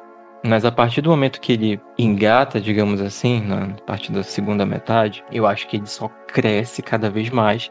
Mas 0.44 0.64
a 0.64 0.70
partir 0.70 1.00
do 1.00 1.10
momento 1.10 1.40
que 1.40 1.54
ele 1.54 1.80
engata, 1.98 2.60
digamos 2.60 3.00
assim, 3.00 3.40
na 3.40 3.74
parte 3.84 4.12
da 4.12 4.22
segunda 4.22 4.64
metade, 4.64 5.24
eu 5.32 5.44
acho 5.44 5.66
que 5.66 5.76
ele 5.76 5.86
só 5.86 6.08
cresce 6.28 6.82
cada 6.82 7.10
vez 7.10 7.30
mais 7.30 7.68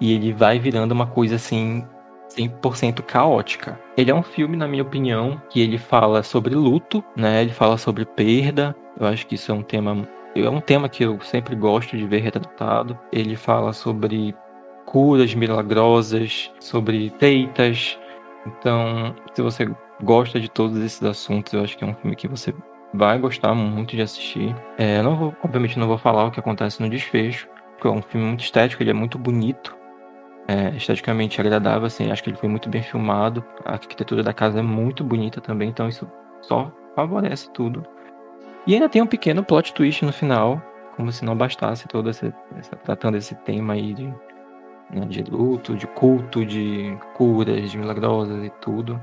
e 0.00 0.12
ele 0.12 0.32
vai 0.32 0.58
virando 0.58 0.90
uma 0.90 1.06
coisa 1.06 1.36
assim 1.36 1.86
100% 2.36 3.02
caótica. 3.02 3.78
Ele 3.96 4.10
é 4.10 4.14
um 4.14 4.22
filme, 4.22 4.56
na 4.56 4.68
minha 4.68 4.82
opinião, 4.82 5.40
que 5.50 5.60
ele 5.60 5.78
fala 5.78 6.22
sobre 6.22 6.54
luto, 6.54 7.04
né? 7.16 7.42
Ele 7.42 7.52
fala 7.52 7.76
sobre 7.76 8.04
perda. 8.04 8.74
Eu 8.98 9.06
acho 9.06 9.26
que 9.26 9.34
isso 9.34 9.50
é 9.50 9.54
um 9.54 9.62
tema 9.62 10.08
é 10.34 10.48
um 10.48 10.60
tema 10.60 10.88
que 10.88 11.04
eu 11.04 11.20
sempre 11.20 11.54
gosto 11.54 11.96
de 11.96 12.06
ver 12.06 12.20
retratado. 12.20 12.98
Ele 13.12 13.36
fala 13.36 13.72
sobre 13.72 14.34
curas 14.86 15.34
milagrosas, 15.34 16.50
sobre 16.58 17.10
teitas. 17.10 17.98
Então, 18.46 19.14
se 19.34 19.42
você 19.42 19.70
gosta 20.02 20.40
de 20.40 20.48
todos 20.48 20.78
esses 20.78 21.02
assuntos, 21.02 21.52
eu 21.52 21.62
acho 21.62 21.76
que 21.76 21.84
é 21.84 21.86
um 21.86 21.94
filme 21.94 22.16
que 22.16 22.26
você 22.26 22.54
vai 22.94 23.18
gostar 23.18 23.54
muito 23.54 23.94
de 23.94 24.02
assistir. 24.02 24.54
É, 24.78 25.02
não 25.02 25.16
vou, 25.16 25.34
obviamente, 25.42 25.78
não 25.78 25.86
vou 25.86 25.98
falar 25.98 26.26
o 26.26 26.30
que 26.30 26.40
acontece 26.40 26.80
no 26.80 26.88
desfecho, 26.88 27.48
porque 27.72 27.88
é 27.88 27.90
um 27.90 28.02
filme 28.02 28.26
muito 28.26 28.44
estético, 28.44 28.82
ele 28.82 28.90
é 28.90 28.94
muito 28.94 29.18
bonito, 29.18 29.76
é, 30.48 30.70
esteticamente 30.76 31.40
agradável, 31.40 31.86
assim, 31.86 32.10
acho 32.10 32.22
que 32.22 32.30
ele 32.30 32.36
foi 32.36 32.48
muito 32.48 32.68
bem 32.68 32.82
filmado, 32.82 33.44
a 33.64 33.72
arquitetura 33.72 34.22
da 34.22 34.32
casa 34.32 34.58
é 34.58 34.62
muito 34.62 35.04
bonita 35.04 35.40
também, 35.40 35.68
então 35.68 35.88
isso 35.88 36.10
só 36.40 36.72
favorece 36.94 37.50
tudo. 37.52 37.84
E 38.66 38.74
ainda 38.74 38.88
tem 38.88 39.02
um 39.02 39.06
pequeno 39.06 39.44
plot 39.44 39.72
twist 39.72 40.04
no 40.04 40.12
final, 40.12 40.62
como 40.96 41.10
se 41.10 41.24
não 41.24 41.36
bastasse 41.36 41.88
todo 41.88 42.10
esse, 42.10 42.32
essa, 42.58 42.76
tratando 42.76 43.16
esse 43.16 43.34
tema 43.36 43.74
aí 43.74 43.94
de, 43.94 44.06
né, 44.90 45.06
de 45.08 45.22
luto, 45.22 45.74
de 45.74 45.86
culto, 45.86 46.44
de 46.44 46.96
curas, 47.14 47.70
de 47.70 47.78
milagrosas 47.78 48.44
e 48.44 48.50
tudo. 48.60 49.00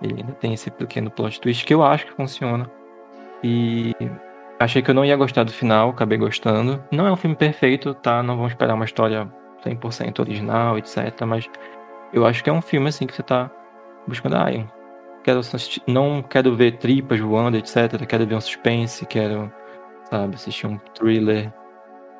Ele 0.00 0.20
ainda 0.20 0.32
tem 0.32 0.54
esse 0.54 0.70
pequeno 0.70 1.10
plot 1.10 1.40
twist 1.40 1.64
que 1.64 1.74
eu 1.74 1.82
acho 1.82 2.06
que 2.06 2.12
funciona. 2.12 2.70
E 3.42 3.94
achei 4.58 4.82
que 4.82 4.90
eu 4.90 4.94
não 4.94 5.04
ia 5.04 5.16
gostar 5.16 5.44
do 5.44 5.52
final, 5.52 5.90
acabei 5.90 6.16
gostando. 6.16 6.82
Não 6.90 7.06
é 7.06 7.12
um 7.12 7.16
filme 7.16 7.36
perfeito, 7.36 7.94
tá? 7.94 8.22
Não 8.22 8.36
vamos 8.36 8.52
esperar 8.52 8.74
uma 8.74 8.84
história 8.84 9.30
100% 9.64 10.20
original, 10.20 10.78
etc. 10.78 11.22
Mas 11.26 11.48
eu 12.12 12.26
acho 12.26 12.42
que 12.42 12.50
é 12.50 12.52
um 12.52 12.62
filme 12.62 12.88
assim 12.88 13.06
que 13.06 13.14
você 13.14 13.22
tá 13.22 13.50
buscando. 14.06 14.36
Ah, 14.36 14.52
eu 14.52 14.66
quero 15.22 15.38
assistir, 15.38 15.82
não 15.86 16.22
quero 16.22 16.54
ver 16.54 16.78
tripas 16.78 17.20
voando, 17.20 17.56
etc. 17.56 18.04
Quero 18.06 18.26
ver 18.26 18.34
um 18.34 18.40
suspense, 18.40 19.06
quero, 19.06 19.52
sabe, 20.10 20.34
assistir 20.34 20.66
um 20.66 20.78
thriller 20.94 21.52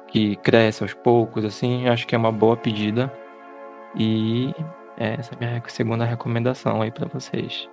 que 0.08 0.36
cresce 0.36 0.82
aos 0.82 0.94
poucos, 0.94 1.44
assim. 1.44 1.88
Acho 1.88 2.06
que 2.06 2.14
é 2.14 2.18
uma 2.18 2.32
boa 2.32 2.56
pedida. 2.56 3.12
E 3.98 4.54
essa 4.96 5.34
é 5.34 5.36
a 5.36 5.38
minha 5.38 5.62
segunda 5.68 6.04
recomendação 6.04 6.82
aí 6.82 6.90
para 6.90 7.06
vocês. 7.06 7.68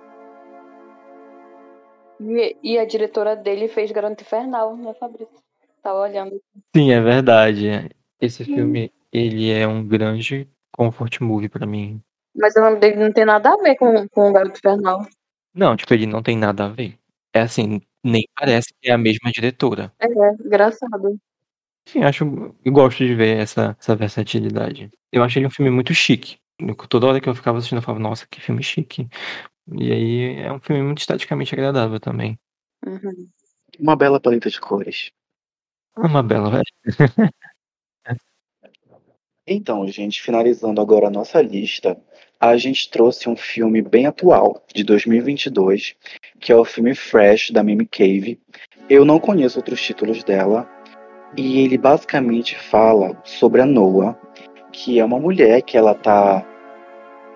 E, 2.20 2.56
e 2.62 2.78
a 2.78 2.84
diretora 2.84 3.34
dele 3.34 3.68
fez 3.68 3.90
Garota 3.90 4.22
Infernal, 4.22 4.76
né, 4.76 4.92
Fabrício? 4.94 5.40
Tava 5.82 6.00
olhando. 6.00 6.40
Sim, 6.76 6.92
é 6.92 7.00
verdade. 7.00 7.90
Esse 8.20 8.44
filme, 8.44 8.92
ele 9.12 9.50
é 9.50 9.66
um 9.66 9.86
grande 9.86 10.48
comfort 10.72 11.20
movie 11.20 11.48
pra 11.48 11.66
mim. 11.66 12.02
Mas 12.34 12.54
o 12.56 12.60
nome 12.60 12.78
dele 12.78 12.96
não 12.96 13.12
tem 13.12 13.24
nada 13.24 13.52
a 13.52 13.56
ver 13.56 13.76
com, 13.76 14.08
com 14.08 14.30
o 14.30 14.32
Garoto 14.32 14.58
Infernal. 14.58 15.06
Não, 15.54 15.76
tipo, 15.76 15.92
ele 15.92 16.06
não 16.06 16.22
tem 16.22 16.36
nada 16.36 16.66
a 16.66 16.68
ver. 16.68 16.96
É 17.32 17.40
assim, 17.40 17.80
nem 18.02 18.26
parece 18.38 18.72
que 18.80 18.88
é 18.88 18.92
a 18.92 18.98
mesma 18.98 19.30
diretora. 19.32 19.92
É, 19.98 20.06
engraçado. 20.44 21.18
Enfim, 21.86 22.02
acho, 22.04 22.24
eu 22.64 22.72
gosto 22.72 22.98
de 22.98 23.14
ver 23.14 23.38
essa, 23.38 23.76
essa 23.78 23.96
versatilidade. 23.96 24.90
Eu 25.12 25.24
achei 25.24 25.40
ele 25.40 25.48
um 25.48 25.50
filme 25.50 25.70
muito 25.70 25.92
chique. 25.92 26.38
Toda 26.88 27.06
hora 27.06 27.20
que 27.20 27.28
eu 27.28 27.34
ficava 27.34 27.58
assistindo, 27.58 27.78
eu 27.78 27.82
falava, 27.82 28.02
nossa, 28.02 28.26
que 28.30 28.40
filme 28.40 28.62
chique. 28.62 29.08
E 29.72 29.92
aí 29.92 30.36
é 30.40 30.52
um 30.52 30.60
filme 30.60 30.82
muito 30.82 30.98
esteticamente 30.98 31.54
agradável 31.54 31.98
também. 31.98 32.38
Uhum. 32.86 33.28
Uma 33.78 33.96
bela 33.96 34.20
paleta 34.20 34.50
de 34.50 34.60
cores. 34.60 35.10
Uma 35.96 36.22
bela, 36.22 36.50
velho. 36.50 36.64
Então, 39.52 39.84
gente, 39.88 40.22
finalizando 40.22 40.80
agora 40.80 41.08
a 41.08 41.10
nossa 41.10 41.42
lista, 41.42 41.98
a 42.38 42.56
gente 42.56 42.88
trouxe 42.88 43.28
um 43.28 43.34
filme 43.34 43.82
bem 43.82 44.06
atual, 44.06 44.62
de 44.72 44.84
2022, 44.84 45.96
que 46.38 46.52
é 46.52 46.56
o 46.56 46.64
filme 46.64 46.94
Fresh, 46.94 47.50
da 47.50 47.60
Mimi 47.60 47.84
Cave. 47.84 48.38
Eu 48.88 49.04
não 49.04 49.18
conheço 49.18 49.58
outros 49.58 49.82
títulos 49.82 50.22
dela, 50.22 50.70
e 51.36 51.62
ele 51.62 51.76
basicamente 51.76 52.56
fala 52.56 53.20
sobre 53.24 53.60
a 53.60 53.66
Noah, 53.66 54.16
que 54.70 55.00
é 55.00 55.04
uma 55.04 55.18
mulher 55.18 55.62
que 55.62 55.76
ela 55.76 55.96
tá 55.96 56.46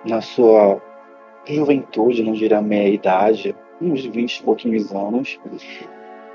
na 0.04 0.20
sua 0.20 0.80
juventude, 1.44 2.22
não 2.22 2.32
diria 2.32 2.62
meia 2.62 2.94
idade, 2.94 3.56
uns 3.82 4.04
20 4.04 4.36
e 4.36 4.42
pouquinhos 4.44 4.92
anos, 4.92 5.40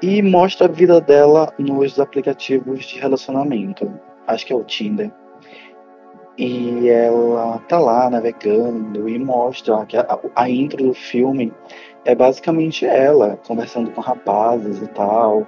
e 0.02 0.22
mostra 0.22 0.68
a 0.68 0.70
vida 0.70 1.00
dela 1.00 1.54
nos 1.58 2.02
aplicativos 2.02 2.84
de 2.84 3.00
relacionamento. 3.00 3.90
Acho 4.28 4.46
que 4.46 4.52
é 4.52 4.56
o 4.58 4.64
Tinder. 4.66 5.10
E 6.42 6.88
ela 6.88 7.60
tá 7.68 7.78
lá 7.78 8.10
navegando 8.10 9.10
e 9.10 9.20
mostra 9.20 9.86
que 9.86 9.98
a, 9.98 10.18
a 10.34 10.50
intro 10.50 10.86
do 10.86 10.94
filme 10.94 11.54
é 12.06 12.16
basicamente 12.16 12.86
ela 12.86 13.38
conversando 13.46 13.92
com 13.92 14.00
rapazes 14.00 14.82
e 14.82 14.88
tal. 14.88 15.46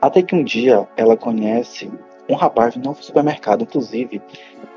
Até 0.00 0.22
que 0.22 0.34
um 0.34 0.42
dia 0.42 0.88
ela 0.96 1.18
conhece 1.18 1.92
um 2.30 2.34
rapaz 2.34 2.74
no 2.76 2.94
supermercado. 2.94 3.64
Inclusive, 3.64 4.22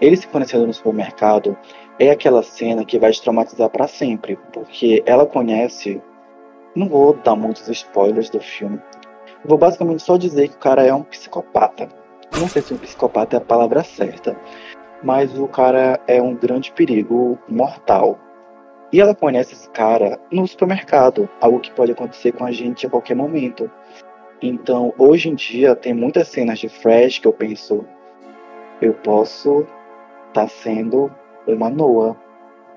ele 0.02 0.18
se 0.18 0.28
conhecendo 0.28 0.68
no 0.68 0.74
supermercado 0.74 1.58
é 1.98 2.12
aquela 2.12 2.44
cena 2.44 2.84
que 2.84 3.00
vai 3.00 3.14
te 3.14 3.22
traumatizar 3.22 3.70
para 3.70 3.88
sempre, 3.88 4.38
porque 4.52 5.02
ela 5.06 5.26
conhece. 5.26 6.02
Não 6.76 6.90
vou 6.90 7.14
dar 7.14 7.38
muitos 7.38 7.70
spoilers 7.70 8.30
do 8.30 8.42
filme. 8.42 8.78
Vou 9.46 9.58
basicamente 9.58 10.04
só 10.04 10.18
dizer 10.18 10.50
que 10.50 10.56
o 10.56 10.60
cara 10.60 10.86
é 10.86 10.94
um 10.94 11.04
psicopata. 11.04 11.88
Não 12.38 12.50
sei 12.50 12.62
se 12.62 12.74
um 12.74 12.78
psicopata 12.78 13.38
é 13.38 13.40
a 13.40 13.42
palavra 13.42 13.82
certa, 13.82 14.36
mas 15.06 15.38
o 15.38 15.48
cara 15.48 16.00
é 16.08 16.20
um 16.20 16.34
grande 16.34 16.72
perigo 16.72 17.38
mortal. 17.48 18.20
E 18.92 19.00
ela 19.00 19.14
conhece 19.14 19.54
esse 19.54 19.70
cara 19.70 20.20
no 20.32 20.48
supermercado, 20.48 21.30
algo 21.40 21.60
que 21.60 21.72
pode 21.72 21.92
acontecer 21.92 22.32
com 22.32 22.44
a 22.44 22.52
gente 22.52 22.88
a 22.88 22.90
qualquer 22.90 23.16
momento. 23.16 23.70
Então, 24.42 24.94
hoje 24.98 25.30
em 25.30 25.36
dia, 25.36 25.76
tem 25.76 25.94
muitas 25.94 26.30
cenas 26.30 26.58
de 26.58 26.68
Fresh 26.68 27.20
que 27.20 27.28
eu 27.28 27.34
penso, 27.34 27.86
eu 28.82 28.94
posso 28.94 29.60
estar 30.30 30.42
tá 30.42 30.48
sendo 30.48 31.12
uma 31.48 31.70
Noah, 31.70 32.16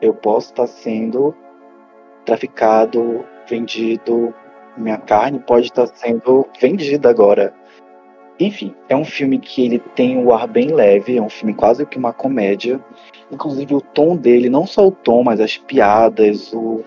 eu 0.03 0.13
posso 0.13 0.51
estar 0.51 0.67
tá 0.67 0.69
sendo 0.69 1.35
traficado, 2.27 3.25
vendido, 3.49 4.35
minha 4.77 4.99
carne 4.99 5.39
pode 5.39 5.69
estar 5.69 5.87
tá 5.87 5.95
sendo 5.95 6.47
vendida 6.61 7.09
agora. 7.09 7.55
Enfim, 8.41 8.73
é 8.89 8.95
um 8.95 9.05
filme 9.05 9.39
que 9.39 9.65
ele 9.65 9.81
tem 9.81 10.17
o 10.17 10.27
um 10.27 10.35
ar 10.35 10.47
bem 10.47 10.73
leve, 10.73 11.17
é 11.17 11.23
um 11.23 11.29
filme 11.29 11.53
quase 11.55 11.85
que 11.85 11.99
uma 11.99 12.13
comédia. 12.13 12.81
Inclusive 13.33 13.75
o 13.75 13.81
tom 13.81 14.17
dele, 14.17 14.49
não 14.49 14.65
só 14.65 14.87
o 14.87 14.93
tom, 14.93 15.25
mas 15.25 15.41
as 15.41 15.57
piadas, 15.57 16.53
o... 16.53 16.85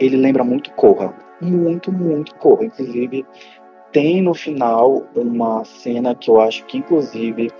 ele 0.00 0.16
lembra 0.16 0.42
muito 0.42 0.72
Corra. 0.72 1.14
Muito, 1.40 1.92
muito 1.92 2.34
Corra. 2.34 2.64
Inclusive, 2.64 3.24
tem 3.92 4.20
no 4.20 4.34
final 4.34 5.04
uma 5.14 5.64
cena 5.64 6.16
que 6.16 6.30
eu 6.30 6.40
acho 6.40 6.64
que 6.66 6.78
inclusive 6.78 7.50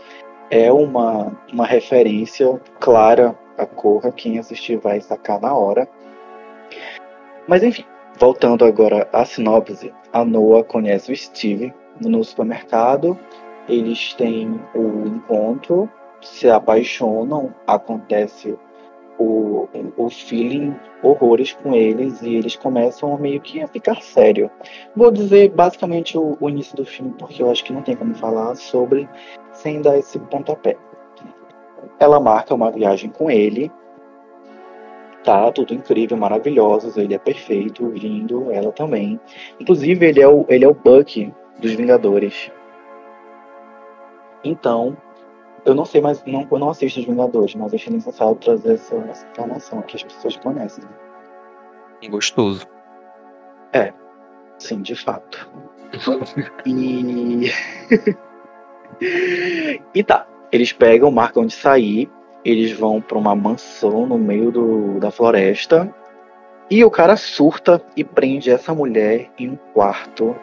é 0.50 0.72
uma, 0.72 1.32
uma 1.52 1.64
referência 1.64 2.60
clara 2.80 3.38
a 3.56 3.66
Corra. 3.66 4.10
Quem 4.10 4.40
assistir 4.40 4.78
vai 4.78 5.00
sacar 5.00 5.40
na 5.40 5.54
hora. 5.54 5.88
Mas 7.46 7.62
enfim, 7.62 7.84
voltando 8.18 8.64
agora 8.64 9.08
à 9.12 9.24
sinopse, 9.24 9.92
a 10.12 10.24
Noah 10.24 10.64
conhece 10.64 11.12
o 11.12 11.16
Steve 11.16 11.72
no 12.00 12.22
supermercado 12.24 13.18
eles 13.68 14.14
têm 14.14 14.60
o 14.74 15.06
encontro, 15.06 15.88
se 16.22 16.48
apaixonam, 16.48 17.54
acontece 17.66 18.58
o, 19.18 19.68
o 19.96 20.08
feeling 20.08 20.74
horrores 21.02 21.52
com 21.52 21.74
eles 21.74 22.22
e 22.22 22.36
eles 22.36 22.56
começam 22.56 23.16
meio 23.18 23.40
que 23.40 23.60
a 23.60 23.68
ficar 23.68 24.00
sério. 24.00 24.50
Vou 24.96 25.10
dizer 25.10 25.50
basicamente 25.50 26.16
o, 26.16 26.36
o 26.40 26.48
início 26.48 26.76
do 26.76 26.84
filme 26.84 27.14
porque 27.18 27.42
eu 27.42 27.50
acho 27.50 27.64
que 27.64 27.72
não 27.72 27.82
tem 27.82 27.96
como 27.96 28.14
falar 28.14 28.54
sobre 28.56 29.08
sem 29.52 29.82
dar 29.82 29.98
esse 29.98 30.18
pontapé. 30.18 30.76
Ela 32.00 32.20
marca 32.20 32.54
uma 32.54 32.70
viagem 32.70 33.10
com 33.10 33.30
ele, 33.30 33.70
tá 35.24 35.50
tudo 35.52 35.74
incrível, 35.74 36.16
maravilhoso, 36.16 36.98
ele 36.98 37.14
é 37.14 37.18
perfeito, 37.18 37.86
lindo, 37.86 38.50
ela 38.52 38.72
também. 38.72 39.20
Inclusive 39.60 40.06
ele 40.06 40.20
é 40.20 40.28
o, 40.28 40.46
ele 40.48 40.64
é 40.64 40.68
o 40.68 40.74
Buck 40.74 41.32
dos 41.58 41.72
Vingadores. 41.72 42.50
Então, 44.44 44.96
eu 45.64 45.74
não 45.74 45.84
sei, 45.84 46.00
mas 46.00 46.24
não, 46.24 46.46
eu 46.50 46.58
não 46.58 46.70
assisto 46.70 47.00
os 47.00 47.06
Vingadores, 47.06 47.54
mas 47.54 47.74
achei 47.74 47.92
necessário 47.92 48.34
trazer 48.36 48.74
essa, 48.74 48.96
essa 48.96 49.26
informação 49.28 49.82
que 49.82 49.96
as 49.96 50.02
pessoas 50.02 50.36
conhecem. 50.36 50.84
Gostoso. 52.08 52.66
É, 53.72 53.92
sim, 54.58 54.80
de 54.80 54.94
fato. 54.94 55.50
e. 56.64 57.50
e 59.94 60.04
tá. 60.04 60.26
Eles 60.50 60.72
pegam, 60.72 61.10
marcam 61.10 61.44
de 61.44 61.52
sair, 61.52 62.10
eles 62.42 62.72
vão 62.72 63.02
para 63.02 63.18
uma 63.18 63.34
mansão 63.36 64.06
no 64.06 64.16
meio 64.16 64.50
do, 64.50 64.98
da 64.98 65.10
floresta. 65.10 65.94
E 66.70 66.84
o 66.84 66.90
cara 66.90 67.16
surta 67.16 67.82
e 67.96 68.04
prende 68.04 68.50
essa 68.50 68.74
mulher 68.74 69.30
em 69.38 69.50
um 69.50 69.56
quarto. 69.74 70.34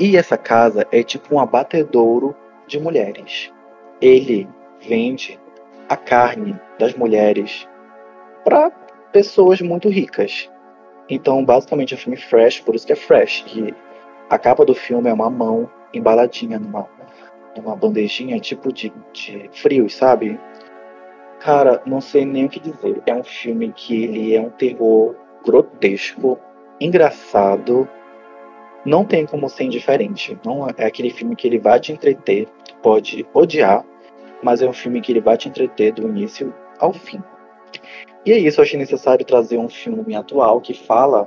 E 0.00 0.16
essa 0.16 0.38
casa 0.38 0.86
é 0.90 1.02
tipo 1.02 1.34
um 1.34 1.38
abatedouro 1.38 2.34
de 2.66 2.80
mulheres. 2.80 3.52
Ele 4.00 4.48
vende 4.80 5.38
a 5.90 5.94
carne 5.94 6.58
das 6.78 6.94
mulheres 6.94 7.68
para 8.42 8.70
pessoas 9.12 9.60
muito 9.60 9.90
ricas. 9.90 10.50
Então, 11.06 11.44
basicamente, 11.44 11.92
é 11.92 11.98
um 11.98 12.00
filme 12.00 12.16
fresh, 12.16 12.60
por 12.60 12.74
isso 12.74 12.86
que 12.86 12.94
é 12.94 12.96
fresh. 12.96 13.44
E 13.54 13.74
a 14.30 14.38
capa 14.38 14.64
do 14.64 14.74
filme 14.74 15.10
é 15.10 15.12
uma 15.12 15.28
mão 15.28 15.68
embaladinha 15.92 16.58
numa, 16.58 16.88
numa 17.54 17.76
bandejinha 17.76 18.40
tipo 18.40 18.72
de, 18.72 18.90
de 19.12 19.50
frios, 19.52 19.94
sabe? 19.94 20.40
Cara, 21.40 21.82
não 21.84 22.00
sei 22.00 22.24
nem 22.24 22.46
o 22.46 22.48
que 22.48 22.58
dizer. 22.58 23.02
É 23.04 23.14
um 23.14 23.24
filme 23.24 23.70
que 23.76 24.04
ele 24.04 24.34
é 24.34 24.40
um 24.40 24.48
terror 24.48 25.14
grotesco, 25.44 26.38
engraçado, 26.80 27.86
não 28.84 29.04
tem 29.04 29.26
como 29.26 29.48
ser 29.48 29.64
indiferente. 29.64 30.38
Não 30.44 30.66
é 30.76 30.84
aquele 30.84 31.10
filme 31.10 31.36
que 31.36 31.46
ele 31.46 31.58
vai 31.58 31.78
te 31.80 31.92
entreter, 31.92 32.48
pode 32.82 33.26
odiar, 33.34 33.84
mas 34.42 34.62
é 34.62 34.68
um 34.68 34.72
filme 34.72 35.00
que 35.00 35.12
ele 35.12 35.20
vai 35.20 35.36
te 35.36 35.48
entreter 35.48 35.92
do 35.92 36.08
início 36.08 36.52
ao 36.78 36.92
fim. 36.92 37.22
E 38.24 38.32
é 38.32 38.38
isso, 38.38 38.60
eu 38.60 38.64
achei 38.64 38.78
necessário 38.78 39.24
trazer 39.24 39.58
um 39.58 39.68
filme 39.68 40.14
atual 40.14 40.60
que 40.60 40.74
fala 40.74 41.26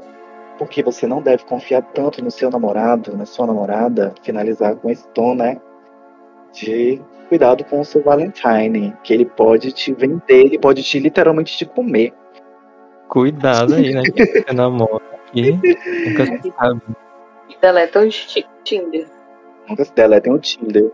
porque 0.57 0.83
você 0.83 1.07
não 1.07 1.21
deve 1.21 1.43
confiar 1.45 1.81
tanto 1.81 2.23
no 2.23 2.29
seu 2.29 2.49
namorado, 2.49 3.17
na 3.17 3.25
sua 3.25 3.47
namorada, 3.47 4.13
finalizar 4.21 4.75
com 4.75 4.89
esse 4.89 5.07
tom, 5.09 5.35
né? 5.35 5.59
De 6.53 7.01
cuidado 7.27 7.63
com 7.63 7.79
o 7.79 7.85
seu 7.85 8.03
Valentine, 8.03 8.93
que 9.03 9.13
ele 9.13 9.25
pode 9.25 9.71
te 9.71 9.91
vender, 9.91 10.45
ele 10.45 10.59
pode 10.59 10.83
te 10.83 10.99
literalmente 10.99 11.57
te 11.57 11.65
comer. 11.65 12.13
Cuidado 13.07 13.73
aí, 13.73 13.93
né? 13.93 14.03
Que 14.03 14.25
você 14.25 14.53
namora 14.53 15.03
aqui, 15.27 15.51
nunca 15.51 16.51
sabe. 16.55 16.81
Deleta 17.63 18.01
o 18.01 18.09
Tinder. 18.65 19.07
Deletem 19.95 20.33
o 20.33 20.37
Tinder. 20.37 20.91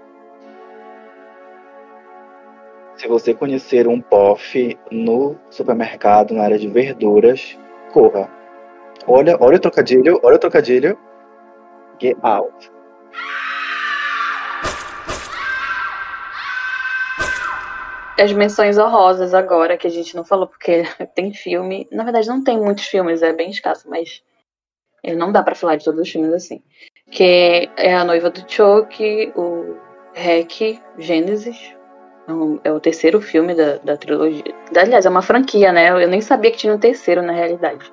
Se 2.96 3.08
você 3.08 3.34
conhecer 3.34 3.88
um 3.88 4.00
POF 4.00 4.78
no 4.92 5.36
supermercado, 5.50 6.32
na 6.36 6.44
área 6.44 6.60
de 6.60 6.68
verduras, 6.68 7.58
corra. 7.92 8.30
Olha, 9.08 9.36
olha 9.40 9.58
o 9.58 9.60
trocadilho, 9.60 10.20
olha 10.22 10.36
o 10.36 10.40
trocadilho. 10.40 10.96
Get 12.00 12.16
out. 12.22 12.72
As 18.16 18.32
menções 18.32 18.78
honrosas 18.78 19.34
agora, 19.34 19.76
que 19.76 19.88
a 19.88 19.90
gente 19.90 20.16
não 20.16 20.24
falou, 20.24 20.46
porque 20.46 20.84
tem 21.16 21.34
filme. 21.34 21.88
Na 21.92 22.04
verdade, 22.04 22.28
não 22.28 22.44
tem 22.44 22.60
muitos 22.60 22.86
filmes, 22.86 23.24
é 23.24 23.34
bem 23.34 23.50
escasso, 23.50 23.90
mas 23.90 24.22
não 25.16 25.32
dá 25.32 25.44
para 25.44 25.56
falar 25.56 25.76
de 25.76 25.86
todos 25.86 26.02
os 26.02 26.10
filmes 26.10 26.34
assim. 26.34 26.62
Que 27.10 27.70
é 27.78 27.96
A 27.96 28.04
Noiva 28.04 28.30
do 28.30 28.44
Choke, 28.48 29.32
o 29.36 29.76
Rec, 30.14 30.80
Gênesis. 30.98 31.74
É, 32.28 32.70
é 32.70 32.72
o 32.72 32.80
terceiro 32.80 33.20
filme 33.22 33.56
da, 33.56 33.78
da 33.78 33.98
trilogia. 33.98 34.44
Aliás, 34.76 35.06
é 35.06 35.10
uma 35.10 35.22
franquia, 35.22 35.72
né? 35.72 35.90
Eu 35.90 36.08
nem 36.08 36.22
sabia 36.22 36.52
que 36.52 36.58
tinha 36.58 36.74
um 36.74 36.80
terceiro 36.80 37.22
na 37.22 37.34
realidade. 37.34 37.92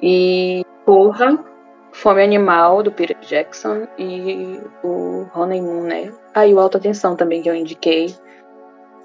E 0.00 0.64
Porra, 0.84 1.44
Fome 1.92 2.22
Animal, 2.22 2.82
do 2.82 2.92
Peter 2.92 3.18
Jackson, 3.20 3.86
e 3.98 4.60
o 4.84 5.26
Honeymoon, 5.34 5.82
né? 5.82 6.12
Ah, 6.34 6.46
e 6.46 6.54
o 6.54 6.60
Alta 6.60 6.78
Tensão 6.78 7.16
também, 7.16 7.42
que 7.42 7.50
eu 7.50 7.54
indiquei. 7.54 8.14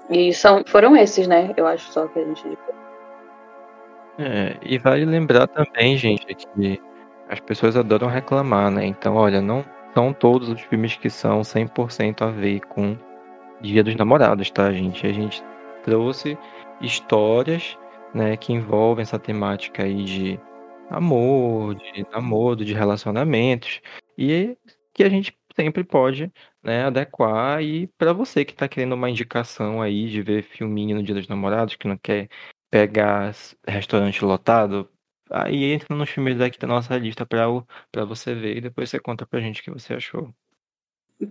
E 0.08 0.32
são, 0.32 0.62
foram 0.64 0.96
esses, 0.96 1.26
né? 1.26 1.52
Eu 1.56 1.66
acho 1.66 1.90
só 1.90 2.06
que 2.06 2.18
a 2.18 2.24
gente 2.24 2.46
indicou. 2.46 2.74
É, 4.18 4.56
e 4.62 4.78
vale 4.78 5.04
lembrar 5.04 5.48
também, 5.48 5.96
gente, 5.96 6.24
que 6.26 6.80
as 7.34 7.40
pessoas 7.40 7.76
adoram 7.76 8.08
reclamar, 8.08 8.70
né? 8.70 8.86
Então, 8.86 9.16
olha, 9.16 9.40
não 9.42 9.64
são 9.92 10.12
todos 10.12 10.48
os 10.48 10.60
filmes 10.62 10.96
que 10.96 11.10
são 11.10 11.42
100% 11.42 12.22
a 12.22 12.30
ver 12.30 12.60
com 12.60 12.96
Dia 13.60 13.82
dos 13.82 13.96
Namorados, 13.96 14.50
tá, 14.50 14.72
gente? 14.72 15.06
A 15.06 15.12
gente 15.12 15.42
trouxe 15.82 16.38
histórias, 16.80 17.76
né, 18.14 18.36
que 18.36 18.52
envolvem 18.52 19.02
essa 19.02 19.18
temática 19.18 19.82
aí 19.82 20.04
de 20.04 20.40
amor, 20.90 21.74
de 21.74 22.06
namoro, 22.12 22.64
de 22.64 22.72
relacionamentos, 22.72 23.80
e 24.16 24.56
que 24.92 25.02
a 25.02 25.08
gente 25.08 25.36
sempre 25.56 25.82
pode, 25.84 26.32
né, 26.62 26.84
adequar 26.84 27.62
e 27.62 27.86
para 27.98 28.12
você 28.12 28.44
que 28.44 28.52
está 28.52 28.68
querendo 28.68 28.92
uma 28.94 29.10
indicação 29.10 29.82
aí 29.82 30.08
de 30.08 30.22
ver 30.22 30.42
filminho 30.42 30.96
no 30.96 31.02
Dia 31.02 31.14
dos 31.14 31.28
Namorados, 31.28 31.76
que 31.76 31.88
não 31.88 31.98
quer 31.98 32.28
pegar 32.70 33.32
restaurante 33.66 34.24
lotado, 34.24 34.88
Aí 35.36 35.72
entra 35.72 35.96
nos 35.96 36.08
filmes 36.08 36.38
daqui 36.38 36.60
da 36.60 36.68
nossa 36.68 36.96
lista 36.96 37.26
pra, 37.26 37.46
pra 37.90 38.04
você 38.04 38.32
ver 38.32 38.56
e 38.56 38.60
depois 38.60 38.88
você 38.88 39.00
conta 39.00 39.26
pra 39.26 39.40
gente 39.40 39.60
o 39.60 39.64
que 39.64 39.70
você 39.72 39.94
achou. 39.94 40.32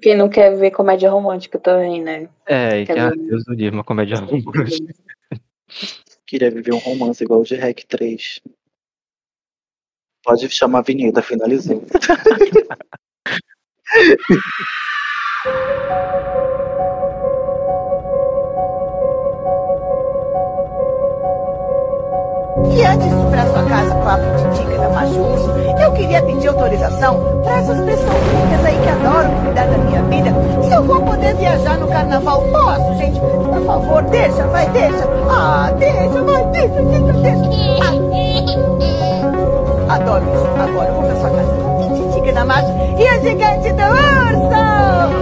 Quem 0.02 0.18
não 0.18 0.28
quer 0.28 0.58
ver 0.58 0.72
comédia 0.72 1.10
romântica 1.10 1.58
também, 1.58 2.04
né? 2.04 2.28
É, 2.46 2.82
e 2.82 2.86
Quer 2.86 3.00
ah, 3.00 3.12
ver? 3.12 3.18
Deus 3.18 3.46
do 3.46 3.54
livro, 3.54 3.78
uma 3.78 3.84
comédia 3.84 4.18
romântica. 4.20 4.94
Queria 6.28 6.52
viver 6.52 6.74
um 6.74 6.80
romance 6.80 7.24
igual 7.24 7.40
o 7.40 7.46
de 7.46 7.56
Rec 7.56 7.86
3. 7.88 8.42
Pode 10.22 10.50
chamar 10.50 10.80
a 10.80 10.82
vinheta, 10.82 11.22
finalizou. 11.22 11.82
E 22.76 22.84
antes 22.84 23.08
de 23.08 23.16
ir 23.16 23.26
para 23.30 23.46
sua 23.46 23.64
casa 23.64 23.94
com 23.94 24.10
a 24.10 24.18
Pititica 24.18 24.78
da 24.80 24.90
Macho 24.90 25.20
Urso, 25.20 25.52
eu 25.80 25.92
queria 25.92 26.24
pedir 26.24 26.48
autorização 26.48 27.20
para 27.44 27.60
essas 27.60 27.80
pessoas 27.82 28.24
ricas 28.34 28.66
aí 28.66 28.80
que 28.82 28.90
adoram 28.90 29.30
cuidar 29.46 29.68
da 29.68 29.78
minha 29.78 30.02
vida. 30.04 30.34
Se 30.64 30.74
eu 30.74 30.84
vou 30.84 31.00
poder 31.02 31.36
viajar 31.36 31.78
no 31.78 31.88
carnaval, 31.88 32.42
posso, 32.52 32.96
gente? 32.96 33.20
Por 33.20 33.64
favor, 33.66 34.02
deixa, 34.04 34.44
vai, 34.48 34.68
deixa. 34.70 35.08
Ah, 35.30 35.72
deixa, 35.78 36.24
vai, 36.24 36.44
deixa, 36.48 36.82
deixa, 36.82 37.14
deixa. 37.14 37.44
Ah. 37.84 37.94
Adoro 39.94 40.26
isso. 40.34 40.48
Agora 40.60 40.88
eu 40.90 40.96
vou 40.96 41.04
para 41.04 41.16
sua 41.16 41.30
casa 41.30 41.54
com 41.54 41.84
a 41.84 41.88
Pititica 41.88 42.34
da 42.34 42.46
Macho 42.46 42.74
e 42.98 43.08
a 43.08 43.20
gigante 43.20 43.72
do 43.72 43.84
urso. 43.84 45.13